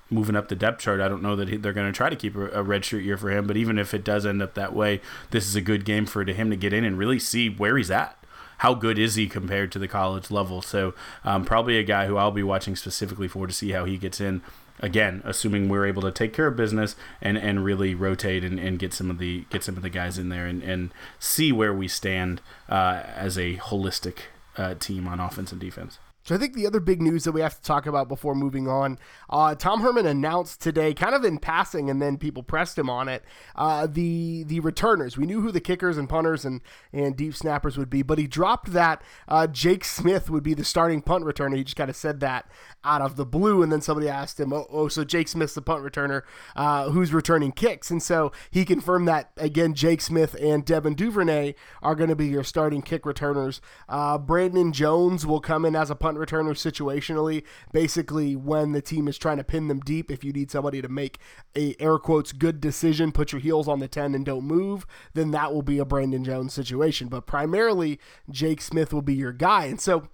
moving 0.09 0.35
up 0.35 0.47
the 0.47 0.55
depth 0.55 0.81
chart. 0.81 1.01
I 1.01 1.07
don't 1.07 1.21
know 1.21 1.35
that 1.35 1.49
he, 1.49 1.57
they're 1.57 1.73
going 1.73 1.91
to 1.91 1.95
try 1.95 2.09
to 2.09 2.15
keep 2.15 2.35
a, 2.35 2.47
a 2.47 2.63
redshirt 2.63 3.03
year 3.03 3.17
for 3.17 3.29
him, 3.29 3.47
but 3.47 3.57
even 3.57 3.77
if 3.77 3.93
it 3.93 4.03
does 4.03 4.25
end 4.25 4.41
up 4.41 4.53
that 4.55 4.73
way, 4.73 5.01
this 5.31 5.45
is 5.45 5.55
a 5.55 5.61
good 5.61 5.85
game 5.85 6.05
for 6.05 6.23
to 6.23 6.33
him 6.33 6.49
to 6.49 6.55
get 6.55 6.73
in 6.73 6.83
and 6.83 6.97
really 6.97 7.19
see 7.19 7.49
where 7.49 7.77
he's 7.77 7.91
at. 7.91 8.17
How 8.59 8.73
good 8.73 8.97
is 8.97 9.15
he 9.15 9.27
compared 9.27 9.71
to 9.73 9.79
the 9.79 9.87
college 9.87 10.31
level? 10.31 10.61
So 10.61 10.93
um, 11.23 11.45
probably 11.45 11.77
a 11.77 11.83
guy 11.83 12.07
who 12.07 12.17
I'll 12.17 12.31
be 12.31 12.43
watching 12.43 12.75
specifically 12.75 13.27
for 13.27 13.45
to 13.45 13.53
see 13.53 13.71
how 13.71 13.85
he 13.85 13.97
gets 13.97 14.19
in. 14.19 14.41
Again, 14.79 15.21
assuming 15.25 15.69
we're 15.69 15.87
able 15.87 16.03
to 16.03 16.11
take 16.11 16.33
care 16.33 16.47
of 16.47 16.55
business 16.55 16.95
and, 17.19 17.35
and 17.37 17.63
really 17.65 17.95
rotate 17.95 18.43
and, 18.43 18.59
and 18.59 18.77
get 18.77 18.93
some 18.93 19.09
of 19.09 19.17
the 19.17 19.45
get 19.49 19.63
some 19.63 19.75
of 19.75 19.81
the 19.81 19.89
guys 19.89 20.19
in 20.19 20.29
there 20.29 20.45
and, 20.45 20.61
and 20.61 20.93
see 21.17 21.51
where 21.51 21.73
we 21.73 21.87
stand 21.87 22.41
uh, 22.69 23.01
as 23.15 23.39
a 23.39 23.55
holistic 23.57 24.19
uh, 24.57 24.73
team 24.75 25.07
on 25.07 25.19
offense 25.19 25.51
and 25.51 25.61
defense. 25.61 25.99
So 26.27 26.35
I 26.35 26.37
think 26.37 26.55
the 26.55 26.67
other 26.67 26.81
big 26.81 27.01
news 27.01 27.23
that 27.23 27.31
we 27.31 27.39
have 27.39 27.55
to 27.55 27.61
talk 27.61 27.85
about 27.85 28.09
before 28.09 28.35
moving 28.35 28.67
on, 28.67 28.99
uh, 29.29 29.55
Tom 29.55 29.79
Herman 29.79 30.05
announced 30.05 30.59
today, 30.59 30.93
kind 30.93 31.15
of 31.15 31.23
in 31.23 31.37
passing, 31.37 31.89
and 31.89 32.01
then 32.01 32.17
people 32.17 32.43
pressed 32.43 32.77
him 32.77 32.89
on 32.89 33.07
it, 33.07 33.23
uh, 33.55 33.87
the 33.87 34.43
the 34.43 34.59
returners. 34.59 35.17
We 35.17 35.25
knew 35.25 35.39
who 35.39 35.53
the 35.53 35.61
kickers 35.61 35.97
and 35.97 36.09
punters 36.09 36.43
and 36.43 36.59
and 36.91 37.15
deep 37.15 37.33
snappers 37.33 37.77
would 37.77 37.89
be, 37.89 38.01
but 38.01 38.19
he 38.19 38.27
dropped 38.27 38.73
that 38.73 39.01
uh, 39.29 39.47
Jake 39.47 39.85
Smith 39.85 40.29
would 40.29 40.43
be 40.43 40.53
the 40.53 40.65
starting 40.65 41.01
punt 41.01 41.23
returner. 41.23 41.55
He 41.55 41.63
just 41.63 41.77
kind 41.77 41.89
of 41.89 41.95
said 41.95 42.19
that 42.19 42.51
out 42.83 43.01
of 43.01 43.15
the 43.15 43.25
blue, 43.25 43.61
and 43.61 43.71
then 43.71 43.81
somebody 43.81 44.07
asked 44.07 44.39
him, 44.39 44.53
"Oh, 44.53 44.65
oh 44.69 44.87
so 44.87 45.03
Jake 45.03 45.27
Smith's 45.27 45.53
the 45.53 45.61
punt 45.61 45.83
returner, 45.83 46.21
uh, 46.55 46.89
who's 46.89 47.13
returning 47.13 47.51
kicks?" 47.51 47.91
And 47.91 48.01
so 48.01 48.31
he 48.49 48.65
confirmed 48.65 49.07
that 49.07 49.31
again. 49.37 49.73
Jake 49.73 50.01
Smith 50.01 50.35
and 50.39 50.63
Devin 50.63 50.95
Duvernay 50.95 51.53
are 51.81 51.95
going 51.95 52.09
to 52.09 52.15
be 52.15 52.27
your 52.27 52.43
starting 52.43 52.81
kick 52.81 53.05
returners. 53.05 53.61
Uh, 53.89 54.17
Brandon 54.17 54.71
Jones 54.71 55.25
will 55.25 55.41
come 55.41 55.65
in 55.65 55.75
as 55.75 55.89
a 55.89 55.95
punt 55.95 56.17
returner 56.17 56.51
situationally, 56.51 57.43
basically 57.71 58.35
when 58.35 58.71
the 58.71 58.81
team 58.81 59.07
is 59.07 59.17
trying 59.17 59.37
to 59.37 59.43
pin 59.43 59.67
them 59.67 59.79
deep. 59.79 60.09
If 60.09 60.23
you 60.23 60.31
need 60.31 60.51
somebody 60.51 60.81
to 60.81 60.87
make 60.87 61.19
a 61.55 61.75
air 61.79 61.97
quotes 61.97 62.31
good 62.31 62.61
decision, 62.61 63.11
put 63.11 63.31
your 63.31 63.41
heels 63.41 63.67
on 63.67 63.79
the 63.79 63.87
ten 63.87 64.15
and 64.15 64.25
don't 64.25 64.45
move, 64.45 64.85
then 65.13 65.31
that 65.31 65.53
will 65.53 65.61
be 65.61 65.79
a 65.79 65.85
Brandon 65.85 66.23
Jones 66.23 66.53
situation. 66.53 67.07
But 67.07 67.25
primarily, 67.25 67.99
Jake 68.29 68.61
Smith 68.61 68.93
will 68.93 69.01
be 69.01 69.15
your 69.15 69.33
guy, 69.33 69.65
and 69.65 69.81
so. 69.81 70.07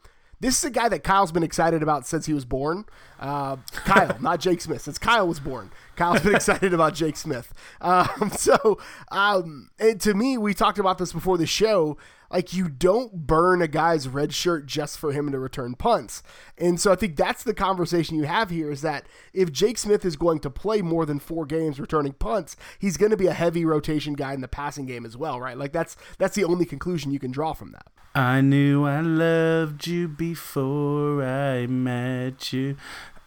This 0.44 0.58
is 0.58 0.66
a 0.66 0.72
guy 0.72 0.90
that 0.90 1.06
Kyle's 1.06 1.32
been 1.32 1.42
excited 1.42 1.82
about 1.82 2.06
since 2.06 2.26
he 2.26 2.34
was 2.34 2.44
born. 2.44 2.84
Uh, 3.18 3.56
Kyle, 3.72 4.18
not 4.20 4.42
Jake 4.42 4.60
Smith. 4.60 4.82
Since 4.82 4.98
Kyle 4.98 5.26
was 5.26 5.40
born, 5.40 5.72
Kyle's 5.96 6.22
been 6.22 6.36
excited 6.36 6.74
about 6.74 6.94
Jake 6.94 7.18
Smith. 7.18 7.54
Um, 7.82 8.32
so, 8.38 8.80
um, 9.12 9.70
to 10.00 10.14
me, 10.14 10.38
we 10.38 10.54
talked 10.54 10.80
about 10.80 10.98
this 10.98 11.14
before 11.14 11.38
the 11.38 11.48
show. 11.48 11.98
Like, 12.32 12.52
you 12.52 12.68
don't 12.68 13.28
burn 13.28 13.62
a 13.62 13.68
guy's 13.68 14.08
red 14.08 14.34
shirt 14.34 14.66
just 14.66 14.98
for 14.98 15.12
him 15.12 15.32
to 15.32 15.38
return 15.38 15.76
punts. 15.76 16.24
And 16.58 16.82
so 16.82 16.92
I 16.92 16.96
think 16.96 17.16
that's 17.16 17.44
the 17.44 17.54
conversation 17.54 18.18
you 18.18 18.24
have 18.24 18.50
here 18.50 18.72
is 18.72 18.82
that 18.82 19.06
if 19.34 19.52
Jake 19.52 19.78
Smith 19.78 20.04
is 20.04 20.16
going 20.16 20.40
to 20.40 20.50
play 20.50 20.82
more 20.82 21.06
than 21.06 21.20
four 21.20 21.46
games 21.46 21.80
returning 21.80 22.14
punts, 22.14 22.56
he's 22.80 22.98
going 22.98 23.12
to 23.12 23.18
be 23.18 23.28
a 23.28 23.34
heavy 23.34 23.66
rotation 23.66 24.14
guy 24.14 24.34
in 24.34 24.42
the 24.42 24.48
passing 24.48 24.88
game 24.88 25.06
as 25.06 25.16
well, 25.16 25.40
right? 25.40 25.58
Like, 25.58 25.74
that's 25.74 25.96
that's 26.18 26.36
the 26.36 26.44
only 26.44 26.66
conclusion 26.66 27.12
you 27.12 27.20
can 27.20 27.32
draw 27.32 27.54
from 27.54 27.72
that. 27.72 27.86
I 28.16 28.42
knew 28.42 28.86
I 28.86 29.02
loved 29.02 29.88
you 29.88 30.08
before 30.08 31.24
I 31.24 31.66
met 31.66 32.54
you. 32.54 32.78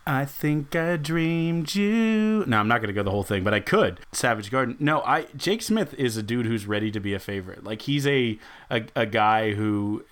I 0.06 0.24
think 0.24 0.76
I 0.76 0.96
dreamed 0.96 1.74
you. 1.74 2.44
No, 2.46 2.58
I'm 2.58 2.68
not 2.68 2.78
going 2.78 2.88
to 2.88 2.92
go 2.92 3.02
the 3.02 3.10
whole 3.10 3.24
thing, 3.24 3.42
but 3.42 3.52
I 3.52 3.60
could. 3.60 4.00
Savage 4.12 4.50
Garden. 4.50 4.76
No, 4.78 5.00
I 5.02 5.26
Jake 5.36 5.62
Smith 5.62 5.94
is 5.94 6.16
a 6.16 6.22
dude 6.22 6.46
who's 6.46 6.66
ready 6.66 6.92
to 6.92 7.00
be 7.00 7.12
a 7.12 7.18
favorite. 7.18 7.64
Like 7.64 7.82
he's 7.82 8.06
a 8.06 8.38
a, 8.70 8.84
a 8.94 9.06
guy 9.06 9.52
who 9.54 10.04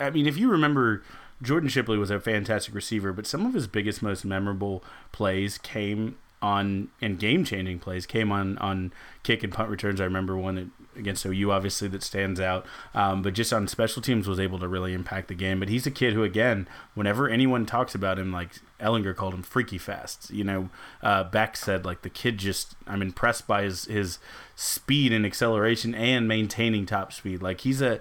I 0.00 0.10
mean, 0.10 0.26
if 0.26 0.38
you 0.38 0.50
remember 0.50 1.02
Jordan 1.42 1.68
Shipley 1.68 1.98
was 1.98 2.10
a 2.10 2.18
fantastic 2.18 2.74
receiver, 2.74 3.12
but 3.12 3.26
some 3.26 3.44
of 3.44 3.52
his 3.52 3.66
biggest 3.66 4.02
most 4.02 4.24
memorable 4.24 4.82
plays 5.12 5.58
came 5.58 6.16
on 6.42 6.88
and 7.00 7.18
game 7.18 7.44
changing 7.44 7.78
plays 7.78 8.04
came 8.06 8.30
on 8.30 8.56
on 8.58 8.92
kick 9.22 9.42
and 9.42 9.52
punt 9.52 9.68
returns. 9.68 10.00
I 10.00 10.04
remember 10.04 10.36
one 10.36 10.72
against 10.96 11.24
OU, 11.24 11.50
obviously 11.50 11.88
that 11.88 12.02
stands 12.02 12.40
out, 12.40 12.66
um, 12.94 13.22
but 13.22 13.34
just 13.34 13.52
on 13.52 13.68
special 13.68 14.02
teams 14.02 14.26
was 14.26 14.40
able 14.40 14.58
to 14.58 14.68
really 14.68 14.92
impact 14.92 15.28
the 15.28 15.34
game. 15.34 15.58
But 15.60 15.68
he's 15.68 15.86
a 15.86 15.90
kid 15.90 16.14
who, 16.14 16.22
again, 16.22 16.68
whenever 16.94 17.28
anyone 17.28 17.66
talks 17.66 17.94
about 17.94 18.18
him, 18.18 18.32
like 18.32 18.50
Ehlinger 18.80 19.14
called 19.14 19.34
him 19.34 19.42
freaky 19.42 19.78
fast. 19.78 20.30
You 20.30 20.44
know, 20.44 20.70
uh, 21.02 21.24
Beck 21.24 21.56
said 21.56 21.84
like 21.84 22.02
the 22.02 22.10
kid 22.10 22.38
just 22.38 22.74
I'm 22.86 23.02
impressed 23.02 23.46
by 23.46 23.62
his 23.62 23.84
his 23.86 24.18
speed 24.54 25.12
and 25.12 25.24
acceleration 25.24 25.94
and 25.94 26.26
maintaining 26.28 26.86
top 26.86 27.12
speed. 27.12 27.42
Like 27.42 27.62
he's 27.62 27.82
a 27.82 28.00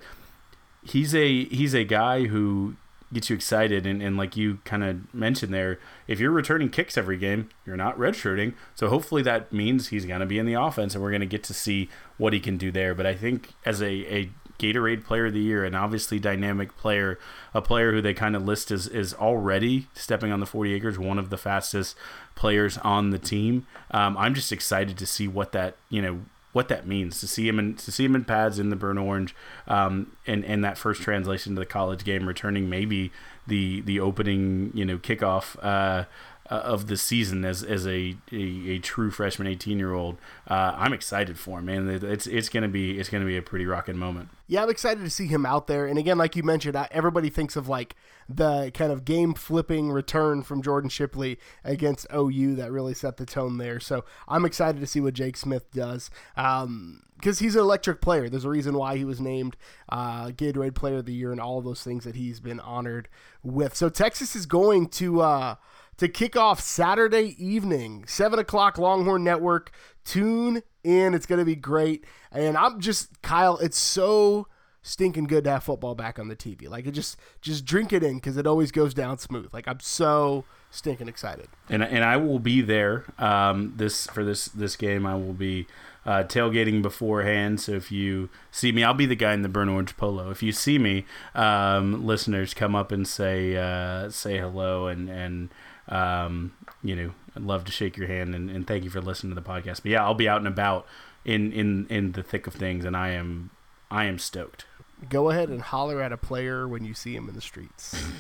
he's 0.84 1.14
a 1.16 1.46
he's 1.46 1.74
a 1.74 1.84
guy 1.84 2.26
who 2.26 2.76
gets 3.16 3.30
you 3.30 3.36
excited. 3.36 3.88
And, 3.88 4.02
and 4.02 4.18
like 4.18 4.38
you 4.38 4.60
kind 4.66 4.84
of 4.84 5.14
mentioned 5.14 5.54
there, 5.54 5.80
if 6.08 6.20
you're 6.20 6.32
returning 6.32 6.70
kicks 6.70 6.98
every 6.98 7.18
game, 7.18 7.50
you're 7.66 7.76
not 7.76 7.98
redshirting. 7.98 8.54
So 8.76 8.88
hopefully 8.90 9.24
that 9.24 9.52
means 9.52 9.88
he's 9.88 10.06
going 10.06 10.20
to 10.20 10.26
be 10.26 10.38
in 10.38 10.46
the 10.46 10.54
offense 10.54 10.94
and 10.94 11.04
we're 11.04 11.12
going 11.12 11.22
to 11.22 11.26
get 11.26 11.44
to 11.46 11.54
see 11.54 11.90
what 12.18 12.34
he 12.34 12.40
can 12.40 12.58
do 12.58 12.72
there. 12.72 12.94
But 12.94 13.08
I 13.08 13.16
think 13.16 13.54
as 13.66 13.82
a, 13.82 14.14
a 14.14 14.30
Gatorade 14.60 15.04
Player 15.04 15.26
of 15.26 15.34
the 15.34 15.40
Year, 15.40 15.66
and 15.66 15.76
obviously 15.76 16.20
dynamic 16.20 16.78
player, 16.78 17.20
a 17.54 17.62
player 17.62 17.92
who 17.92 18.02
they 18.02 18.14
kind 18.14 18.36
of 18.36 18.46
list 18.46 18.72
as 18.72 18.88
is 18.88 19.14
already 19.14 19.88
stepping 19.94 20.32
on 20.32 20.40
the 20.40 20.46
40 20.46 20.74
acres, 20.74 21.00
one 21.00 21.20
of 21.20 21.30
the 21.30 21.38
fastest 21.38 21.98
players 22.36 22.78
on 22.80 23.10
the 23.10 23.20
team. 23.20 23.66
Um, 23.92 24.18
I'm 24.18 24.34
just 24.34 24.52
excited 24.52 24.98
to 24.98 25.06
see 25.06 25.28
what 25.28 25.52
that 25.52 25.76
you 25.90 26.02
know 26.02 26.22
what 26.56 26.70
that 26.70 26.88
means 26.88 27.20
to 27.20 27.28
see 27.28 27.50
him 27.50 27.60
in 27.60 27.76
to 27.76 27.92
see 27.92 28.06
him 28.06 28.16
in 28.16 28.24
pads 28.24 28.60
in 28.60 28.70
the 28.70 28.78
burn 28.78 28.98
orange, 28.98 29.36
um, 29.68 30.16
and 30.26 30.46
and 30.46 30.64
that 30.64 30.78
first 30.78 31.02
translation 31.02 31.54
to 31.54 31.60
the 31.60 31.66
college 31.66 32.06
game, 32.06 32.26
returning 32.26 32.70
maybe 32.70 33.12
the 33.46 33.82
the 33.82 34.00
opening 34.00 34.72
you 34.74 34.86
know 34.86 34.98
kickoff. 34.98 35.58
Uh, 35.62 36.06
uh, 36.50 36.56
of 36.56 36.88
the 36.88 36.98
season 36.98 37.44
as 37.44 37.64
as 37.64 37.88
a 37.88 38.16
a, 38.32 38.70
a 38.70 38.80
true 38.80 39.12
freshman 39.12 39.48
18 39.48 39.80
year 39.80 39.94
old. 39.94 40.18
Uh, 40.48 40.74
I'm 40.76 40.94
excited 40.94 41.38
for 41.38 41.60
him, 41.60 41.66
man. 41.66 41.90
It's 41.90 42.28
it's 42.28 42.50
gonna 42.50 42.68
be 42.68 43.00
it's 43.00 43.10
gonna 43.10 43.26
be 43.26 43.38
a 43.38 43.42
pretty 43.42 43.66
rocking 43.66 43.98
moment. 43.98 44.30
Yeah, 44.48 44.64
I'm 44.64 44.70
excited 44.70 45.04
to 45.04 45.10
see 45.10 45.28
him 45.28 45.46
out 45.46 45.68
there. 45.68 45.88
And 45.88 45.98
again, 45.98 46.18
like 46.18 46.36
you 46.36 46.44
mentioned, 46.44 46.76
everybody 46.92 47.30
thinks 47.30 47.56
of 47.56 47.68
like 47.68 47.96
the 48.30 48.72
kind 48.74 48.92
of 48.92 49.06
game 49.06 49.34
flipping 49.34 49.92
return 49.92 50.44
from 50.44 50.62
Jordan 50.62 50.90
Shipley 50.90 51.40
against 51.64 52.06
OU 52.14 52.56
that 52.56 52.72
really 52.72 52.94
set 52.94 53.18
the 53.18 53.26
tone 53.26 53.58
there. 53.58 53.80
So 53.80 54.06
I'm 54.28 54.46
excited 54.46 54.80
to 54.82 54.88
see 54.88 55.00
what 55.00 55.14
Jake 55.16 55.38
Smith 55.38 55.72
does. 55.72 56.10
Um, 56.36 57.02
because 57.16 57.40
he's 57.40 57.56
an 57.56 57.62
electric 57.62 58.02
player. 58.02 58.30
There's 58.30 58.46
a 58.46 58.50
reason 58.50 58.76
why 58.76 58.98
he 58.98 59.06
was 59.06 59.22
named 59.22 59.56
uh, 59.90 60.28
Gatorade 60.28 60.76
Player 60.76 60.98
of 60.98 61.06
the 61.06 61.14
Year 61.14 61.32
and 61.32 61.40
all 61.40 61.62
those 61.62 61.82
things 61.82 62.04
that 62.04 62.16
he's 62.16 62.40
been 62.40 62.60
honored 62.60 63.08
with. 63.42 63.76
So 63.76 63.90
Texas 63.90 64.36
is 64.36 64.46
going 64.46 64.90
to 64.90 65.22
uh, 65.22 65.56
to 65.98 66.08
kick 66.08 66.36
off 66.36 66.60
Saturday 66.60 67.36
evening, 67.44 68.06
7 68.08 68.40
o'clock 68.40 68.78
Longhorn 68.78 69.24
Network. 69.24 69.72
Tune 70.04 70.62
in. 70.84 71.14
It's 71.14 71.26
going 71.26 71.40
to 71.40 71.46
be 71.46 71.56
great. 71.56 72.06
And 72.32 72.58
I'm 72.58 72.80
just, 72.80 73.22
Kyle, 73.22 73.58
it's 73.58 73.78
so 73.78 74.48
stinking 74.82 75.26
good 75.26 75.46
to 75.46 75.52
have 75.52 75.64
football 75.64 75.96
back 75.96 76.20
on 76.20 76.28
the 76.28 76.36
TV. 76.36 76.70
Like, 76.70 76.86
it 76.86 76.92
just, 76.92 77.18
just 77.42 77.66
drink 77.66 77.92
it 77.94 78.04
in 78.04 78.16
because 78.16 78.38
it 78.38 78.46
always 78.46 78.72
goes 78.72 78.94
down 78.94 79.18
smooth. 79.18 79.50
Like, 79.54 79.68
I'm 79.68 79.80
so 79.80 80.46
stinking 80.76 81.08
excited. 81.08 81.48
And 81.70 81.82
and 81.84 82.04
I 82.04 82.18
will 82.18 82.40
be 82.40 82.62
there 82.62 83.06
um, 83.18 83.74
this 83.78 84.08
for 84.08 84.24
this 84.24 84.46
this 84.46 84.76
game. 84.76 85.06
I 85.06 85.16
will 85.16 85.34
be 85.34 85.68
uh, 86.06 86.24
tailgating 86.24 86.82
beforehand. 86.82 87.60
So 87.62 87.72
if 87.72 87.92
you 87.92 88.30
see 88.52 88.72
me, 88.72 88.84
I'll 88.84 88.94
be 88.94 89.06
the 89.06 89.16
guy 89.16 89.34
in 89.34 89.42
the 89.42 89.50
burnt 89.50 89.72
orange 89.72 89.98
polo. 89.98 90.30
If 90.30 90.44
you 90.44 90.52
see 90.52 90.78
me, 90.78 91.06
um, 91.34 92.06
listeners, 92.06 92.54
come 92.54 92.76
up 92.76 92.92
and 92.92 93.08
say 93.08 93.56
uh, 93.56 94.10
say 94.10 94.38
hello 94.38 94.88
and 94.88 95.10
and 95.10 95.50
um, 95.90 96.54
you 96.84 96.96
know 96.96 97.12
I'd 97.36 97.44
love 97.44 97.66
to 97.66 97.72
shake 97.72 97.98
your 97.98 98.08
hand 98.08 98.34
and, 98.36 98.50
and 98.50 98.66
thank 98.66 98.84
you 98.84 98.90
for 98.90 99.02
listening 99.02 99.36
to 99.36 99.42
the 99.42 99.48
podcast. 99.48 99.82
But 99.84 99.92
yeah, 99.92 100.04
I'll 100.04 100.14
be 100.14 100.30
out 100.30 100.38
and 100.38 100.48
about 100.48 100.86
in 101.24 101.52
in 101.52 101.88
in 101.90 102.12
the 102.14 102.24
thick 102.24 102.48
of 102.48 102.54
things, 102.54 102.86
and 102.86 102.96
I 102.96 103.10
am 103.10 103.52
I 103.92 104.06
am 104.06 104.20
stoked. 104.20 104.66
Go 105.10 105.30
ahead 105.30 105.50
and 105.50 105.62
holler 105.62 106.02
at 106.02 106.12
a 106.12 106.18
player 106.18 106.68
when 106.68 106.86
you 106.86 106.94
see 106.94 107.16
him 107.16 107.28
in 107.28 107.36
the 107.36 107.42
streets. 107.42 108.04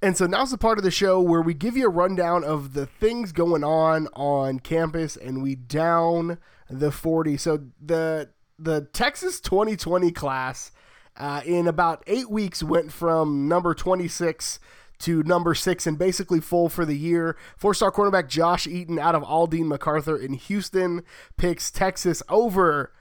And 0.00 0.16
so 0.16 0.26
now's 0.26 0.52
the 0.52 0.58
part 0.58 0.78
of 0.78 0.84
the 0.84 0.92
show 0.92 1.20
where 1.20 1.42
we 1.42 1.54
give 1.54 1.76
you 1.76 1.86
a 1.86 1.90
rundown 1.90 2.44
of 2.44 2.72
the 2.72 2.86
things 2.86 3.32
going 3.32 3.64
on 3.64 4.06
on 4.12 4.60
campus 4.60 5.16
and 5.16 5.42
we 5.42 5.56
down 5.56 6.38
the 6.70 6.92
40. 6.92 7.36
So 7.36 7.64
the 7.84 8.30
the 8.58 8.82
Texas 8.92 9.40
2020 9.40 10.12
class 10.12 10.70
uh, 11.16 11.40
in 11.44 11.66
about 11.66 12.04
eight 12.06 12.30
weeks 12.30 12.62
went 12.62 12.92
from 12.92 13.48
number 13.48 13.74
26 13.74 14.60
to 15.00 15.22
number 15.22 15.54
six 15.54 15.86
and 15.86 15.98
basically 15.98 16.40
full 16.40 16.68
for 16.68 16.84
the 16.84 16.96
year. 16.96 17.36
Four 17.56 17.74
star 17.74 17.92
cornerback 17.92 18.28
Josh 18.28 18.66
Eaton 18.66 18.98
out 18.98 19.14
of 19.14 19.22
Aldine 19.22 19.66
MacArthur 19.68 20.16
in 20.16 20.34
Houston 20.34 21.02
picks 21.36 21.70
Texas 21.70 22.22
over 22.28 22.92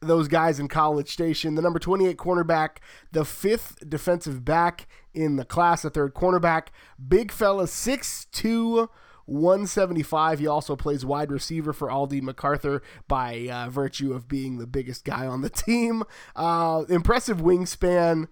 those 0.00 0.28
guys 0.28 0.60
in 0.60 0.68
College 0.68 1.10
Station. 1.10 1.54
The 1.54 1.62
number 1.62 1.78
28 1.78 2.16
cornerback, 2.16 2.78
the 3.12 3.24
fifth 3.24 3.88
defensive 3.88 4.44
back 4.44 4.86
in 5.14 5.36
the 5.36 5.44
class, 5.44 5.82
the 5.82 5.90
third 5.90 6.14
cornerback. 6.14 6.68
Big 7.08 7.32
fella, 7.32 7.64
6'2, 7.64 8.88
175. 9.26 10.38
He 10.38 10.46
also 10.46 10.76
plays 10.76 11.04
wide 11.04 11.30
receiver 11.30 11.72
for 11.72 11.90
Aldine 11.90 12.22
MacArthur 12.22 12.82
by 13.08 13.48
uh, 13.50 13.70
virtue 13.70 14.12
of 14.12 14.28
being 14.28 14.58
the 14.58 14.66
biggest 14.66 15.04
guy 15.04 15.26
on 15.26 15.42
the 15.42 15.50
team. 15.50 16.04
Uh, 16.36 16.84
impressive 16.88 17.38
wingspan. 17.38 18.28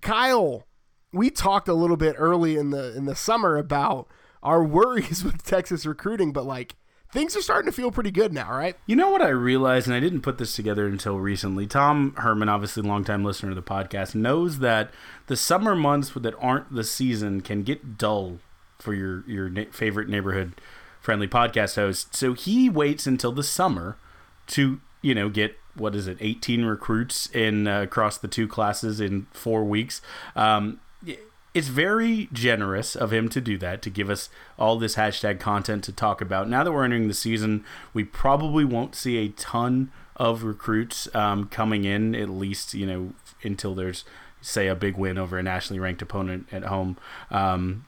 Kyle, 0.00 0.66
we 1.14 1.30
talked 1.30 1.68
a 1.68 1.74
little 1.74 1.96
bit 1.96 2.16
early 2.18 2.56
in 2.56 2.70
the 2.70 2.94
in 2.96 3.04
the 3.06 3.14
summer 3.14 3.56
about 3.56 4.08
our 4.42 4.62
worries 4.62 5.24
with 5.24 5.42
Texas 5.42 5.86
recruiting, 5.86 6.32
but 6.32 6.44
like 6.44 6.76
things 7.10 7.36
are 7.36 7.42
starting 7.42 7.70
to 7.70 7.74
feel 7.74 7.92
pretty 7.92 8.10
good 8.10 8.32
now, 8.32 8.50
right? 8.50 8.76
You 8.86 8.96
know 8.96 9.10
what 9.10 9.22
I 9.22 9.28
realized, 9.28 9.86
and 9.86 9.94
I 9.94 10.00
didn't 10.00 10.22
put 10.22 10.38
this 10.38 10.54
together 10.54 10.86
until 10.86 11.18
recently. 11.18 11.66
Tom 11.66 12.14
Herman, 12.18 12.48
obviously 12.48 12.82
a 12.82 12.86
longtime 12.86 13.24
listener 13.24 13.50
to 13.50 13.54
the 13.54 13.62
podcast, 13.62 14.14
knows 14.14 14.58
that 14.58 14.90
the 15.28 15.36
summer 15.36 15.76
months 15.76 16.10
that 16.10 16.34
aren't 16.38 16.74
the 16.74 16.84
season 16.84 17.40
can 17.40 17.62
get 17.62 17.96
dull 17.96 18.40
for 18.78 18.92
your 18.92 19.24
your 19.28 19.48
na- 19.48 19.70
favorite 19.70 20.08
neighborhood 20.08 20.60
friendly 21.00 21.28
podcast 21.28 21.76
host. 21.76 22.14
So 22.16 22.32
he 22.32 22.68
waits 22.68 23.06
until 23.06 23.32
the 23.32 23.42
summer 23.42 23.96
to 24.48 24.80
you 25.00 25.14
know 25.14 25.28
get 25.28 25.56
what 25.76 25.94
is 25.94 26.06
it 26.06 26.16
18 26.20 26.64
recruits 26.64 27.28
in 27.30 27.66
uh, 27.66 27.82
across 27.82 28.18
the 28.18 28.28
two 28.28 28.46
classes 28.46 29.00
in 29.00 29.26
four 29.32 29.64
weeks 29.64 30.00
um, 30.36 30.80
it's 31.54 31.68
very 31.68 32.28
generous 32.32 32.96
of 32.96 33.12
him 33.12 33.28
to 33.28 33.40
do 33.40 33.56
that 33.58 33.80
to 33.82 33.90
give 33.90 34.10
us 34.10 34.28
all 34.58 34.76
this 34.76 34.96
hashtag 34.96 35.38
content 35.38 35.84
to 35.84 35.92
talk 35.92 36.20
about. 36.20 36.48
Now 36.48 36.64
that 36.64 36.72
we're 36.72 36.84
entering 36.84 37.08
the 37.08 37.14
season 37.14 37.64
we 37.92 38.04
probably 38.04 38.64
won't 38.64 38.94
see 38.94 39.18
a 39.18 39.28
ton 39.28 39.90
of 40.16 40.42
recruits 40.42 41.12
um, 41.14 41.46
coming 41.48 41.84
in 41.84 42.14
at 42.14 42.28
least 42.28 42.74
you 42.74 42.86
know 42.86 43.12
until 43.42 43.74
there's 43.74 44.04
say 44.40 44.68
a 44.68 44.74
big 44.74 44.96
win 44.96 45.16
over 45.16 45.38
a 45.38 45.42
nationally 45.42 45.80
ranked 45.80 46.02
opponent 46.02 46.46
at 46.52 46.64
home. 46.64 46.96
Um, 47.30 47.86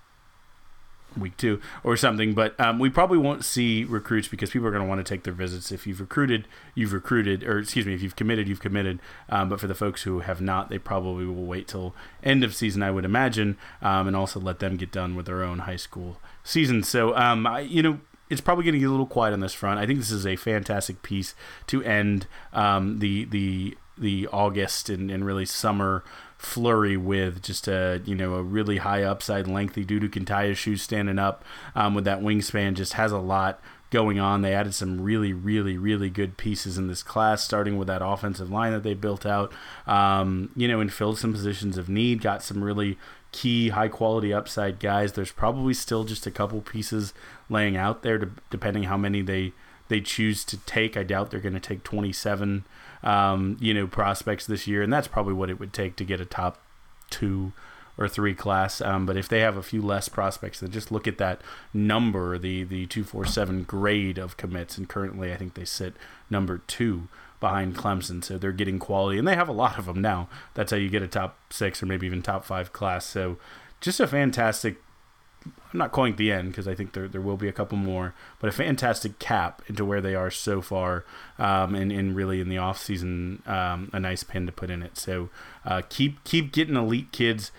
week 1.16 1.36
two 1.36 1.60
or 1.84 1.96
something. 1.96 2.34
But 2.34 2.58
um, 2.60 2.78
we 2.78 2.90
probably 2.90 3.18
won't 3.18 3.44
see 3.44 3.84
recruits 3.84 4.28
because 4.28 4.50
people 4.50 4.66
are 4.68 4.70
going 4.70 4.82
to 4.82 4.88
want 4.88 5.04
to 5.04 5.14
take 5.14 5.24
their 5.24 5.32
visits. 5.32 5.72
If 5.72 5.86
you've 5.86 6.00
recruited, 6.00 6.46
you've 6.74 6.92
recruited, 6.92 7.44
or 7.44 7.58
excuse 7.58 7.86
me, 7.86 7.94
if 7.94 8.02
you've 8.02 8.16
committed, 8.16 8.48
you've 8.48 8.60
committed. 8.60 9.00
Um, 9.28 9.48
but 9.48 9.60
for 9.60 9.66
the 9.66 9.74
folks 9.74 10.02
who 10.02 10.20
have 10.20 10.40
not, 10.40 10.68
they 10.68 10.78
probably 10.78 11.26
will 11.26 11.46
wait 11.46 11.68
till 11.68 11.94
end 12.22 12.44
of 12.44 12.54
season, 12.54 12.82
I 12.82 12.90
would 12.90 13.04
imagine, 13.04 13.56
um, 13.82 14.06
and 14.06 14.16
also 14.16 14.40
let 14.40 14.58
them 14.58 14.76
get 14.76 14.92
done 14.92 15.14
with 15.14 15.26
their 15.26 15.42
own 15.42 15.60
high 15.60 15.76
school 15.76 16.20
season. 16.44 16.82
So, 16.82 17.16
um, 17.16 17.46
I, 17.46 17.60
you 17.60 17.82
know. 17.82 18.00
It's 18.28 18.40
probably 18.40 18.64
going 18.64 18.72
to 18.72 18.80
get 18.80 18.86
a 18.86 18.90
little 18.90 19.06
quiet 19.06 19.34
on 19.34 19.38
this 19.38 19.52
front. 19.52 19.78
I 19.78 19.86
think 19.86 20.00
this 20.00 20.10
is 20.10 20.26
a 20.26 20.34
fantastic 20.34 21.00
piece 21.02 21.36
to 21.68 21.80
end 21.84 22.26
um, 22.52 22.98
the 22.98 23.24
the 23.24 23.78
the 23.96 24.26
August 24.32 24.88
and, 24.88 25.12
and 25.12 25.24
really 25.24 25.46
summer 25.46 26.02
flurry 26.38 26.96
with 26.96 27.42
just 27.42 27.66
a 27.66 28.02
you 28.04 28.14
know 28.14 28.34
a 28.34 28.42
really 28.42 28.78
high 28.78 29.02
upside 29.02 29.46
lengthy 29.46 29.84
dude 29.84 30.02
who 30.02 30.08
can 30.08 30.24
tie 30.24 30.46
his 30.46 30.58
shoes 30.58 30.82
standing 30.82 31.18
up 31.18 31.44
um, 31.74 31.94
with 31.94 32.04
that 32.04 32.20
wingspan 32.20 32.74
just 32.74 32.94
has 32.94 33.12
a 33.12 33.18
lot 33.18 33.60
going 33.90 34.18
on. 34.18 34.42
They 34.42 34.52
added 34.52 34.74
some 34.74 35.00
really 35.00 35.32
really 35.32 35.78
really 35.78 36.10
good 36.10 36.36
pieces 36.36 36.76
in 36.76 36.88
this 36.88 37.02
class 37.02 37.42
starting 37.42 37.78
with 37.78 37.88
that 37.88 38.04
offensive 38.04 38.50
line 38.50 38.72
that 38.72 38.82
they 38.82 38.94
built 38.94 39.24
out. 39.24 39.52
Um, 39.86 40.50
you 40.56 40.68
know 40.68 40.80
and 40.80 40.92
filled 40.92 41.18
some 41.18 41.32
positions 41.32 41.78
of 41.78 41.88
need 41.88 42.20
got 42.20 42.42
some 42.42 42.62
really 42.62 42.98
key 43.32 43.70
high 43.70 43.88
quality 43.88 44.32
upside 44.32 44.78
guys. 44.78 45.12
There's 45.12 45.32
probably 45.32 45.74
still 45.74 46.04
just 46.04 46.26
a 46.26 46.30
couple 46.30 46.60
pieces 46.60 47.12
laying 47.48 47.76
out 47.76 48.02
there 48.02 48.18
to, 48.18 48.30
depending 48.50 48.84
how 48.84 48.96
many 48.96 49.22
they 49.22 49.52
they 49.88 50.00
choose 50.00 50.44
to 50.44 50.56
take. 50.58 50.96
I 50.96 51.02
doubt 51.02 51.30
they're 51.30 51.40
going 51.40 51.54
to 51.54 51.60
take 51.60 51.84
27 51.84 52.64
um, 53.06 53.56
you 53.60 53.72
know, 53.72 53.86
prospects 53.86 54.46
this 54.46 54.66
year, 54.66 54.82
and 54.82 54.92
that's 54.92 55.06
probably 55.06 55.32
what 55.32 55.48
it 55.48 55.60
would 55.60 55.72
take 55.72 55.94
to 55.96 56.04
get 56.04 56.20
a 56.20 56.24
top 56.24 56.60
two 57.08 57.52
or 57.96 58.08
three 58.08 58.34
class. 58.34 58.80
Um, 58.80 59.06
but 59.06 59.16
if 59.16 59.28
they 59.28 59.40
have 59.40 59.56
a 59.56 59.62
few 59.62 59.80
less 59.80 60.08
prospects, 60.08 60.60
then 60.60 60.72
just 60.72 60.90
look 60.90 61.06
at 61.06 61.16
that 61.18 61.40
number, 61.72 62.36
the 62.36 62.64
the 62.64 62.86
two 62.86 63.04
four 63.04 63.24
seven 63.24 63.62
grade 63.62 64.18
of 64.18 64.36
commits, 64.36 64.76
and 64.76 64.88
currently 64.88 65.32
I 65.32 65.36
think 65.36 65.54
they 65.54 65.64
sit 65.64 65.94
number 66.28 66.60
two 66.66 67.06
behind 67.38 67.76
Clemson, 67.76 68.24
so 68.24 68.38
they're 68.38 68.50
getting 68.50 68.80
quality, 68.80 69.18
and 69.18 69.28
they 69.28 69.36
have 69.36 69.48
a 69.48 69.52
lot 69.52 69.78
of 69.78 69.86
them 69.86 70.02
now. 70.02 70.28
That's 70.54 70.72
how 70.72 70.76
you 70.76 70.90
get 70.90 71.02
a 71.02 71.08
top 71.08 71.38
six 71.48 71.80
or 71.80 71.86
maybe 71.86 72.06
even 72.06 72.22
top 72.22 72.44
five 72.44 72.72
class. 72.72 73.06
So 73.06 73.38
just 73.80 74.00
a 74.00 74.08
fantastic 74.08 74.78
I'm 75.72 75.78
not 75.78 75.92
calling 75.92 76.14
it 76.14 76.16
the 76.16 76.32
end 76.32 76.48
because 76.48 76.66
I 76.66 76.74
think 76.74 76.92
there, 76.92 77.08
there 77.08 77.20
will 77.20 77.36
be 77.36 77.48
a 77.48 77.52
couple 77.52 77.76
more, 77.78 78.14
but 78.40 78.48
a 78.48 78.52
fantastic 78.52 79.18
cap 79.18 79.62
into 79.66 79.84
where 79.84 80.00
they 80.00 80.14
are 80.14 80.30
so 80.30 80.62
far, 80.62 81.04
um, 81.38 81.74
and, 81.74 81.92
and 81.92 82.16
really 82.16 82.40
in 82.40 82.48
the 82.48 82.58
off 82.58 82.78
season, 82.78 83.42
um, 83.46 83.90
a 83.92 84.00
nice 84.00 84.22
pin 84.24 84.46
to 84.46 84.52
put 84.52 84.70
in 84.70 84.82
it. 84.82 84.96
So 84.96 85.28
uh, 85.64 85.82
keep 85.88 86.22
keep 86.24 86.52
getting 86.52 86.76
elite 86.76 87.12
kids 87.12 87.52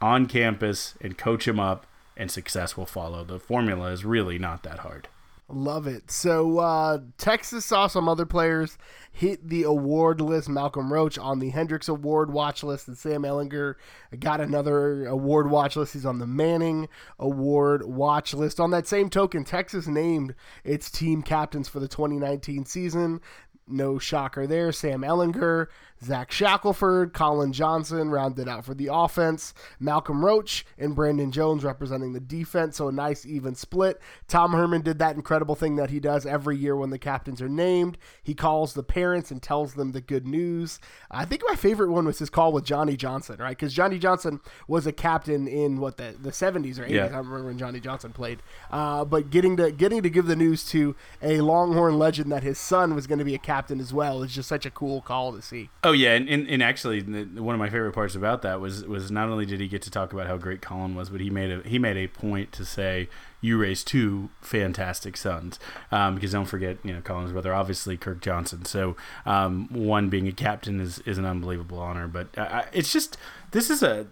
on 0.00 0.26
campus 0.26 0.94
and 1.00 1.18
coach 1.18 1.46
them 1.46 1.58
up, 1.58 1.86
and 2.16 2.30
success 2.30 2.76
will 2.76 2.86
follow. 2.86 3.24
The 3.24 3.40
formula 3.40 3.90
is 3.90 4.04
really 4.04 4.38
not 4.38 4.62
that 4.62 4.80
hard. 4.80 5.08
Love 5.48 5.86
it. 5.86 6.10
So 6.10 6.58
uh, 6.58 7.00
Texas 7.18 7.66
saw 7.66 7.86
some 7.86 8.08
other 8.08 8.24
players 8.24 8.78
hit 9.12 9.46
the 9.46 9.64
award 9.64 10.22
list. 10.22 10.48
Malcolm 10.48 10.90
Roach 10.90 11.18
on 11.18 11.38
the 11.38 11.50
Hendricks 11.50 11.86
Award 11.86 12.32
watch 12.32 12.62
list, 12.62 12.88
and 12.88 12.96
Sam 12.96 13.22
Ehlinger 13.22 13.74
got 14.18 14.40
another 14.40 15.06
award 15.06 15.50
watch 15.50 15.76
list. 15.76 15.92
He's 15.92 16.06
on 16.06 16.18
the 16.18 16.26
Manning 16.26 16.88
Award 17.18 17.84
watch 17.84 18.32
list. 18.32 18.58
On 18.58 18.70
that 18.70 18.86
same 18.86 19.10
token, 19.10 19.44
Texas 19.44 19.86
named 19.86 20.34
its 20.64 20.90
team 20.90 21.22
captains 21.22 21.68
for 21.68 21.78
the 21.78 21.88
2019 21.88 22.64
season. 22.64 23.20
No 23.66 23.98
shocker 23.98 24.46
there. 24.46 24.72
Sam 24.72 25.00
Ehlinger, 25.00 25.68
Zach 26.02 26.30
Shackelford, 26.30 27.14
Collin 27.14 27.52
Johnson 27.52 28.10
rounded 28.10 28.46
out 28.46 28.66
for 28.66 28.74
the 28.74 28.90
offense. 28.92 29.54
Malcolm 29.80 30.22
Roach 30.22 30.66
and 30.76 30.94
Brandon 30.94 31.32
Jones 31.32 31.64
representing 31.64 32.12
the 32.12 32.20
defense. 32.20 32.76
So 32.76 32.88
a 32.88 32.92
nice 32.92 33.24
even 33.24 33.54
split. 33.54 34.00
Tom 34.28 34.52
Herman 34.52 34.82
did 34.82 34.98
that 34.98 35.16
incredible 35.16 35.54
thing 35.54 35.76
that 35.76 35.88
he 35.88 35.98
does 35.98 36.26
every 36.26 36.58
year 36.58 36.76
when 36.76 36.90
the 36.90 36.98
captains 36.98 37.40
are 37.40 37.48
named. 37.48 37.96
He 38.22 38.34
calls 38.34 38.74
the 38.74 38.82
parents 38.82 39.30
and 39.30 39.42
tells 39.42 39.74
them 39.74 39.92
the 39.92 40.02
good 40.02 40.26
news. 40.26 40.78
I 41.10 41.24
think 41.24 41.42
my 41.48 41.56
favorite 41.56 41.90
one 41.90 42.04
was 42.04 42.18
his 42.18 42.28
call 42.28 42.52
with 42.52 42.64
Johnny 42.64 42.96
Johnson, 42.96 43.36
right? 43.38 43.56
Because 43.56 43.72
Johnny 43.72 43.98
Johnson 43.98 44.40
was 44.68 44.86
a 44.86 44.92
captain 44.92 45.48
in 45.48 45.80
what 45.80 45.96
the, 45.96 46.14
the 46.20 46.32
70s 46.32 46.78
or 46.78 46.84
80s. 46.84 46.90
Yeah. 46.90 47.04
I 47.06 47.08
don't 47.08 47.28
remember 47.28 47.46
when 47.46 47.58
Johnny 47.58 47.80
Johnson 47.80 48.12
played. 48.12 48.42
Uh, 48.70 49.06
but 49.06 49.30
getting 49.30 49.56
to 49.56 49.72
getting 49.72 50.02
to 50.02 50.10
give 50.10 50.26
the 50.26 50.36
news 50.36 50.64
to 50.66 50.94
a 51.22 51.40
Longhorn 51.40 51.98
legend 51.98 52.30
that 52.30 52.42
his 52.42 52.58
son 52.58 52.94
was 52.94 53.06
going 53.06 53.20
to 53.20 53.24
be 53.24 53.34
a 53.34 53.38
captain 53.38 53.53
as 53.80 53.92
well 53.92 54.22
is 54.22 54.34
just 54.34 54.48
such 54.48 54.66
a 54.66 54.70
cool 54.70 55.00
call 55.00 55.32
to 55.32 55.42
see. 55.42 55.70
Oh 55.82 55.92
yeah, 55.92 56.14
and, 56.14 56.28
and, 56.28 56.48
and 56.48 56.62
actually, 56.62 57.02
one 57.02 57.54
of 57.54 57.58
my 57.58 57.70
favorite 57.70 57.92
parts 57.92 58.14
about 58.14 58.42
that 58.42 58.60
was 58.60 58.84
was 58.84 59.10
not 59.10 59.28
only 59.28 59.46
did 59.46 59.60
he 59.60 59.68
get 59.68 59.82
to 59.82 59.90
talk 59.90 60.12
about 60.12 60.26
how 60.26 60.36
great 60.36 60.60
Collin 60.60 60.94
was, 60.94 61.10
but 61.10 61.20
he 61.20 61.30
made 61.30 61.50
a 61.50 61.68
he 61.68 61.78
made 61.78 61.96
a 61.96 62.06
point 62.06 62.52
to 62.52 62.64
say 62.64 63.08
you 63.40 63.58
raised 63.58 63.86
two 63.86 64.30
fantastic 64.40 65.16
sons. 65.16 65.58
Um, 65.92 66.14
because 66.14 66.32
don't 66.32 66.46
forget, 66.46 66.78
you 66.82 66.94
know, 66.94 67.02
Collin's 67.02 67.32
brother, 67.32 67.52
obviously 67.52 67.96
Kirk 67.96 68.22
Johnson. 68.22 68.64
So 68.64 68.96
um, 69.26 69.68
one 69.70 70.08
being 70.08 70.26
a 70.26 70.32
captain 70.32 70.80
is 70.80 70.98
is 71.00 71.18
an 71.18 71.24
unbelievable 71.26 71.78
honor. 71.78 72.08
But 72.08 72.36
uh, 72.36 72.62
it's 72.72 72.92
just 72.92 73.16
this 73.50 73.70
is 73.70 73.82
a 73.82 74.06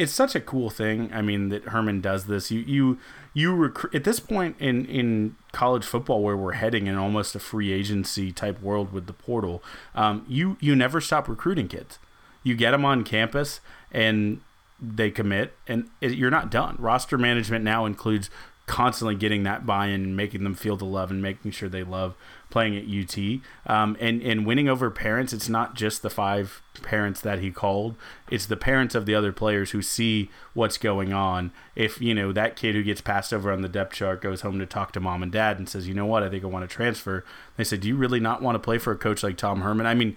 it's 0.00 0.12
such 0.12 0.34
a 0.34 0.40
cool 0.40 0.70
thing. 0.70 1.10
I 1.12 1.20
mean 1.20 1.50
that 1.50 1.64
Herman 1.64 2.00
does 2.00 2.24
this. 2.24 2.50
You 2.50 2.60
you 2.60 2.98
you 3.34 3.54
recruit 3.54 3.94
at 3.94 4.04
this 4.04 4.18
point 4.18 4.56
in 4.58 4.86
in 4.86 5.36
college 5.52 5.84
football 5.84 6.22
where 6.22 6.36
we're 6.36 6.52
heading 6.52 6.86
in 6.86 6.96
almost 6.96 7.34
a 7.34 7.38
free 7.38 7.70
agency 7.70 8.32
type 8.32 8.62
world 8.62 8.92
with 8.94 9.06
the 9.06 9.12
portal. 9.12 9.62
Um, 9.94 10.24
you 10.26 10.56
you 10.58 10.74
never 10.74 11.02
stop 11.02 11.28
recruiting 11.28 11.68
kids. 11.68 11.98
You 12.42 12.54
get 12.54 12.70
them 12.70 12.84
on 12.86 13.04
campus 13.04 13.60
and 13.92 14.40
they 14.80 15.10
commit, 15.10 15.52
and 15.68 15.90
it, 16.00 16.12
you're 16.12 16.30
not 16.30 16.50
done. 16.50 16.76
Roster 16.78 17.18
management 17.18 17.62
now 17.62 17.84
includes 17.84 18.30
constantly 18.64 19.14
getting 19.14 19.42
that 19.42 19.66
buy-in 19.66 20.02
and 20.02 20.16
making 20.16 20.44
them 20.44 20.54
feel 20.54 20.76
the 20.76 20.86
love 20.86 21.10
and 21.10 21.20
making 21.20 21.50
sure 21.50 21.68
they 21.68 21.82
love 21.82 22.14
playing 22.50 22.76
at 22.76 22.84
UT 22.84 23.40
um, 23.66 23.96
and 24.00 24.22
and 24.22 24.44
winning 24.44 24.68
over 24.68 24.90
parents. 24.90 25.32
It's 25.32 25.48
not 25.48 25.74
just 25.74 26.02
the 26.02 26.10
five 26.10 26.62
parents 26.82 27.20
that 27.20 27.38
he 27.38 27.50
called; 27.50 27.96
it's 28.30 28.46
the 28.46 28.56
parents 28.56 28.94
of 28.94 29.06
the 29.06 29.14
other 29.14 29.32
players 29.32 29.70
who 29.70 29.82
see 29.82 30.30
what's 30.54 30.78
going 30.78 31.12
on. 31.12 31.52
If 31.74 32.00
you 32.00 32.14
know 32.14 32.32
that 32.32 32.56
kid 32.56 32.74
who 32.74 32.82
gets 32.82 33.00
passed 33.00 33.32
over 33.32 33.50
on 33.52 33.62
the 33.62 33.68
depth 33.68 33.94
chart 33.94 34.20
goes 34.20 34.42
home 34.42 34.58
to 34.58 34.66
talk 34.66 34.92
to 34.92 35.00
mom 35.00 35.22
and 35.22 35.32
dad 35.32 35.58
and 35.58 35.68
says, 35.68 35.88
"You 35.88 35.94
know 35.94 36.06
what? 36.06 36.22
I 36.22 36.28
think 36.28 36.44
I 36.44 36.48
want 36.48 36.68
to 36.68 36.74
transfer." 36.74 37.24
They 37.56 37.64
said, 37.64 37.80
"Do 37.80 37.88
you 37.88 37.96
really 37.96 38.20
not 38.20 38.42
want 38.42 38.56
to 38.56 38.60
play 38.60 38.78
for 38.78 38.92
a 38.92 38.98
coach 38.98 39.22
like 39.22 39.36
Tom 39.36 39.60
Herman?" 39.62 39.86
I 39.86 39.94
mean, 39.94 40.16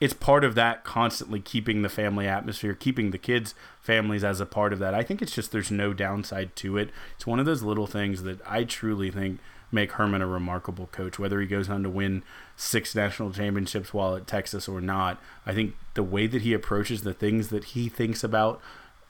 it's 0.00 0.14
part 0.14 0.44
of 0.44 0.54
that 0.54 0.82
constantly 0.82 1.40
keeping 1.40 1.82
the 1.82 1.88
family 1.88 2.26
atmosphere, 2.26 2.74
keeping 2.74 3.10
the 3.10 3.18
kids' 3.18 3.54
families 3.80 4.24
as 4.24 4.40
a 4.40 4.46
part 4.46 4.72
of 4.72 4.78
that. 4.78 4.94
I 4.94 5.02
think 5.02 5.20
it's 5.20 5.34
just 5.34 5.52
there's 5.52 5.70
no 5.70 5.92
downside 5.92 6.56
to 6.56 6.78
it. 6.78 6.90
It's 7.16 7.26
one 7.26 7.38
of 7.38 7.46
those 7.46 7.62
little 7.62 7.86
things 7.86 8.22
that 8.22 8.40
I 8.46 8.64
truly 8.64 9.10
think 9.10 9.40
make 9.70 9.92
Herman 9.92 10.22
a 10.22 10.26
remarkable 10.26 10.86
coach. 10.86 11.18
Whether 11.18 11.40
he 11.40 11.46
goes 11.46 11.68
on 11.68 11.82
to 11.82 11.90
win 11.90 12.22
six 12.56 12.94
national 12.94 13.32
championships 13.32 13.94
while 13.94 14.16
at 14.16 14.26
Texas 14.26 14.68
or 14.68 14.80
not, 14.80 15.20
I 15.44 15.52
think 15.52 15.74
the 15.94 16.02
way 16.02 16.26
that 16.26 16.42
he 16.42 16.54
approaches 16.54 17.02
the 17.02 17.14
things 17.14 17.48
that 17.48 17.64
he 17.64 17.88
thinks 17.88 18.24
about 18.24 18.60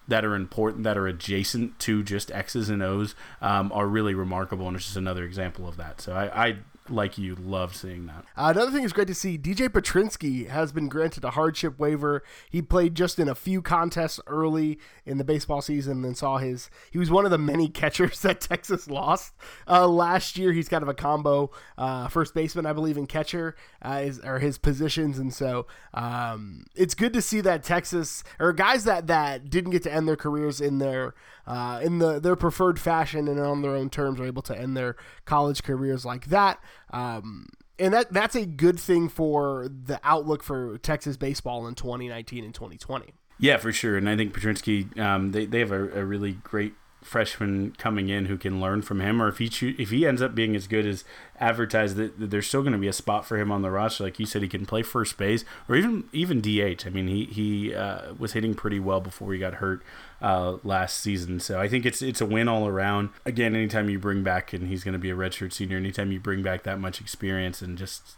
that 0.09 0.25
are 0.25 0.35
important, 0.35 0.83
that 0.83 0.99
are 0.99 1.07
adjacent 1.07 1.79
to 1.79 2.03
just 2.03 2.33
X's 2.33 2.69
and 2.69 2.83
O's, 2.83 3.15
um, 3.41 3.71
are 3.73 3.87
really 3.87 4.13
remarkable, 4.13 4.67
and 4.67 4.77
it's 4.77 4.87
just 4.87 4.97
another 4.97 5.25
example 5.25 5.69
of 5.69 5.77
that. 5.77 6.01
So 6.01 6.15
I, 6.15 6.49
I 6.49 6.57
like 6.89 7.19
you 7.19 7.35
love 7.37 7.75
seeing 7.75 8.07
that. 8.07 8.25
Uh, 8.37 8.53
another 8.55 8.71
thing 8.71 8.85
is 8.85 8.93
great 8.93 9.09
to 9.09 9.15
see. 9.15 9.39
DJ 9.39 9.69
Petrinsky 9.69 10.49
has 10.49 10.73
been 10.73 10.89
granted 10.89 11.25
a 11.25 11.31
hardship 11.31 11.79
waiver. 11.79 12.23
He 12.51 12.63
played 12.63 12.95
just 12.95 13.19
in 13.19 13.29
a 13.29 13.35
few 13.35 13.63
contests 13.63 14.21
early 14.27 14.79
in 15.05 15.19
the 15.19 15.25
baseball 15.25 15.61
season, 15.63 16.05
and 16.05 16.17
saw 16.17 16.39
his. 16.39 16.71
He 16.91 16.99
was 16.99 17.11
one 17.11 17.25
of 17.25 17.31
the 17.31 17.39
many 17.39 17.69
catchers 17.81 18.21
that 18.21 18.41
Texas 18.41 18.89
lost 18.89 19.35
uh, 19.69 19.87
last 19.87 20.39
year. 20.39 20.53
He's 20.53 20.69
kind 20.69 20.83
of 20.83 20.89
a 20.89 20.95
combo 20.95 21.51
uh, 21.77 22.09
first 22.09 22.35
baseman, 22.35 22.67
I 22.67 22.73
believe, 22.73 22.97
and 22.97 23.09
catcher 23.09 23.57
uh, 23.83 24.01
is 24.05 24.21
are 24.21 24.39
his 24.39 24.59
positions, 24.59 25.19
and 25.19 25.33
so 25.33 25.67
um, 25.95 26.65
it's 26.75 26.95
good 26.95 27.13
to 27.13 27.23
see 27.23 27.41
that 27.43 27.63
Texas 27.63 28.25
or 28.39 28.53
guys 28.53 28.85
that 28.85 29.07
that 29.07 29.51
didn't 29.51 29.71
get 29.71 29.83
to 29.85 29.93
end 29.93 30.09
their 30.09 30.17
careers 30.17 30.61
in 30.61 30.79
their 30.79 31.15
uh, 31.51 31.81
in 31.83 31.99
the 31.99 32.21
their 32.21 32.37
preferred 32.37 32.79
fashion 32.79 33.27
and 33.27 33.41
on 33.41 33.61
their 33.61 33.75
own 33.75 33.91
terms 33.91 34.21
are 34.21 34.25
able 34.25 34.43
to 34.43 34.57
end 34.57 34.77
their 34.77 34.95
college 35.25 35.65
careers 35.65 36.05
like 36.05 36.27
that. 36.27 36.61
Um, 36.93 37.49
and 37.77 37.93
that 37.93 38.13
that's 38.13 38.37
a 38.37 38.47
good 38.47 38.79
thing 38.79 39.09
for 39.09 39.69
the 39.69 39.99
outlook 40.05 40.45
for 40.45 40.79
Texas 40.79 41.17
baseball 41.17 41.67
in 41.67 41.75
2019 41.75 42.45
and 42.45 42.55
2020. 42.55 43.13
Yeah, 43.41 43.57
for 43.57 43.73
sure. 43.73 43.97
And 43.97 44.09
I 44.09 44.17
think 44.17 44.33
Petrinsky, 44.33 44.97
um, 44.97 45.33
they, 45.33 45.47
they 45.47 45.59
have 45.59 45.73
a, 45.73 46.01
a 46.01 46.05
really 46.05 46.35
great 46.35 46.75
freshman 47.03 47.75
coming 47.79 48.09
in 48.09 48.27
who 48.27 48.37
can 48.37 48.61
learn 48.61 48.83
from 48.83 49.01
him, 49.01 49.23
or 49.23 49.29
if 49.29 49.39
he 49.39 49.49
cho- 49.49 49.73
if 49.79 49.91
he 49.91 50.07
ends 50.07 50.21
up 50.21 50.35
being 50.35 50.55
as 50.55 50.67
good 50.67 50.87
as 50.87 51.05
advertised, 51.39 51.97
that, 51.97 52.19
that 52.21 52.31
there's 52.31 52.47
still 52.47 52.63
going 52.63 52.73
to 52.73 52.79
be 52.79 52.89
a 52.89 52.93
spot 52.93 53.25
for 53.25 53.39
him 53.39 53.51
on 53.51 53.63
the 53.63 53.71
roster. 53.71 54.05
Like 54.05 54.19
you 54.19 54.27
said, 54.27 54.43
he 54.43 54.49
can 54.49 54.67
play 54.67 54.83
first 54.83 55.17
base 55.17 55.45
or 55.69 55.77
even 55.77 56.05
even 56.13 56.41
DH. 56.41 56.87
I 56.87 56.91
mean, 56.91 57.09
he 57.09 57.25
he 57.25 57.75
uh, 57.75 58.15
was 58.19 58.33
hitting 58.33 58.55
pretty 58.55 58.81
well 58.81 59.01
before 59.01 59.33
he 59.33 59.39
got 59.39 59.55
hurt 59.55 59.83
uh, 60.21 60.59
last 60.63 61.01
season. 61.01 61.41
So 61.41 61.59
I 61.61 61.69
think 61.69 61.87
it's 61.87 62.03
it's 62.03 62.21
a 62.21 62.27
win 62.27 62.49
all 62.49 62.67
around. 62.67 63.11
Again, 63.25 63.55
anytime 63.55 63.89
you 63.89 63.99
bring 63.99 64.23
back, 64.23 64.53
and 64.53 64.69
he's 64.69 64.85
going 64.85 64.93
to 64.93 64.99
be 64.99 65.11
a 65.11 65.17
redshirt 65.17 65.53
senior, 65.53 65.77
anytime 65.77 66.13
you 66.13 66.21
bring 66.21 66.43
back 66.43 66.65
that 66.65 66.79
much 66.79 67.01
experience 67.01 67.63
and 67.63 67.79
just 67.79 68.17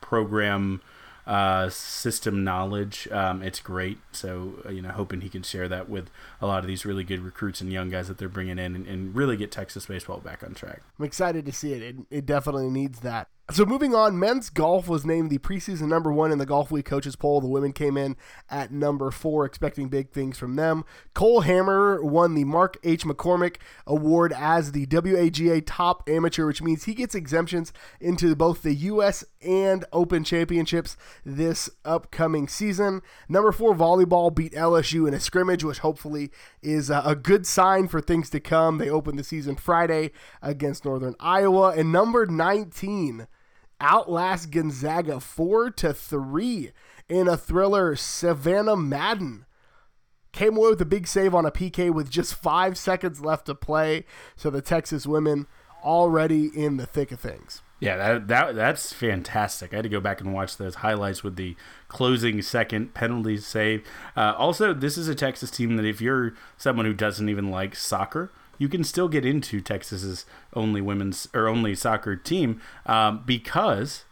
program 0.00 0.80
uh, 1.26 1.68
system 1.70 2.44
knowledge. 2.44 3.08
Um, 3.10 3.42
it's 3.42 3.60
great. 3.60 3.98
So, 4.12 4.62
uh, 4.66 4.70
you 4.70 4.82
know, 4.82 4.90
hoping 4.90 5.20
he 5.22 5.28
can 5.28 5.42
share 5.42 5.68
that 5.68 5.88
with 5.88 6.10
a 6.40 6.46
lot 6.46 6.60
of 6.60 6.66
these 6.66 6.84
really 6.84 7.04
good 7.04 7.20
recruits 7.20 7.60
and 7.60 7.72
young 7.72 7.90
guys 7.90 8.08
that 8.08 8.18
they're 8.18 8.28
bringing 8.28 8.58
in 8.58 8.74
and, 8.74 8.86
and 8.86 9.14
really 9.14 9.36
get 9.36 9.50
Texas 9.50 9.86
baseball 9.86 10.18
back 10.18 10.42
on 10.42 10.54
track. 10.54 10.82
I'm 10.98 11.04
excited 11.04 11.46
to 11.46 11.52
see 11.52 11.72
it. 11.72 11.82
It, 11.82 11.96
it 12.10 12.26
definitely 12.26 12.70
needs 12.70 13.00
that. 13.00 13.28
So 13.50 13.66
moving 13.66 13.94
on, 13.94 14.18
men's 14.18 14.48
golf 14.48 14.88
was 14.88 15.04
named 15.04 15.28
the 15.28 15.36
preseason 15.36 15.88
number 15.88 16.10
one 16.10 16.32
in 16.32 16.38
the 16.38 16.46
Golfweek 16.46 16.86
coaches 16.86 17.14
poll. 17.14 17.42
The 17.42 17.46
women 17.46 17.74
came 17.74 17.98
in 17.98 18.16
at 18.48 18.72
number 18.72 19.10
four, 19.10 19.44
expecting 19.44 19.90
big 19.90 20.08
things 20.08 20.38
from 20.38 20.56
them. 20.56 20.82
Cole 21.12 21.42
Hammer 21.42 22.02
won 22.02 22.34
the 22.34 22.44
Mark 22.44 22.78
H. 22.82 23.04
McCormick 23.04 23.56
Award 23.86 24.32
as 24.34 24.72
the 24.72 24.86
WAGA 24.90 25.60
top 25.66 26.08
amateur, 26.08 26.46
which 26.46 26.62
means 26.62 26.84
he 26.84 26.94
gets 26.94 27.14
exemptions 27.14 27.70
into 28.00 28.34
both 28.34 28.62
the 28.62 28.72
U.S. 28.74 29.26
and 29.42 29.84
Open 29.92 30.24
championships 30.24 30.96
this 31.22 31.68
upcoming 31.84 32.48
season. 32.48 33.02
Number 33.28 33.52
four 33.52 33.74
volleyball 33.74 34.34
beat 34.34 34.54
LSU 34.54 35.06
in 35.06 35.12
a 35.12 35.20
scrimmage, 35.20 35.62
which 35.62 35.80
hopefully 35.80 36.30
is 36.62 36.88
a 36.88 37.14
good 37.14 37.46
sign 37.46 37.88
for 37.88 38.00
things 38.00 38.30
to 38.30 38.40
come. 38.40 38.78
They 38.78 38.88
opened 38.88 39.18
the 39.18 39.22
season 39.22 39.56
Friday 39.56 40.12
against 40.40 40.86
Northern 40.86 41.14
Iowa, 41.20 41.74
and 41.76 41.92
number 41.92 42.24
19 42.24 43.26
outlast 43.80 44.50
Gonzaga 44.50 45.20
4 45.20 45.70
to 45.70 45.92
3 45.94 46.72
in 47.08 47.28
a 47.28 47.36
thriller. 47.36 47.96
Savannah 47.96 48.76
Madden 48.76 49.46
came 50.32 50.56
away 50.56 50.70
with 50.70 50.80
a 50.80 50.86
big 50.86 51.06
save 51.06 51.34
on 51.34 51.46
a 51.46 51.50
PK 51.50 51.90
with 51.90 52.10
just 52.10 52.34
5 52.34 52.76
seconds 52.76 53.20
left 53.20 53.46
to 53.46 53.54
play. 53.54 54.04
So 54.36 54.50
the 54.50 54.62
Texas 54.62 55.06
women 55.06 55.46
already 55.82 56.46
in 56.46 56.76
the 56.76 56.86
thick 56.86 57.12
of 57.12 57.20
things. 57.20 57.62
Yeah, 57.80 57.96
that, 57.96 58.28
that 58.28 58.54
that's 58.54 58.92
fantastic. 58.92 59.72
I 59.72 59.76
had 59.76 59.82
to 59.82 59.88
go 59.90 60.00
back 60.00 60.20
and 60.20 60.32
watch 60.32 60.56
those 60.56 60.76
highlights 60.76 61.22
with 61.22 61.36
the 61.36 61.54
closing 61.88 62.40
second 62.40 62.94
penalty 62.94 63.36
save. 63.36 63.84
Uh, 64.16 64.32
also, 64.38 64.72
this 64.72 64.96
is 64.96 65.06
a 65.06 65.14
Texas 65.14 65.50
team 65.50 65.76
that 65.76 65.84
if 65.84 66.00
you're 66.00 66.32
someone 66.56 66.86
who 66.86 66.94
doesn't 66.94 67.28
even 67.28 67.50
like 67.50 67.74
soccer, 67.74 68.32
you 68.58 68.68
can 68.68 68.84
still 68.84 69.08
get 69.08 69.24
into 69.24 69.60
Texas's 69.60 70.26
only 70.54 70.80
women's 70.80 71.28
or 71.34 71.48
only 71.48 71.74
soccer 71.74 72.16
team 72.16 72.60
um, 72.86 73.22
because 73.26 74.04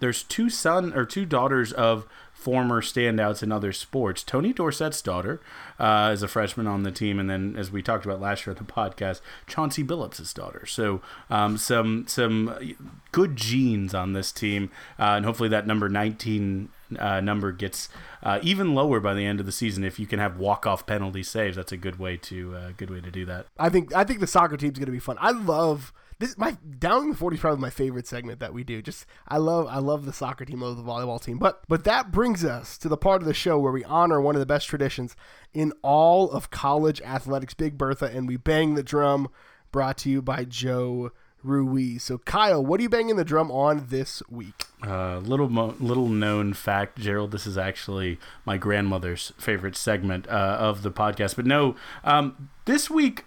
there's 0.00 0.22
two 0.22 0.50
son 0.50 0.92
or 0.94 1.04
two 1.04 1.24
daughters 1.24 1.72
of 1.72 2.06
former 2.42 2.82
standouts 2.82 3.40
in 3.40 3.52
other 3.52 3.72
sports. 3.72 4.24
Tony 4.24 4.52
Dorsett's 4.52 5.00
daughter 5.00 5.40
uh, 5.78 6.10
is 6.12 6.24
a 6.24 6.28
freshman 6.28 6.66
on 6.66 6.82
the 6.82 6.90
team, 6.90 7.20
and 7.20 7.30
then 7.30 7.54
as 7.56 7.70
we 7.70 7.82
talked 7.82 8.04
about 8.04 8.20
last 8.20 8.44
year 8.44 8.56
on 8.56 8.64
the 8.64 8.72
podcast, 8.72 9.20
Chauncey 9.46 9.84
Billups' 9.84 10.34
daughter. 10.34 10.66
So 10.66 11.00
um, 11.30 11.56
some 11.56 12.04
some 12.08 12.74
good 13.12 13.36
genes 13.36 13.94
on 13.94 14.12
this 14.12 14.32
team, 14.32 14.72
uh, 14.98 15.14
and 15.14 15.24
hopefully 15.24 15.48
that 15.50 15.68
number 15.68 15.88
19 15.88 16.68
uh, 16.98 17.20
number 17.20 17.52
gets 17.52 17.88
uh, 18.22 18.38
even 18.42 18.74
lower 18.74 19.00
by 19.00 19.14
the 19.14 19.24
end 19.24 19.40
of 19.40 19.46
the 19.46 19.52
season. 19.52 19.84
If 19.84 19.98
you 19.98 20.06
can 20.06 20.18
have 20.18 20.38
walk 20.38 20.66
off 20.66 20.86
penalty 20.86 21.22
saves, 21.22 21.56
that's 21.56 21.72
a 21.72 21.76
good 21.76 21.98
way 21.98 22.16
to 22.18 22.54
uh, 22.56 22.70
good 22.76 22.90
way 22.90 23.00
to 23.00 23.10
do 23.10 23.24
that. 23.26 23.46
I 23.58 23.68
think 23.68 23.94
I 23.94 24.04
think 24.04 24.20
the 24.20 24.26
soccer 24.26 24.56
team's 24.56 24.78
going 24.78 24.86
to 24.86 24.92
be 24.92 24.98
fun. 24.98 25.16
I 25.20 25.30
love 25.30 25.92
this. 26.18 26.36
My 26.38 26.56
downing 26.78 27.10
the 27.10 27.16
forty 27.16 27.36
is 27.36 27.40
probably 27.40 27.60
my 27.60 27.70
favorite 27.70 28.06
segment 28.06 28.40
that 28.40 28.54
we 28.54 28.64
do. 28.64 28.82
Just 28.82 29.06
I 29.28 29.38
love 29.38 29.66
I 29.68 29.78
love 29.78 30.06
the 30.06 30.12
soccer 30.12 30.44
team, 30.44 30.60
love 30.60 30.76
the 30.76 30.82
volleyball 30.82 31.22
team. 31.22 31.38
But 31.38 31.62
but 31.68 31.84
that 31.84 32.12
brings 32.12 32.44
us 32.44 32.78
to 32.78 32.88
the 32.88 32.96
part 32.96 33.22
of 33.22 33.28
the 33.28 33.34
show 33.34 33.58
where 33.58 33.72
we 33.72 33.84
honor 33.84 34.20
one 34.20 34.34
of 34.34 34.40
the 34.40 34.46
best 34.46 34.68
traditions 34.68 35.16
in 35.52 35.72
all 35.82 36.30
of 36.30 36.50
college 36.50 37.00
athletics, 37.02 37.54
Big 37.54 37.76
Bertha, 37.76 38.06
and 38.06 38.28
we 38.28 38.36
bang 38.36 38.74
the 38.74 38.82
drum. 38.82 39.28
Brought 39.70 39.96
to 39.98 40.10
you 40.10 40.20
by 40.20 40.44
Joe 40.44 41.12
Ruiz. 41.42 42.04
So, 42.04 42.18
Kyle, 42.18 42.64
what 42.64 42.80
are 42.80 42.82
you 42.82 42.88
banging 42.88 43.16
the 43.16 43.24
drum 43.24 43.50
on 43.50 43.86
this 43.88 44.22
week? 44.28 44.64
Uh, 44.86 45.18
little 45.18 45.48
mo- 45.48 45.74
little 45.78 46.08
known 46.08 46.52
fact, 46.54 46.98
Gerald. 46.98 47.30
This 47.30 47.46
is 47.46 47.56
actually 47.58 48.18
my 48.44 48.56
grandmother's 48.56 49.32
favorite 49.38 49.76
segment 49.76 50.28
uh, 50.28 50.56
of 50.58 50.82
the 50.82 50.90
podcast. 50.90 51.36
But 51.36 51.46
no, 51.46 51.76
um, 52.04 52.50
this 52.64 52.90
week 52.90 53.24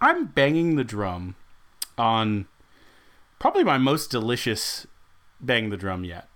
I'm 0.00 0.26
banging 0.26 0.76
the 0.76 0.84
drum 0.84 1.36
on 1.96 2.46
probably 3.38 3.64
my 3.64 3.78
most 3.78 4.10
delicious 4.10 4.86
bang 5.40 5.70
the 5.70 5.76
drum 5.76 6.04
yet. 6.04 6.28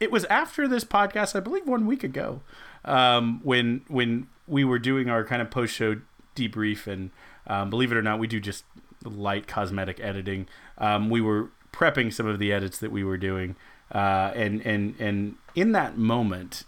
It 0.00 0.10
was 0.10 0.24
after 0.26 0.68
this 0.68 0.84
podcast, 0.84 1.34
I 1.34 1.40
believe, 1.40 1.66
one 1.66 1.86
week 1.86 2.04
ago, 2.04 2.42
um, 2.84 3.40
when 3.42 3.82
when 3.88 4.28
we 4.46 4.64
were 4.64 4.78
doing 4.78 5.08
our 5.08 5.24
kind 5.24 5.40
of 5.40 5.50
post 5.50 5.74
show 5.74 5.96
debrief, 6.36 6.86
and 6.86 7.10
um, 7.46 7.70
believe 7.70 7.92
it 7.92 7.96
or 7.96 8.02
not, 8.02 8.18
we 8.18 8.26
do 8.26 8.40
just 8.40 8.64
light 9.04 9.46
cosmetic 9.46 10.00
editing. 10.00 10.46
Um, 10.78 11.10
we 11.10 11.20
were 11.20 11.50
prepping 11.72 12.12
some 12.12 12.26
of 12.26 12.38
the 12.38 12.52
edits 12.52 12.78
that 12.78 12.92
we 12.92 13.04
were 13.04 13.18
doing, 13.18 13.56
uh, 13.92 14.32
and 14.34 14.64
and 14.66 14.94
and 14.98 15.36
in 15.54 15.72
that 15.72 15.98
moment, 15.98 16.64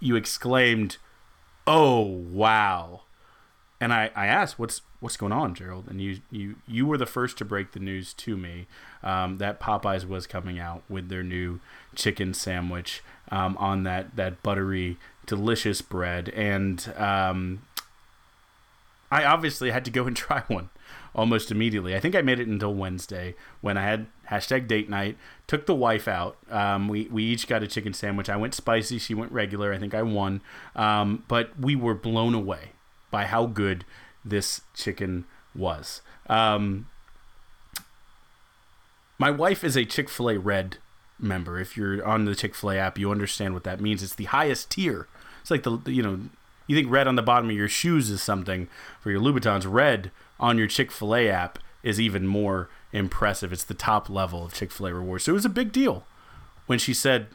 you 0.00 0.16
exclaimed, 0.16 0.98
"Oh 1.66 2.00
wow!" 2.00 3.02
And 3.80 3.92
I, 3.92 4.10
I 4.14 4.26
asked, 4.26 4.58
"What's 4.58 4.82
what's 5.00 5.16
going 5.16 5.32
on, 5.32 5.54
Gerald?" 5.54 5.88
And 5.88 6.00
you 6.00 6.20
you 6.30 6.56
you 6.66 6.86
were 6.86 6.98
the 6.98 7.06
first 7.06 7.38
to 7.38 7.44
break 7.44 7.72
the 7.72 7.80
news 7.80 8.12
to 8.14 8.36
me 8.36 8.66
um, 9.02 9.38
that 9.38 9.60
Popeyes 9.60 10.06
was 10.06 10.26
coming 10.26 10.58
out 10.58 10.82
with 10.88 11.08
their 11.08 11.22
new 11.22 11.60
chicken 11.94 12.34
sandwich 12.34 13.02
um, 13.30 13.56
on 13.58 13.84
that 13.84 14.16
that 14.16 14.42
buttery, 14.42 14.96
delicious 15.26 15.80
bread, 15.80 16.28
and 16.30 16.92
um, 16.96 17.62
I 19.10 19.24
obviously 19.24 19.70
had 19.70 19.84
to 19.84 19.90
go 19.90 20.06
and 20.06 20.16
try 20.16 20.42
one 20.48 20.70
almost 21.14 21.50
immediately. 21.50 21.94
I 21.94 22.00
think 22.00 22.14
I 22.14 22.22
made 22.22 22.40
it 22.40 22.48
until 22.48 22.74
Wednesday 22.74 23.34
when 23.60 23.76
I 23.76 23.82
had 23.82 24.06
hashtag 24.30 24.66
date 24.66 24.88
night. 24.88 25.16
Took 25.46 25.66
the 25.66 25.74
wife 25.74 26.08
out. 26.08 26.36
Um, 26.50 26.88
we 26.88 27.08
we 27.08 27.24
each 27.24 27.46
got 27.46 27.62
a 27.62 27.66
chicken 27.66 27.92
sandwich. 27.92 28.28
I 28.28 28.36
went 28.36 28.54
spicy. 28.54 28.98
She 28.98 29.14
went 29.14 29.32
regular. 29.32 29.72
I 29.72 29.78
think 29.78 29.94
I 29.94 30.02
won. 30.02 30.40
Um, 30.74 31.24
but 31.28 31.58
we 31.58 31.76
were 31.76 31.94
blown 31.94 32.34
away 32.34 32.72
by 33.10 33.26
how 33.26 33.46
good 33.46 33.84
this 34.24 34.62
chicken 34.74 35.24
was. 35.54 36.02
Um, 36.28 36.88
my 39.18 39.30
wife 39.30 39.62
is 39.62 39.76
a 39.76 39.84
Chick 39.84 40.08
fil 40.08 40.30
A 40.30 40.38
Red 40.38 40.78
member. 41.18 41.60
If 41.60 41.76
you're 41.76 42.04
on 42.04 42.24
the 42.24 42.34
Chick 42.34 42.54
fil 42.54 42.70
A 42.70 42.78
app, 42.78 42.98
you 42.98 43.10
understand 43.10 43.54
what 43.54 43.64
that 43.64 43.80
means. 43.80 44.02
It's 44.02 44.14
the 44.14 44.24
highest 44.24 44.70
tier. 44.70 45.06
It's 45.40 45.50
like 45.50 45.62
the, 45.62 45.78
you 45.86 46.02
know, 46.02 46.20
you 46.66 46.74
think 46.74 46.90
red 46.90 47.06
on 47.06 47.16
the 47.16 47.22
bottom 47.22 47.50
of 47.50 47.56
your 47.56 47.68
shoes 47.68 48.10
is 48.10 48.22
something 48.22 48.68
for 49.00 49.10
your 49.10 49.20
Louboutins. 49.20 49.70
Red 49.70 50.10
on 50.38 50.58
your 50.58 50.66
Chick 50.66 50.90
fil 50.90 51.14
A 51.14 51.28
app 51.28 51.58
is 51.82 52.00
even 52.00 52.26
more 52.26 52.68
impressive. 52.92 53.52
It's 53.52 53.64
the 53.64 53.74
top 53.74 54.08
level 54.08 54.44
of 54.44 54.54
Chick 54.54 54.72
fil 54.72 54.86
A 54.86 54.94
rewards. 54.94 55.24
So 55.24 55.32
it 55.32 55.34
was 55.34 55.44
a 55.44 55.50
big 55.50 55.72
deal 55.72 56.06
when 56.66 56.78
she 56.78 56.94
said, 56.94 57.28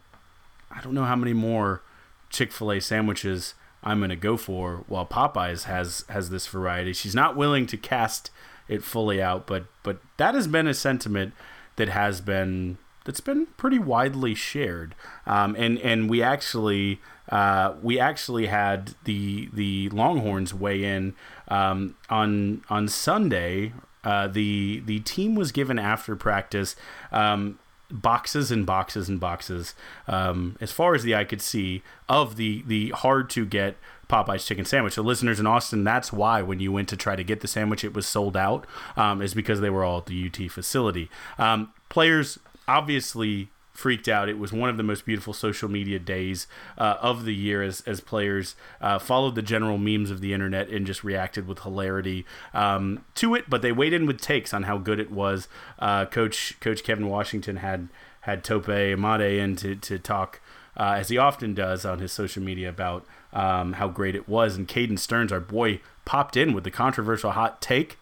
I 0.71 0.81
don't 0.81 0.93
know 0.93 1.05
how 1.05 1.15
many 1.15 1.33
more 1.33 1.81
Chick 2.29 2.51
fil 2.51 2.71
A 2.71 2.79
sandwiches 2.79 3.53
I'm 3.83 3.99
going 3.99 4.09
to 4.09 4.15
go 4.15 4.37
for 4.37 4.83
while 4.87 5.05
Popeyes 5.05 5.63
has, 5.63 6.03
has 6.09 6.29
this 6.29 6.47
variety. 6.47 6.93
She's 6.93 7.15
not 7.15 7.35
willing 7.35 7.65
to 7.67 7.77
cast 7.77 8.31
it 8.67 8.83
fully 8.83 9.21
out, 9.21 9.47
but, 9.47 9.65
but 9.83 9.99
that 10.17 10.35
has 10.35 10.47
been 10.47 10.67
a 10.67 10.73
sentiment 10.73 11.33
that 11.77 11.89
has 11.89 12.21
been 12.21 12.77
that's 13.05 13.21
been 13.21 13.47
pretty 13.57 13.79
widely 13.79 14.35
shared. 14.35 14.95
Um, 15.25 15.55
and 15.57 15.77
and 15.79 16.09
we 16.09 16.21
actually 16.21 16.99
uh, 17.29 17.73
we 17.81 17.99
actually 17.99 18.47
had 18.47 18.95
the 19.03 19.49
the 19.53 19.89
Longhorns 19.89 20.53
weigh 20.53 20.83
in 20.83 21.13
um, 21.47 21.95
on 22.09 22.63
on 22.69 22.87
Sunday. 22.87 23.73
Uh, 24.03 24.27
the 24.27 24.81
the 24.85 24.99
team 25.01 25.35
was 25.35 25.51
given 25.51 25.77
after 25.77 26.15
practice 26.15 26.75
um, 27.11 27.59
boxes 27.91 28.51
and 28.51 28.65
boxes 28.65 29.09
and 29.09 29.19
boxes, 29.19 29.75
um, 30.07 30.57
as 30.61 30.71
far 30.71 30.95
as 30.95 31.03
the 31.03 31.15
eye 31.15 31.23
could 31.23 31.41
see, 31.41 31.83
of 32.07 32.35
the 32.35 32.63
the 32.65 32.89
hard 32.89 33.29
to 33.31 33.45
get 33.45 33.77
Popeye's 34.07 34.45
chicken 34.45 34.65
sandwich. 34.65 34.93
So 34.93 35.01
listeners 35.01 35.39
in 35.39 35.47
Austin, 35.47 35.83
that's 35.83 36.11
why 36.11 36.41
when 36.41 36.59
you 36.59 36.71
went 36.71 36.89
to 36.89 36.97
try 36.97 37.15
to 37.15 37.23
get 37.23 37.41
the 37.41 37.47
sandwich, 37.47 37.83
it 37.83 37.93
was 37.93 38.07
sold 38.07 38.35
out. 38.35 38.65
Um, 38.97 39.21
is 39.21 39.33
because 39.33 39.61
they 39.61 39.69
were 39.69 39.83
all 39.83 39.99
at 39.99 40.05
the 40.07 40.27
UT 40.27 40.51
facility. 40.51 41.09
Um, 41.37 41.73
players 41.89 42.39
obviously 42.77 43.49
freaked 43.73 44.09
out. 44.09 44.27
It 44.27 44.37
was 44.37 44.51
one 44.51 44.69
of 44.69 44.77
the 44.77 44.83
most 44.83 45.05
beautiful 45.05 45.33
social 45.33 45.69
media 45.69 45.99
days 45.99 46.47
uh, 46.77 46.97
of 47.01 47.23
the 47.23 47.33
year 47.33 47.63
as, 47.63 47.81
as 47.87 48.01
players 48.01 48.55
uh, 48.81 48.99
followed 48.99 49.35
the 49.35 49.41
general 49.41 49.77
memes 49.77 50.11
of 50.11 50.19
the 50.19 50.33
internet 50.33 50.67
and 50.69 50.85
just 50.85 51.03
reacted 51.03 51.47
with 51.47 51.59
hilarity 51.59 52.25
um, 52.53 53.05
to 53.15 53.35
it. 53.35 53.49
But 53.49 53.61
they 53.61 53.71
weighed 53.71 53.93
in 53.93 54.05
with 54.05 54.19
takes 54.19 54.53
on 54.53 54.63
how 54.63 54.77
good 54.77 54.99
it 54.99 55.11
was. 55.11 55.47
Uh, 55.79 56.05
Coach 56.05 56.59
Coach 56.59 56.83
Kevin 56.83 57.07
Washington 57.07 57.57
had 57.57 57.87
had 58.21 58.43
Tope 58.43 58.65
Imade 58.65 59.39
in 59.39 59.55
to, 59.55 59.75
to 59.75 59.97
talk, 59.97 60.41
uh, 60.75 60.95
as 60.97 61.07
he 61.07 61.17
often 61.17 61.53
does 61.53 61.85
on 61.85 61.99
his 61.99 62.11
social 62.11 62.43
media, 62.43 62.67
about 62.67 63.05
um, 63.31 63.73
how 63.73 63.87
great 63.87 64.13
it 64.13 64.27
was. 64.27 64.57
And 64.57 64.67
Caden 64.67 64.99
Sterns, 64.99 65.31
our 65.31 65.39
boy, 65.39 65.79
popped 66.03 66.35
in 66.35 66.53
with 66.53 66.65
the 66.65 66.71
controversial 66.71 67.31
hot 67.31 67.61
take, 67.61 67.97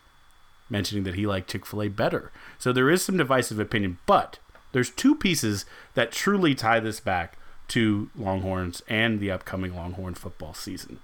mentioning 0.72 1.04
that 1.04 1.14
he 1.14 1.28
liked 1.28 1.52
Chick 1.52 1.68
fil 1.68 1.84
A 1.84 1.88
better. 1.88 2.32
So 2.58 2.74
there 2.74 2.90
is 2.90 3.04
some 3.04 3.18
divisive 3.18 3.60
opinion, 3.60 4.00
but 4.08 4.40
there's 4.78 4.92
two 4.92 5.16
pieces 5.16 5.66
that 5.96 6.12
truly 6.12 6.54
tie 6.54 6.80
this 6.80 7.00
back 7.00 7.36
to 7.68 8.12
Longhorns 8.16 8.84
and 8.88 9.20
the 9.20 9.32
upcoming 9.32 9.76
Longhorn 9.76 10.14
football 10.14 10.54
season. 10.54 11.00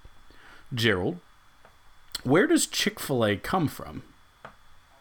Gerald, 0.71 1.17
where 2.21 2.45
does 2.45 2.67
Chick 2.67 2.99
fil 2.99 3.25
A 3.25 3.35
come 3.35 3.67
from? 3.67 4.03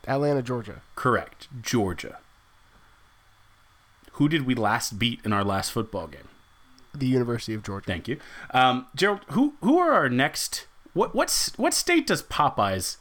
Atlanta, 0.08 0.40
Georgia. 0.40 0.80
Correct, 0.94 1.48
Georgia. 1.60 2.18
Who 4.12 4.26
did 4.30 4.46
we 4.46 4.54
last 4.54 4.98
beat 4.98 5.20
in 5.22 5.34
our 5.34 5.44
last 5.44 5.70
football 5.70 6.06
game? 6.06 6.28
The 6.94 7.06
University 7.06 7.52
of 7.52 7.62
Georgia. 7.62 7.86
Thank 7.86 8.08
you, 8.08 8.16
um, 8.52 8.86
Gerald. 8.96 9.20
Who 9.32 9.52
who 9.60 9.76
are 9.76 9.92
our 9.92 10.08
next? 10.08 10.66
What 10.94 11.14
what's 11.14 11.56
what 11.58 11.74
state 11.74 12.06
does 12.06 12.22
Popeyes 12.22 12.96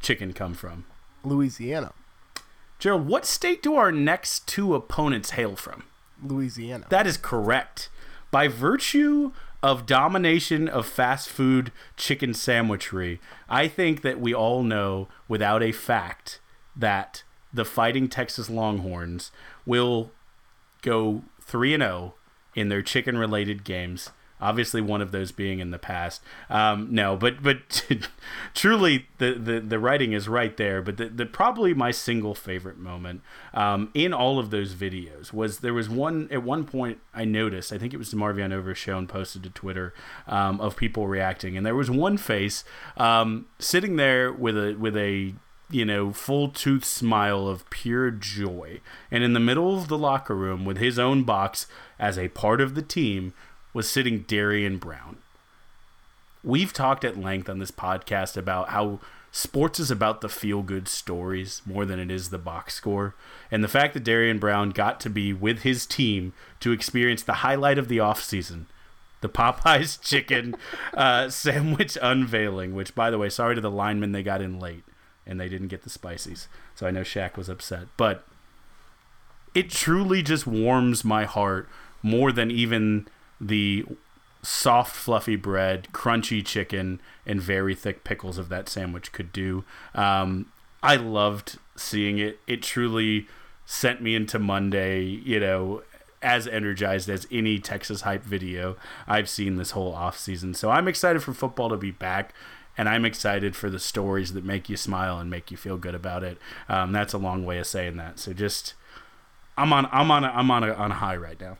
chicken 0.00 0.32
come 0.32 0.54
from? 0.54 0.84
Louisiana. 1.24 1.94
Gerald, 2.78 3.06
what 3.06 3.24
state 3.24 3.62
do 3.62 3.76
our 3.76 3.90
next 3.90 4.46
two 4.46 4.74
opponents 4.74 5.30
hail 5.30 5.56
from? 5.56 5.84
Louisiana. 6.22 6.86
That 6.90 7.06
is 7.06 7.16
correct. 7.16 7.88
By 8.30 8.48
virtue 8.48 9.32
of 9.62 9.86
domination 9.86 10.68
of 10.68 10.86
fast 10.86 11.28
food 11.28 11.72
chicken 11.96 12.30
sandwichery, 12.30 13.18
I 13.48 13.68
think 13.68 14.02
that 14.02 14.20
we 14.20 14.34
all 14.34 14.62
know 14.62 15.08
without 15.28 15.62
a 15.62 15.72
fact 15.72 16.40
that 16.74 17.22
the 17.52 17.64
Fighting 17.64 18.08
Texas 18.08 18.50
Longhorns 18.50 19.32
will 19.64 20.10
go 20.82 21.22
3 21.40 21.74
and 21.74 21.82
0 21.82 22.14
in 22.54 22.68
their 22.68 22.82
chicken 22.82 23.16
related 23.16 23.64
games 23.64 24.10
Obviously, 24.40 24.80
one 24.80 25.00
of 25.00 25.12
those 25.12 25.32
being 25.32 25.60
in 25.60 25.70
the 25.70 25.78
past. 25.78 26.22
Um, 26.50 26.88
no, 26.90 27.16
but 27.16 27.42
but 27.42 27.86
truly, 28.54 29.06
the, 29.18 29.32
the 29.32 29.60
the 29.60 29.78
writing 29.78 30.12
is 30.12 30.28
right 30.28 30.56
there. 30.56 30.82
But 30.82 30.98
the, 30.98 31.08
the 31.08 31.26
probably 31.26 31.72
my 31.74 31.90
single 31.90 32.34
favorite 32.34 32.78
moment 32.78 33.22
um, 33.54 33.90
in 33.94 34.12
all 34.12 34.38
of 34.38 34.50
those 34.50 34.74
videos 34.74 35.32
was 35.32 35.60
there 35.60 35.74
was 35.74 35.88
one 35.88 36.28
at 36.30 36.42
one 36.42 36.64
point 36.64 37.00
I 37.14 37.24
noticed. 37.24 37.72
I 37.72 37.78
think 37.78 37.94
it 37.94 37.98
was 37.98 38.12
Marvion 38.12 38.52
Overshown 38.52 39.06
posted 39.06 39.42
to 39.44 39.50
Twitter 39.50 39.94
um, 40.26 40.60
of 40.60 40.76
people 40.76 41.08
reacting, 41.08 41.56
and 41.56 41.64
there 41.64 41.74
was 41.74 41.90
one 41.90 42.16
face 42.16 42.64
um, 42.96 43.46
sitting 43.58 43.96
there 43.96 44.32
with 44.32 44.56
a 44.56 44.74
with 44.74 44.96
a 44.96 45.34
you 45.70 45.84
know, 45.84 46.12
full 46.12 46.48
tooth 46.48 46.84
smile 46.84 47.48
of 47.48 47.68
pure 47.70 48.10
joy. 48.10 48.80
And 49.10 49.24
in 49.24 49.32
the 49.32 49.40
middle 49.40 49.76
of 49.76 49.88
the 49.88 49.98
locker 49.98 50.34
room 50.34 50.64
with 50.64 50.78
his 50.78 50.98
own 50.98 51.24
box 51.24 51.66
as 51.98 52.18
a 52.18 52.28
part 52.28 52.60
of 52.60 52.74
the 52.74 52.82
team 52.82 53.34
was 53.76 53.90
sitting 53.90 54.20
Darian 54.20 54.78
Brown. 54.78 55.18
We've 56.42 56.72
talked 56.72 57.04
at 57.04 57.18
length 57.18 57.50
on 57.50 57.58
this 57.58 57.70
podcast 57.70 58.34
about 58.34 58.70
how 58.70 59.00
sports 59.30 59.78
is 59.78 59.90
about 59.90 60.22
the 60.22 60.30
feel 60.30 60.62
good 60.62 60.88
stories 60.88 61.60
more 61.66 61.84
than 61.84 62.00
it 62.00 62.10
is 62.10 62.30
the 62.30 62.38
box 62.38 62.72
score. 62.72 63.14
And 63.50 63.62
the 63.62 63.68
fact 63.68 63.92
that 63.92 64.02
Darian 64.02 64.38
Brown 64.38 64.70
got 64.70 64.98
to 65.00 65.10
be 65.10 65.34
with 65.34 65.60
his 65.60 65.84
team 65.84 66.32
to 66.60 66.72
experience 66.72 67.22
the 67.22 67.34
highlight 67.44 67.76
of 67.76 67.88
the 67.88 67.98
offseason, 67.98 68.64
the 69.20 69.28
Popeyes 69.28 70.00
chicken 70.02 70.56
uh, 70.94 71.28
sandwich 71.28 71.98
unveiling, 72.00 72.74
which, 72.74 72.94
by 72.94 73.10
the 73.10 73.18
way, 73.18 73.28
sorry 73.28 73.56
to 73.56 73.60
the 73.60 73.70
linemen 73.70 74.12
they 74.12 74.22
got 74.22 74.40
in 74.40 74.58
late 74.58 74.84
and 75.26 75.38
they 75.38 75.50
didn't 75.50 75.68
get 75.68 75.82
the 75.82 75.90
spices. 75.90 76.48
So 76.74 76.86
I 76.86 76.92
know 76.92 77.02
Shaq 77.02 77.36
was 77.36 77.50
upset. 77.50 77.88
But 77.98 78.24
it 79.54 79.68
truly 79.68 80.22
just 80.22 80.46
warms 80.46 81.04
my 81.04 81.26
heart 81.26 81.68
more 82.02 82.32
than 82.32 82.50
even 82.50 83.06
the 83.40 83.84
soft, 84.42 84.94
fluffy 84.94 85.36
bread, 85.36 85.88
crunchy 85.92 86.44
chicken, 86.44 87.00
and 87.26 87.40
very 87.40 87.74
thick 87.74 88.04
pickles 88.04 88.38
of 88.38 88.48
that 88.48 88.68
sandwich 88.68 89.12
could 89.12 89.32
do. 89.32 89.64
Um, 89.94 90.52
I 90.82 90.96
loved 90.96 91.58
seeing 91.74 92.18
it. 92.18 92.38
It 92.46 92.62
truly 92.62 93.26
sent 93.64 94.00
me 94.00 94.14
into 94.14 94.38
Monday, 94.38 95.02
you 95.02 95.40
know, 95.40 95.82
as 96.22 96.46
energized 96.46 97.08
as 97.08 97.26
any 97.30 97.58
Texas 97.58 98.02
hype 98.02 98.22
video 98.22 98.76
I've 99.06 99.28
seen 99.28 99.56
this 99.56 99.72
whole 99.72 99.94
offseason. 99.94 100.54
So 100.56 100.70
I'm 100.70 100.88
excited 100.88 101.22
for 101.22 101.32
football 101.32 101.68
to 101.70 101.76
be 101.76 101.90
back. 101.90 102.32
And 102.78 102.90
I'm 102.90 103.06
excited 103.06 103.56
for 103.56 103.70
the 103.70 103.78
stories 103.78 104.34
that 104.34 104.44
make 104.44 104.68
you 104.68 104.76
smile 104.76 105.18
and 105.18 105.30
make 105.30 105.50
you 105.50 105.56
feel 105.56 105.78
good 105.78 105.94
about 105.94 106.22
it. 106.22 106.36
Um, 106.68 106.92
that's 106.92 107.14
a 107.14 107.18
long 107.18 107.46
way 107.46 107.58
of 107.58 107.66
saying 107.66 107.96
that. 107.96 108.18
So 108.18 108.34
just, 108.34 108.74
I'm 109.56 109.72
on, 109.72 109.88
I'm 109.90 110.10
on, 110.10 110.24
a, 110.24 110.28
I'm 110.28 110.50
on 110.50 110.62
a, 110.62 110.74
on 110.74 110.92
a 110.92 110.96
high 110.96 111.16
right 111.16 111.40
now 111.40 111.56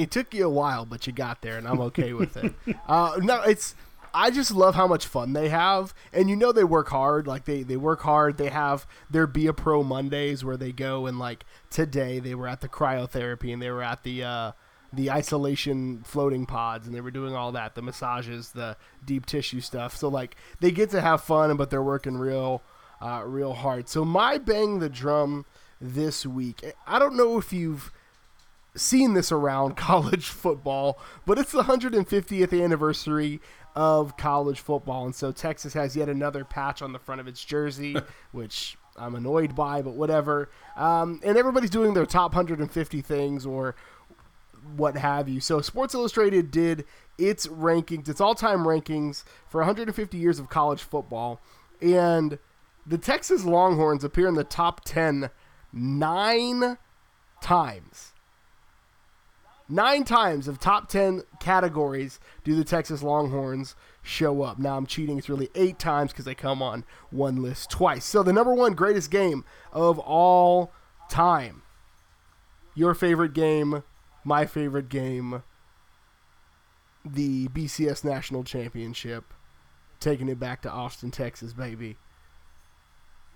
it 0.00 0.10
took 0.10 0.32
you 0.32 0.46
a 0.46 0.50
while, 0.50 0.86
but 0.86 1.06
you 1.06 1.12
got 1.12 1.42
there, 1.42 1.58
and 1.58 1.68
I'm 1.68 1.80
okay 1.82 2.12
with 2.12 2.36
it. 2.36 2.54
Uh, 2.88 3.20
no, 3.22 3.42
it's 3.42 3.74
I 4.12 4.30
just 4.30 4.50
love 4.50 4.74
how 4.74 4.86
much 4.86 5.06
fun 5.06 5.32
they 5.32 5.48
have, 5.48 5.94
and 6.12 6.28
you 6.28 6.36
know 6.36 6.50
they 6.50 6.64
work 6.64 6.88
hard. 6.88 7.26
Like 7.26 7.44
they 7.44 7.62
they 7.62 7.76
work 7.76 8.00
hard. 8.00 8.36
They 8.36 8.48
have 8.48 8.86
their 9.08 9.26
Be 9.26 9.46
a 9.46 9.52
Pro 9.52 9.82
Mondays 9.82 10.44
where 10.44 10.56
they 10.56 10.72
go 10.72 11.06
and 11.06 11.18
like 11.18 11.44
today 11.70 12.18
they 12.18 12.34
were 12.34 12.48
at 12.48 12.60
the 12.60 12.68
cryotherapy 12.68 13.52
and 13.52 13.62
they 13.62 13.70
were 13.70 13.82
at 13.82 14.02
the 14.02 14.24
uh, 14.24 14.52
the 14.92 15.10
isolation 15.10 16.02
floating 16.04 16.46
pods 16.46 16.86
and 16.86 16.94
they 16.94 17.00
were 17.00 17.10
doing 17.10 17.34
all 17.34 17.52
that, 17.52 17.74
the 17.74 17.82
massages, 17.82 18.50
the 18.52 18.76
deep 19.04 19.26
tissue 19.26 19.60
stuff. 19.60 19.96
So 19.96 20.08
like 20.08 20.36
they 20.60 20.70
get 20.70 20.90
to 20.90 21.00
have 21.00 21.22
fun, 21.22 21.56
but 21.56 21.70
they're 21.70 21.82
working 21.82 22.16
real 22.16 22.62
uh, 23.00 23.22
real 23.24 23.54
hard. 23.54 23.88
So 23.88 24.04
my 24.04 24.38
bang 24.38 24.78
the 24.80 24.88
drum 24.88 25.46
this 25.80 26.26
week. 26.26 26.64
I 26.86 26.98
don't 26.98 27.16
know 27.16 27.38
if 27.38 27.52
you've 27.52 27.92
seen 28.74 29.14
this 29.14 29.32
around 29.32 29.76
college 29.76 30.28
football, 30.28 30.98
but 31.26 31.38
it's 31.38 31.52
the 31.52 31.64
150th 31.64 32.64
anniversary 32.64 33.40
of 33.76 34.16
college 34.16 34.60
football, 34.60 35.04
and 35.04 35.14
so 35.14 35.30
Texas 35.30 35.74
has 35.74 35.96
yet 35.96 36.08
another 36.08 36.44
patch 36.44 36.82
on 36.82 36.92
the 36.92 36.98
front 36.98 37.20
of 37.20 37.28
its 37.28 37.44
jersey, 37.44 37.96
which 38.32 38.76
I'm 38.96 39.14
annoyed 39.14 39.54
by, 39.54 39.82
but 39.82 39.94
whatever. 39.94 40.50
Um, 40.76 41.20
and 41.24 41.38
everybody's 41.38 41.70
doing 41.70 41.94
their 41.94 42.06
top 42.06 42.32
150 42.32 43.00
things 43.00 43.46
or 43.46 43.76
what 44.76 44.96
have 44.96 45.28
you. 45.28 45.40
So 45.40 45.60
Sports 45.60 45.94
Illustrated 45.94 46.50
did 46.50 46.84
its 47.16 47.46
rankings, 47.46 48.08
its 48.08 48.20
all-time 48.20 48.60
rankings 48.60 49.24
for 49.48 49.60
150 49.60 50.18
years 50.18 50.38
of 50.38 50.48
college 50.48 50.82
football, 50.82 51.40
and 51.80 52.38
the 52.86 52.98
Texas 52.98 53.44
Longhorns 53.44 54.04
appear 54.04 54.26
in 54.26 54.34
the 54.34 54.44
top 54.44 54.84
10 54.84 55.30
nine 55.72 56.76
times 57.40 58.09
Nine 59.72 60.02
times 60.02 60.48
of 60.48 60.58
top 60.58 60.88
10 60.88 61.22
categories 61.38 62.18
do 62.42 62.56
the 62.56 62.64
Texas 62.64 63.04
Longhorns 63.04 63.76
show 64.02 64.42
up. 64.42 64.58
Now 64.58 64.76
I'm 64.76 64.84
cheating. 64.84 65.16
It's 65.16 65.28
really 65.28 65.48
eight 65.54 65.78
times 65.78 66.10
because 66.10 66.24
they 66.24 66.34
come 66.34 66.60
on 66.60 66.84
one 67.10 67.40
list 67.40 67.70
twice. 67.70 68.04
So 68.04 68.24
the 68.24 68.32
number 68.32 68.52
one 68.52 68.74
greatest 68.74 69.12
game 69.12 69.44
of 69.72 70.00
all 70.00 70.72
time. 71.08 71.62
Your 72.74 72.94
favorite 72.94 73.32
game, 73.32 73.84
my 74.24 74.44
favorite 74.44 74.88
game, 74.88 75.44
the 77.04 77.46
BCS 77.48 78.02
National 78.02 78.42
Championship, 78.42 79.32
taking 80.00 80.28
it 80.28 80.40
back 80.40 80.62
to 80.62 80.70
Austin, 80.70 81.12
Texas, 81.12 81.52
baby. 81.52 81.96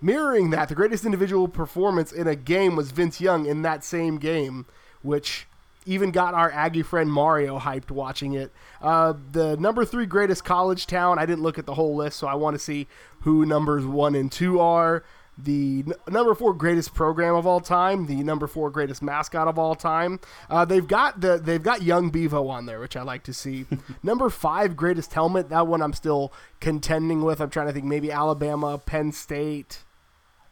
Mirroring 0.01 0.51
that, 0.51 0.69
the 0.69 0.75
greatest 0.75 1.05
individual 1.05 1.47
performance 1.47 2.11
in 2.11 2.27
a 2.27 2.35
game 2.35 2.75
was 2.75 2.91
Vince 2.91 3.21
Young 3.21 3.47
in 3.47 3.63
that 3.63 3.85
same 3.85 4.19
game, 4.19 4.67
which 5.03 5.47
even 5.87 6.11
got 6.11 6.35
our 6.35 6.51
Aggie 6.51 6.83
friend 6.83 7.11
Mario 7.11 7.59
hyped 7.59 7.91
watching 7.91 8.35
it. 8.35 8.53
Uh, 8.81 9.15
the 9.33 9.57
number 9.57 9.85
three 9.85 10.07
greatest 10.07 10.45
college 10.45 10.87
town, 10.87 11.19
I 11.19 11.27
didn't 11.27 11.43
look 11.43 11.59
at 11.59 11.67
the 11.67 11.75
whole 11.75 11.95
list, 11.95 12.19
so 12.19 12.27
I 12.27 12.35
want 12.35 12.55
to 12.55 12.59
see 12.59 12.87
who 13.21 13.45
numbers 13.45 13.85
one 13.85 14.15
and 14.15 14.31
two 14.31 14.61
are. 14.61 15.05
The 15.37 15.83
n- 15.87 15.95
number 16.09 16.33
four 16.35 16.55
greatest 16.55 16.95
program 16.95 17.35
of 17.35 17.45
all 17.45 17.61
time, 17.61 18.07
the 18.07 18.23
number 18.23 18.47
four 18.47 18.71
greatest 18.71 19.03
mascot 19.03 19.49
of 19.49 19.59
all 19.59 19.75
time. 19.75 20.21
Uh, 20.49 20.65
they've 20.65 20.87
got 20.87 21.21
the 21.21 21.39
they've 21.39 21.63
got 21.63 21.83
Young 21.83 22.11
Bevo 22.11 22.47
on 22.47 22.67
there, 22.67 22.79
which 22.79 22.97
I 22.97 23.03
like 23.03 23.25
to 23.25 23.35
see. 23.35 23.67
number 24.03 24.31
five 24.31 24.77
greatest 24.77 25.13
helmet, 25.13 25.49
that 25.49 25.67
one 25.67 25.83
I'm 25.83 25.93
still 25.93 26.33
contending 26.61 27.23
with. 27.23 27.41
I'm 27.41 27.51
trying 27.51 27.67
to 27.67 27.73
think 27.73 27.85
maybe 27.85 28.13
Alabama, 28.13 28.79
Penn 28.79 29.11
State. 29.11 29.83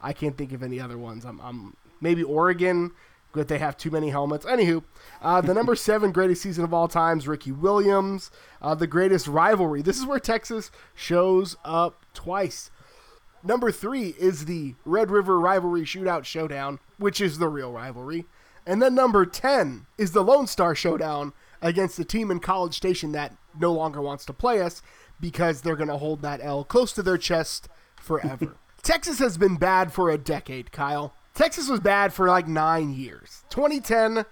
I 0.00 0.12
can't 0.12 0.36
think 0.36 0.52
of 0.52 0.64
any 0.64 0.80
other 0.80 0.98
ones. 0.98 1.24
I'm, 1.24 1.40
I'm 1.40 1.76
maybe 2.00 2.24
Oregon 2.24 2.90
but 3.32 3.48
they 3.48 3.58
have 3.58 3.76
too 3.76 3.90
many 3.90 4.10
helmets. 4.10 4.44
Anywho, 4.44 4.82
uh, 5.20 5.40
the 5.40 5.54
number 5.54 5.74
seven 5.76 6.12
greatest 6.12 6.42
season 6.42 6.64
of 6.64 6.74
all 6.74 6.88
times, 6.88 7.28
Ricky 7.28 7.52
Williams. 7.52 8.30
Uh, 8.60 8.74
the 8.74 8.86
greatest 8.86 9.26
rivalry. 9.26 9.82
This 9.82 9.98
is 9.98 10.06
where 10.06 10.20
Texas 10.20 10.70
shows 10.94 11.56
up 11.64 12.04
twice. 12.14 12.70
Number 13.42 13.72
three 13.72 14.14
is 14.18 14.44
the 14.44 14.74
Red 14.84 15.10
River 15.10 15.40
Rivalry 15.40 15.82
Shootout 15.82 16.24
Showdown, 16.24 16.78
which 16.98 17.20
is 17.20 17.38
the 17.38 17.48
real 17.48 17.72
rivalry. 17.72 18.26
And 18.64 18.80
then 18.80 18.94
number 18.94 19.26
10 19.26 19.86
is 19.98 20.12
the 20.12 20.22
Lone 20.22 20.46
Star 20.46 20.74
Showdown 20.74 21.32
against 21.60 21.96
the 21.96 22.04
team 22.04 22.30
in 22.30 22.38
College 22.38 22.74
Station 22.74 23.12
that 23.12 23.36
no 23.58 23.72
longer 23.72 24.00
wants 24.00 24.24
to 24.26 24.32
play 24.32 24.60
us 24.60 24.82
because 25.20 25.62
they're 25.62 25.76
going 25.76 25.88
to 25.88 25.96
hold 25.96 26.22
that 26.22 26.40
L 26.42 26.64
close 26.64 26.92
to 26.92 27.02
their 27.02 27.18
chest 27.18 27.68
forever. 27.96 28.56
Texas 28.82 29.18
has 29.18 29.36
been 29.38 29.56
bad 29.56 29.92
for 29.92 30.10
a 30.10 30.18
decade, 30.18 30.72
Kyle. 30.72 31.14
Texas 31.34 31.68
was 31.68 31.80
bad 31.80 32.12
for 32.12 32.28
like 32.28 32.46
nine 32.46 32.92
years 32.92 33.44
2010 33.50 34.24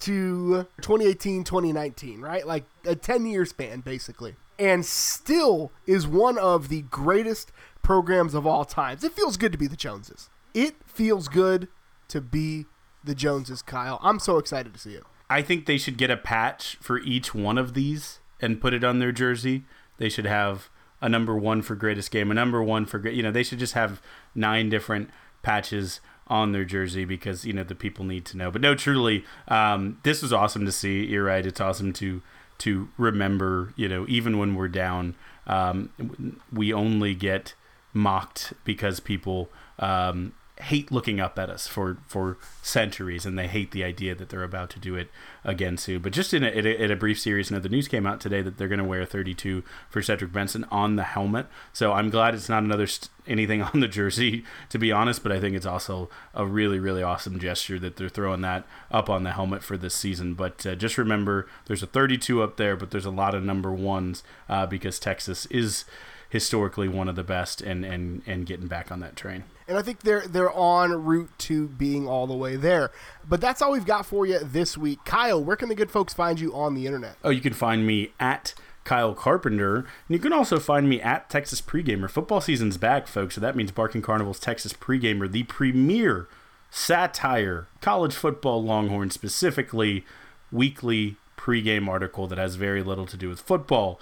to 0.00 0.66
2018, 0.80 1.44
2019, 1.44 2.20
right? 2.20 2.46
Like 2.46 2.64
a 2.84 2.94
10 2.94 3.26
year 3.26 3.44
span, 3.46 3.80
basically. 3.80 4.36
And 4.58 4.84
still 4.84 5.72
is 5.86 6.06
one 6.06 6.38
of 6.38 6.68
the 6.68 6.82
greatest 6.82 7.50
programs 7.82 8.34
of 8.34 8.46
all 8.46 8.64
times. 8.64 9.02
It 9.02 9.12
feels 9.12 9.36
good 9.36 9.52
to 9.52 9.58
be 9.58 9.66
the 9.66 9.76
Joneses. 9.76 10.28
It 10.52 10.76
feels 10.84 11.28
good 11.28 11.68
to 12.08 12.20
be 12.20 12.66
the 13.02 13.14
Joneses, 13.14 13.62
Kyle. 13.62 13.98
I'm 14.02 14.18
so 14.18 14.38
excited 14.38 14.72
to 14.74 14.78
see 14.78 14.94
it. 14.94 15.04
I 15.28 15.42
think 15.42 15.66
they 15.66 15.78
should 15.78 15.96
get 15.96 16.10
a 16.10 16.16
patch 16.16 16.76
for 16.80 16.98
each 16.98 17.34
one 17.34 17.58
of 17.58 17.74
these 17.74 18.20
and 18.40 18.60
put 18.60 18.74
it 18.74 18.84
on 18.84 18.98
their 18.98 19.12
jersey. 19.12 19.64
They 19.96 20.08
should 20.08 20.26
have 20.26 20.68
a 21.00 21.08
number 21.08 21.36
one 21.36 21.62
for 21.62 21.74
greatest 21.74 22.10
game, 22.10 22.30
a 22.30 22.34
number 22.34 22.62
one 22.62 22.86
for 22.86 22.98
great. 22.98 23.14
You 23.14 23.22
know, 23.22 23.32
they 23.32 23.42
should 23.42 23.58
just 23.58 23.74
have 23.74 24.00
nine 24.34 24.68
different 24.68 25.10
patches 25.42 26.00
on 26.28 26.52
their 26.52 26.64
jersey 26.64 27.04
because 27.04 27.44
you 27.44 27.52
know 27.52 27.64
the 27.64 27.74
people 27.74 28.04
need 28.04 28.24
to 28.26 28.36
know. 28.36 28.50
But 28.50 28.60
no, 28.62 28.74
truly, 28.74 29.24
um, 29.48 29.98
this 30.02 30.22
was 30.22 30.32
awesome 30.32 30.64
to 30.66 30.72
see. 30.72 31.04
You're 31.04 31.24
right; 31.24 31.44
it's 31.44 31.60
awesome 31.60 31.92
to 31.94 32.22
to 32.58 32.88
remember. 32.96 33.72
You 33.76 33.88
know, 33.88 34.06
even 34.08 34.38
when 34.38 34.54
we're 34.54 34.68
down, 34.68 35.14
um, 35.46 36.38
we 36.52 36.72
only 36.72 37.14
get 37.14 37.54
mocked 37.92 38.52
because 38.64 39.00
people 39.00 39.50
um, 39.78 40.32
hate 40.58 40.92
looking 40.92 41.18
up 41.18 41.36
at 41.38 41.50
us 41.50 41.66
for 41.66 41.98
for 42.06 42.38
centuries, 42.62 43.26
and 43.26 43.36
they 43.38 43.48
hate 43.48 43.72
the 43.72 43.82
idea 43.82 44.14
that 44.14 44.28
they're 44.28 44.44
about 44.44 44.70
to 44.70 44.78
do 44.78 44.94
it 44.94 45.10
again 45.42 45.76
soon. 45.76 46.00
But 46.00 46.12
just 46.12 46.32
in 46.32 46.44
a, 46.44 46.48
in 46.48 46.66
a, 46.66 46.70
in 46.70 46.90
a 46.90 46.96
brief 46.96 47.18
series, 47.18 47.48
the 47.48 47.68
news 47.68 47.88
came 47.88 48.06
out 48.06 48.20
today 48.20 48.40
that 48.42 48.56
they're 48.56 48.68
going 48.68 48.78
to 48.78 48.84
wear 48.84 49.04
32 49.04 49.64
for 49.90 50.00
Cedric 50.00 50.32
Benson 50.32 50.64
on 50.70 50.96
the 50.96 51.02
helmet. 51.02 51.46
So 51.72 51.92
I'm 51.92 52.08
glad 52.08 52.34
it's 52.34 52.48
not 52.48 52.62
another 52.62 52.86
st- 52.86 53.10
anything 53.26 53.62
on 53.74 53.80
the 53.80 53.88
jersey, 53.88 54.44
to 54.68 54.78
be 54.78 54.92
honest. 54.92 55.22
But 55.22 55.32
I 55.32 55.40
think 55.40 55.56
it's 55.56 55.66
also 55.66 56.08
a 56.34 56.46
really 56.46 56.78
really 56.78 57.02
awesome 57.02 57.40
gesture 57.40 57.78
that 57.80 57.96
they're 57.96 58.08
throwing 58.08 58.42
that 58.42 58.64
up 58.92 59.10
on 59.10 59.24
the 59.24 59.32
helmet 59.32 59.64
for 59.64 59.76
this 59.76 59.94
season. 59.94 60.34
But 60.34 60.64
uh, 60.64 60.76
just 60.76 60.98
remember, 60.98 61.48
there's 61.66 61.82
a 61.82 61.88
32 61.88 62.42
up 62.42 62.56
there, 62.56 62.76
but 62.76 62.92
there's 62.92 63.06
a 63.06 63.10
lot 63.10 63.34
of 63.34 63.42
number 63.42 63.72
ones 63.72 64.22
uh, 64.48 64.66
because 64.66 65.00
Texas 65.00 65.46
is 65.46 65.84
historically 66.28 66.88
one 66.88 67.08
of 67.08 67.16
the 67.16 67.24
best 67.24 67.60
and 67.60 67.84
and 67.84 68.22
and 68.24 68.46
getting 68.46 68.68
back 68.68 68.92
on 68.92 69.00
that 69.00 69.16
train 69.16 69.44
and 69.66 69.78
I 69.78 69.82
think 69.82 70.00
they're 70.00 70.26
they're 70.26 70.52
on 70.52 71.04
route 71.04 71.30
to 71.38 71.68
being 71.68 72.06
all 72.08 72.26
the 72.26 72.34
way 72.34 72.56
there. 72.56 72.90
But 73.28 73.40
that's 73.40 73.62
all 73.62 73.72
we've 73.72 73.86
got 73.86 74.06
for 74.06 74.26
you 74.26 74.38
this 74.40 74.76
week. 74.76 75.04
Kyle, 75.04 75.42
where 75.42 75.56
can 75.56 75.68
the 75.68 75.74
good 75.74 75.90
folks 75.90 76.14
find 76.14 76.38
you 76.38 76.54
on 76.54 76.74
the 76.74 76.86
internet? 76.86 77.16
Oh, 77.24 77.30
you 77.30 77.40
can 77.40 77.52
find 77.52 77.86
me 77.86 78.12
at 78.20 78.54
Kyle 78.84 79.14
Carpenter, 79.14 79.76
and 79.76 79.86
you 80.08 80.18
can 80.18 80.32
also 80.32 80.58
find 80.58 80.88
me 80.88 81.00
at 81.00 81.30
Texas 81.30 81.60
Pregamer. 81.60 82.10
Football 82.10 82.40
season's 82.40 82.76
back, 82.76 83.06
folks, 83.06 83.34
so 83.34 83.40
that 83.40 83.56
means 83.56 83.72
Barking 83.72 84.02
Carnival's 84.02 84.38
Texas 84.38 84.72
Pregamer, 84.72 85.30
the 85.30 85.44
premier 85.44 86.28
satire 86.70 87.68
college 87.80 88.14
football 88.14 88.62
Longhorn 88.62 89.08
specifically 89.10 90.04
weekly 90.50 91.16
pregame 91.36 91.88
article 91.88 92.26
that 92.26 92.38
has 92.38 92.56
very 92.56 92.82
little 92.82 93.06
to 93.06 93.16
do 93.16 93.28
with 93.28 93.40
football 93.40 94.00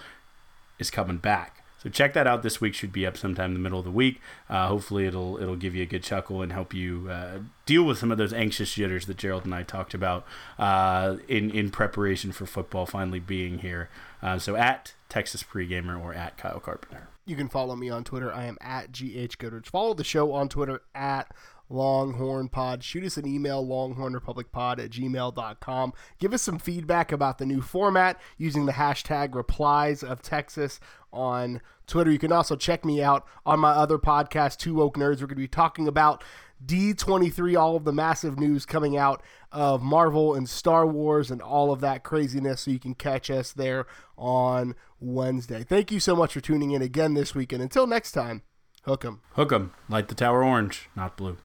is 0.78 0.90
coming 0.90 1.18
back. 1.18 1.61
So 1.82 1.90
check 1.90 2.12
that 2.14 2.28
out 2.28 2.44
this 2.44 2.60
week. 2.60 2.74
Should 2.74 2.92
be 2.92 3.04
up 3.04 3.16
sometime 3.16 3.50
in 3.50 3.54
the 3.54 3.60
middle 3.60 3.80
of 3.80 3.84
the 3.84 3.90
week. 3.90 4.20
Uh, 4.48 4.68
hopefully, 4.68 5.06
it'll 5.06 5.36
it'll 5.42 5.56
give 5.56 5.74
you 5.74 5.82
a 5.82 5.86
good 5.86 6.04
chuckle 6.04 6.40
and 6.40 6.52
help 6.52 6.72
you 6.72 7.08
uh, 7.10 7.38
deal 7.66 7.82
with 7.82 7.98
some 7.98 8.12
of 8.12 8.18
those 8.18 8.32
anxious 8.32 8.72
jitters 8.74 9.06
that 9.06 9.16
Gerald 9.16 9.44
and 9.44 9.54
I 9.54 9.64
talked 9.64 9.92
about 9.92 10.24
uh, 10.60 11.16
in 11.26 11.50
in 11.50 11.70
preparation 11.70 12.30
for 12.30 12.46
football 12.46 12.86
finally 12.86 13.18
being 13.18 13.58
here. 13.58 13.88
Uh, 14.22 14.38
so 14.38 14.54
at 14.54 14.94
Texas 15.08 15.42
Pregamer 15.42 16.00
or 16.00 16.14
at 16.14 16.38
Kyle 16.38 16.60
Carpenter. 16.60 17.08
You 17.26 17.36
can 17.36 17.48
follow 17.48 17.74
me 17.74 17.90
on 17.90 18.04
Twitter. 18.04 18.32
I 18.32 18.44
am 18.44 18.58
at 18.60 18.92
GH 18.92 19.38
Goodrich. 19.38 19.68
Follow 19.68 19.94
the 19.94 20.04
show 20.04 20.32
on 20.32 20.48
Twitter 20.48 20.82
at 20.94 21.32
Longhorn 21.72 22.48
Pod. 22.48 22.84
Shoot 22.84 23.04
us 23.04 23.16
an 23.16 23.26
email, 23.26 23.66
longhornrepublicpod 23.66 24.78
at 24.78 24.90
gmail.com. 24.90 25.92
Give 26.18 26.34
us 26.34 26.42
some 26.42 26.58
feedback 26.58 27.10
about 27.10 27.38
the 27.38 27.46
new 27.46 27.62
format 27.62 28.20
using 28.36 28.66
the 28.66 28.72
hashtag 28.72 29.34
replies 29.34 30.02
of 30.02 30.22
Texas 30.22 30.78
on 31.12 31.60
Twitter. 31.86 32.10
You 32.10 32.18
can 32.18 32.32
also 32.32 32.56
check 32.56 32.84
me 32.84 33.02
out 33.02 33.26
on 33.44 33.60
my 33.60 33.70
other 33.70 33.98
podcast, 33.98 34.58
Two 34.58 34.74
Woke 34.74 34.96
Nerds. 34.96 35.20
We're 35.20 35.26
going 35.26 35.30
to 35.30 35.34
be 35.36 35.48
talking 35.48 35.88
about 35.88 36.22
D23, 36.64 37.58
all 37.58 37.76
of 37.76 37.84
the 37.84 37.92
massive 37.92 38.38
news 38.38 38.64
coming 38.64 38.96
out 38.96 39.22
of 39.50 39.82
Marvel 39.82 40.34
and 40.34 40.48
Star 40.48 40.86
Wars 40.86 41.30
and 41.30 41.42
all 41.42 41.72
of 41.72 41.80
that 41.80 42.04
craziness. 42.04 42.62
So 42.62 42.70
you 42.70 42.78
can 42.78 42.94
catch 42.94 43.30
us 43.30 43.52
there 43.52 43.86
on 44.16 44.74
Wednesday. 45.00 45.64
Thank 45.64 45.90
you 45.90 45.98
so 46.00 46.14
much 46.14 46.34
for 46.34 46.40
tuning 46.40 46.70
in 46.70 46.82
again 46.82 47.14
this 47.14 47.34
week. 47.34 47.52
And 47.52 47.60
until 47.62 47.86
next 47.86 48.12
time, 48.12 48.42
hook 48.84 49.04
'em. 49.04 49.20
Hook 49.32 49.52
'em. 49.52 49.72
Light 49.88 50.08
the 50.08 50.14
tower 50.14 50.44
orange, 50.44 50.88
not 50.94 51.16
blue. 51.16 51.38